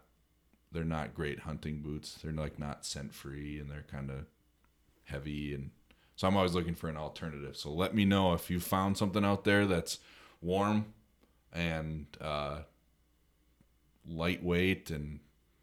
they're 0.70 0.84
not 0.84 1.14
great 1.14 1.40
hunting 1.40 1.82
boots. 1.82 2.18
They're 2.22 2.32
like 2.32 2.58
not 2.58 2.86
scent 2.86 3.12
free 3.14 3.58
and 3.58 3.70
they're 3.70 3.84
kind 3.90 4.10
of 4.10 4.26
heavy 5.04 5.52
and 5.54 5.70
so 6.16 6.28
I'm 6.28 6.36
always 6.36 6.54
looking 6.54 6.74
for 6.74 6.88
an 6.88 6.96
alternative. 6.96 7.56
So 7.56 7.70
let 7.70 7.94
me 7.94 8.04
know 8.04 8.32
if 8.34 8.50
you 8.50 8.60
found 8.60 8.96
something 8.96 9.24
out 9.24 9.44
there 9.44 9.66
that's 9.66 9.98
warm 10.40 10.86
and 11.52 12.06
uh, 12.20 12.60
lightweight 14.08 14.90
and 14.90 15.20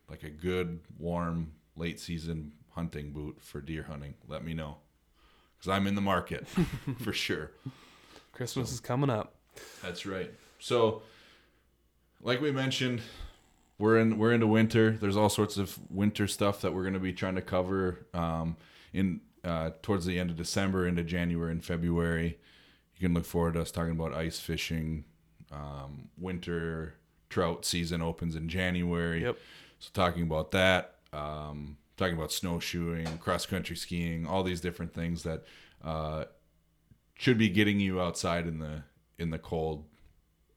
like 0.09 0.23
a 0.23 0.29
good 0.29 0.79
warm 0.97 1.53
late 1.75 1.99
season 1.99 2.53
hunting 2.71 3.11
boot 3.11 3.37
for 3.41 3.61
deer 3.61 3.83
hunting. 3.83 4.15
Let 4.27 4.43
me 4.43 4.53
know 4.53 4.77
because 5.57 5.69
I'm 5.69 5.87
in 5.87 5.95
the 5.95 6.01
market 6.01 6.47
for 6.99 7.13
sure. 7.13 7.51
Christmas 8.33 8.71
is 8.71 8.79
coming 8.79 9.09
up. 9.09 9.35
That's 9.81 10.05
right. 10.05 10.31
So, 10.59 11.01
like 12.21 12.41
we 12.41 12.51
mentioned, 12.51 13.01
we're 13.77 13.97
in 13.97 14.17
we're 14.17 14.33
into 14.33 14.47
winter. 14.47 14.91
There's 14.91 15.17
all 15.17 15.29
sorts 15.29 15.57
of 15.57 15.77
winter 15.89 16.27
stuff 16.27 16.61
that 16.61 16.73
we're 16.73 16.83
going 16.83 16.93
to 16.93 16.99
be 16.99 17.13
trying 17.13 17.35
to 17.35 17.41
cover 17.41 18.05
um, 18.13 18.57
in 18.93 19.21
uh, 19.43 19.71
towards 19.81 20.05
the 20.05 20.19
end 20.19 20.29
of 20.29 20.35
December 20.35 20.87
into 20.87 21.03
January 21.03 21.51
and 21.51 21.63
February. 21.63 22.39
You 22.97 23.07
can 23.07 23.13
look 23.13 23.25
forward 23.25 23.53
to 23.53 23.61
us 23.61 23.71
talking 23.71 23.91
about 23.91 24.13
ice 24.13 24.39
fishing. 24.39 25.05
Um, 25.51 26.09
winter 26.17 26.95
trout 27.29 27.65
season 27.65 28.01
opens 28.01 28.35
in 28.35 28.49
January. 28.49 29.23
Yep. 29.23 29.37
So 29.79 29.89
talking 29.93 30.23
about 30.23 30.51
that, 30.51 30.95
um, 31.13 31.77
talking 31.97 32.15
about 32.15 32.31
snowshoeing, 32.31 33.17
cross 33.19 33.45
country 33.45 33.75
skiing, 33.75 34.27
all 34.27 34.43
these 34.43 34.61
different 34.61 34.93
things 34.93 35.23
that 35.23 35.43
uh, 35.83 36.25
should 37.15 37.37
be 37.37 37.49
getting 37.49 37.79
you 37.79 38.01
outside 38.01 38.47
in 38.47 38.59
the 38.59 38.83
in 39.17 39.29
the 39.29 39.39
cold 39.39 39.85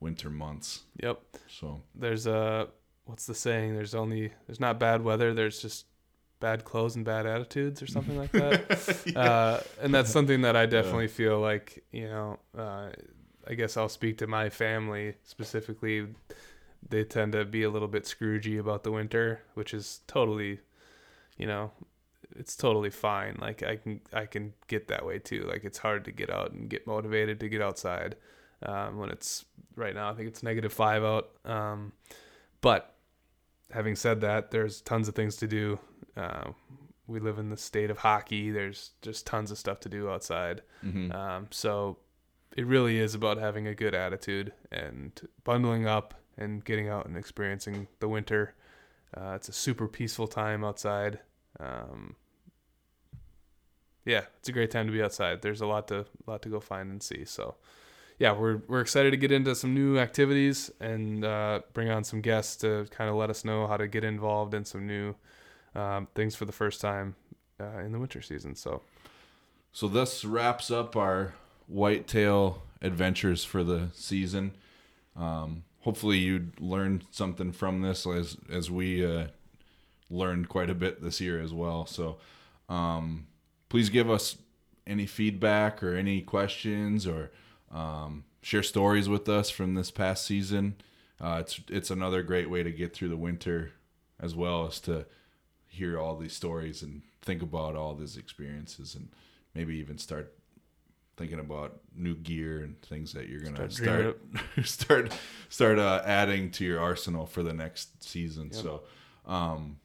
winter 0.01 0.31
months. 0.31 0.83
Yep. 1.03 1.21
So 1.49 1.83
There's 1.95 2.27
a 2.27 2.69
what's 3.05 3.27
the 3.27 3.35
saying? 3.35 3.75
There's 3.75 3.95
only 3.95 4.33
there's 4.47 4.61
not 4.61 4.79
bad 4.79 5.03
weather. 5.03 5.33
There's 5.35 5.61
just 5.63 5.87
bad 6.43 6.65
clothes 6.67 6.97
and 6.97 7.05
bad 7.07 7.25
attitudes 7.25 7.81
or 7.81 7.87
something 7.87 8.19
like 8.19 8.33
that. 8.33 9.13
uh, 9.17 9.61
and 9.81 9.95
that's 9.95 10.11
something 10.11 10.43
that 10.43 10.57
I 10.57 10.67
definitely 10.67 11.09
feel 11.09 11.41
like 11.41 11.83
you 11.91 12.09
know. 12.09 12.39
Uh, 12.57 12.91
I 13.47 13.55
guess 13.55 13.77
I'll 13.77 13.89
speak 13.89 14.19
to 14.19 14.27
my 14.27 14.51
family 14.51 15.15
specifically. 15.25 16.07
They 16.89 17.05
tend 17.05 17.33
to 17.33 17.45
be 17.45 17.63
a 17.63 17.71
little 17.71 17.89
bit 17.89 18.05
scroogey 18.05 18.59
about 18.59 18.85
the 18.85 18.93
winter, 18.93 19.43
which 19.55 19.75
is 19.75 20.01
totally, 20.07 20.61
you 21.37 21.47
know, 21.47 21.73
it's 22.37 22.57
totally 22.57 22.91
fine. 22.91 23.39
Like 23.41 23.63
I 23.63 23.77
can 23.77 24.01
I 24.13 24.27
can 24.27 24.53
get 24.69 24.89
that 24.89 25.05
way 25.05 25.19
too. 25.19 25.45
Like 25.49 25.65
it's 25.65 25.79
hard 25.79 26.05
to 26.05 26.13
get 26.13 26.31
out 26.31 26.53
and 26.53 26.69
get 26.69 26.87
motivated 26.87 27.41
to 27.41 27.49
get 27.49 27.63
outside 27.63 28.17
um, 28.63 28.99
when 28.99 29.11
it's 29.11 29.45
right 29.77 29.95
now. 29.95 30.11
I 30.11 30.15
think 30.15 30.29
it's 30.29 30.43
negative 30.43 30.73
five 30.73 31.03
out. 31.03 31.31
Um, 31.45 31.93
but 32.61 32.95
having 33.73 33.97
said 33.97 34.21
that, 34.21 34.51
there's 34.51 34.81
tons 34.81 35.09
of 35.09 35.15
things 35.15 35.37
to 35.37 35.47
do. 35.47 35.79
Uh, 36.17 36.53
we 37.07 37.21
live 37.21 37.39
in 37.39 37.51
the 37.51 37.57
state 37.57 37.91
of 37.91 37.99
hockey. 37.99 38.51
There's 38.51 38.93
just 39.03 39.27
tons 39.27 39.51
of 39.51 39.59
stuff 39.59 39.81
to 39.81 39.89
do 39.89 40.11
outside. 40.11 40.63
mhm. 40.85 41.15
Um, 41.15 41.49
so 41.51 41.99
it 42.57 42.67
really 42.67 42.99
is 42.99 43.15
about 43.15 43.39
having 43.39 43.67
a 43.67 43.75
good 43.75 43.95
attitude 43.95 44.53
and 44.71 45.19
bundling 45.45 45.87
up 45.87 46.15
and 46.37 46.65
getting 46.65 46.89
out 46.89 47.07
and 47.07 47.17
experiencing 47.17 47.89
the 48.01 48.09
winter. 48.09 48.55
Uh, 49.17 49.33
it's 49.37 49.49
a 49.49 49.53
super 49.53 49.89
peaceful 49.89 50.27
time 50.27 50.65
outside. 50.65 51.21
Um, 51.61 52.17
yeah, 54.05 54.23
it's 54.39 54.49
a 54.49 54.53
great 54.53 54.71
time 54.71 54.87
to 54.87 54.93
be 54.93 55.03
outside. 55.03 55.43
There's 55.43 55.61
a 55.61 55.67
lot 55.67 55.89
to 55.89 56.07
lot 56.27 56.43
to 56.43 56.49
go 56.49 56.61
find 56.61 56.91
and 56.91 57.03
see. 57.03 57.25
So, 57.25 57.57
yeah, 58.19 58.33
we're 58.33 58.63
we're 58.69 58.81
excited 58.81 59.11
to 59.13 59.17
get 59.17 59.31
into 59.31 59.55
some 59.55 59.75
new 59.75 59.99
activities 59.99 60.71
and 60.81 61.25
uh, 61.25 61.61
bring 61.73 61.91
on 61.91 62.05
some 62.05 62.21
guests 62.21 62.57
to 62.57 62.87
kind 62.91 63.09
of 63.11 63.17
let 63.17 63.31
us 63.31 63.45
know 63.45 63.67
how 63.67 63.77
to 63.77 63.87
get 63.87 64.03
involved 64.03 64.55
in 64.55 64.65
some 64.65 64.87
new 64.87 65.15
um, 65.75 66.09
things 66.15 66.35
for 66.35 66.45
the 66.45 66.53
first 66.53 66.81
time 66.81 67.15
uh, 67.61 67.79
in 67.79 67.93
the 67.93 67.99
winter 67.99 68.23
season. 68.23 68.55
So, 68.55 68.83
So 69.73 69.89
this 69.89 70.25
wraps 70.25 70.71
up 70.71 70.97
our 70.97 71.35
whitetail 71.67 72.63
adventures 72.81 73.45
for 73.45 73.65
the 73.65 73.89
season. 73.95 74.53
Um, 75.17 75.65
hopefully 75.81 76.19
you 76.19 76.49
learned 76.59 77.05
something 77.11 77.53
from 77.53 77.83
this 77.83 78.07
as 78.07 78.37
as 78.51 78.71
we 78.71 79.05
uh, 79.05 79.27
learned 80.11 80.49
quite 80.49 80.71
a 80.71 80.75
bit 80.75 81.03
this 81.03 81.21
year 81.21 81.41
as 81.41 81.53
well. 81.53 81.87
So 81.87 82.19
um, 82.69 83.27
please 83.69 83.89
give 83.89 84.11
us 84.11 84.37
any 84.87 85.07
feedback 85.07 85.83
or 85.83 85.95
any 85.95 86.21
questions 86.21 87.07
or 87.07 87.31
um, 87.71 88.25
share 88.43 88.63
stories 88.63 89.09
with 89.09 89.29
us 89.29 89.51
from 89.51 89.75
this 89.75 89.91
past 89.91 90.25
season. 90.25 90.77
Uh, 91.21 91.39
it's 91.41 91.61
it's 91.69 91.91
another 91.91 92.23
great 92.23 92.51
way 92.51 92.63
to 92.63 92.71
get 92.71 92.93
through 92.93 93.09
the 93.09 93.17
winter 93.17 93.73
as 94.21 94.35
well 94.35 94.67
as 94.67 94.81
to 94.81 95.07
hear 95.73 95.99
all 95.99 96.17
these 96.17 96.35
stories 96.35 96.83
and 96.83 97.03
think 97.23 97.43
about 97.43 97.75
all 97.75 97.95
these 97.95 98.17
experiences 98.17 98.95
and 98.95 99.09
maybe 99.55 99.77
even 99.77 99.97
start 99.97 100.35
thinking 101.17 101.41
about 101.41 101.81
new 101.97 102.15
gear 102.15 102.63
and 102.63 102.81
things 102.83 103.13
that 103.13 103.29
you're 103.29 103.41
gonna 103.41 103.71
Start 103.71 103.73
start 103.73 104.21
start 104.67 105.13
start, 105.49 105.79
uh, 105.79 106.03
adding 106.05 106.51
to 106.53 106.65
your 106.65 106.81
arsenal 106.81 107.27
for 107.27 107.43
the 107.43 107.53
next 107.53 108.05
season. 108.05 108.51
Yep. 108.53 108.63
So, 108.63 108.83
um, 109.27 109.79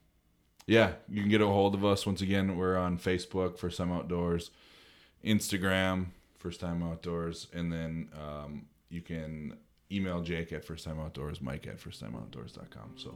yeah, 0.65 0.93
you 1.09 1.21
can 1.21 1.29
get 1.29 1.41
a 1.41 1.47
hold 1.47 1.73
of 1.73 1.85
us 1.85 2.05
once 2.05 2.21
again. 2.21 2.57
We're 2.57 2.77
on 2.77 2.97
Facebook, 2.97 3.57
First 3.57 3.77
Time 3.77 3.91
Outdoors, 3.91 4.51
Instagram, 5.23 6.07
First 6.37 6.59
Time 6.59 6.83
Outdoors, 6.83 7.47
and 7.53 7.71
then 7.71 8.09
um, 8.13 8.65
you 8.89 9.01
can 9.01 9.57
email 9.91 10.21
Jake 10.21 10.51
at 10.51 10.65
First 10.65 10.85
Time 10.85 10.99
Outdoors, 10.99 11.41
Mike 11.41 11.67
at 11.67 11.79
FirstTimeOutdoors.com. 11.79 12.95
So 12.97 13.15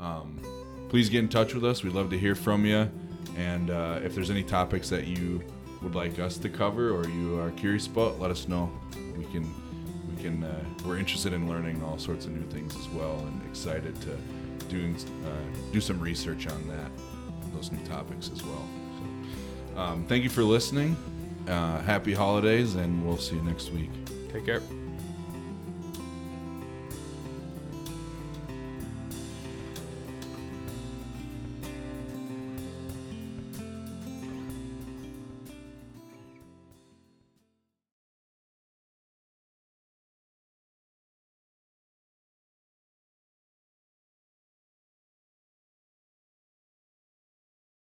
um, 0.00 0.40
please 0.88 1.08
get 1.08 1.20
in 1.20 1.28
touch 1.28 1.54
with 1.54 1.64
us. 1.64 1.82
We'd 1.82 1.92
love 1.92 2.10
to 2.10 2.18
hear 2.18 2.34
from 2.34 2.64
you. 2.64 2.90
And 3.36 3.70
uh, 3.70 4.00
if 4.02 4.14
there's 4.14 4.30
any 4.30 4.42
topics 4.42 4.88
that 4.90 5.06
you 5.06 5.42
would 5.82 5.94
like 5.94 6.18
us 6.18 6.36
to 6.38 6.48
cover 6.48 6.90
or 6.90 7.06
you 7.08 7.38
are 7.38 7.50
curious 7.52 7.86
about, 7.86 8.18
let 8.18 8.30
us 8.30 8.48
know. 8.48 8.70
We 9.16 9.24
can, 9.26 9.52
we 10.14 10.22
can, 10.22 10.44
uh, 10.44 10.64
we're 10.84 10.98
interested 10.98 11.32
in 11.32 11.48
learning 11.48 11.82
all 11.82 11.98
sorts 11.98 12.26
of 12.26 12.32
new 12.32 12.46
things 12.50 12.74
as 12.76 12.88
well, 12.88 13.18
and 13.20 13.42
excited 13.48 13.94
to 14.02 14.18
doing 14.68 14.96
uh, 14.96 15.72
do 15.72 15.80
some 15.80 16.00
research 16.00 16.46
on 16.46 16.68
that. 16.68 16.90
those 17.54 17.72
new 17.72 17.84
topics 17.86 18.30
as 18.32 18.42
well. 18.42 18.68
So, 19.74 19.80
um, 19.80 20.04
thank 20.06 20.24
you 20.24 20.30
for 20.30 20.42
listening. 20.42 20.96
Uh, 21.48 21.80
happy 21.82 22.12
holidays, 22.14 22.74
and 22.74 23.04
we'll 23.06 23.18
see 23.18 23.36
you 23.36 23.42
next 23.42 23.70
week. 23.70 23.90
Take 24.32 24.46
care. 24.46 24.62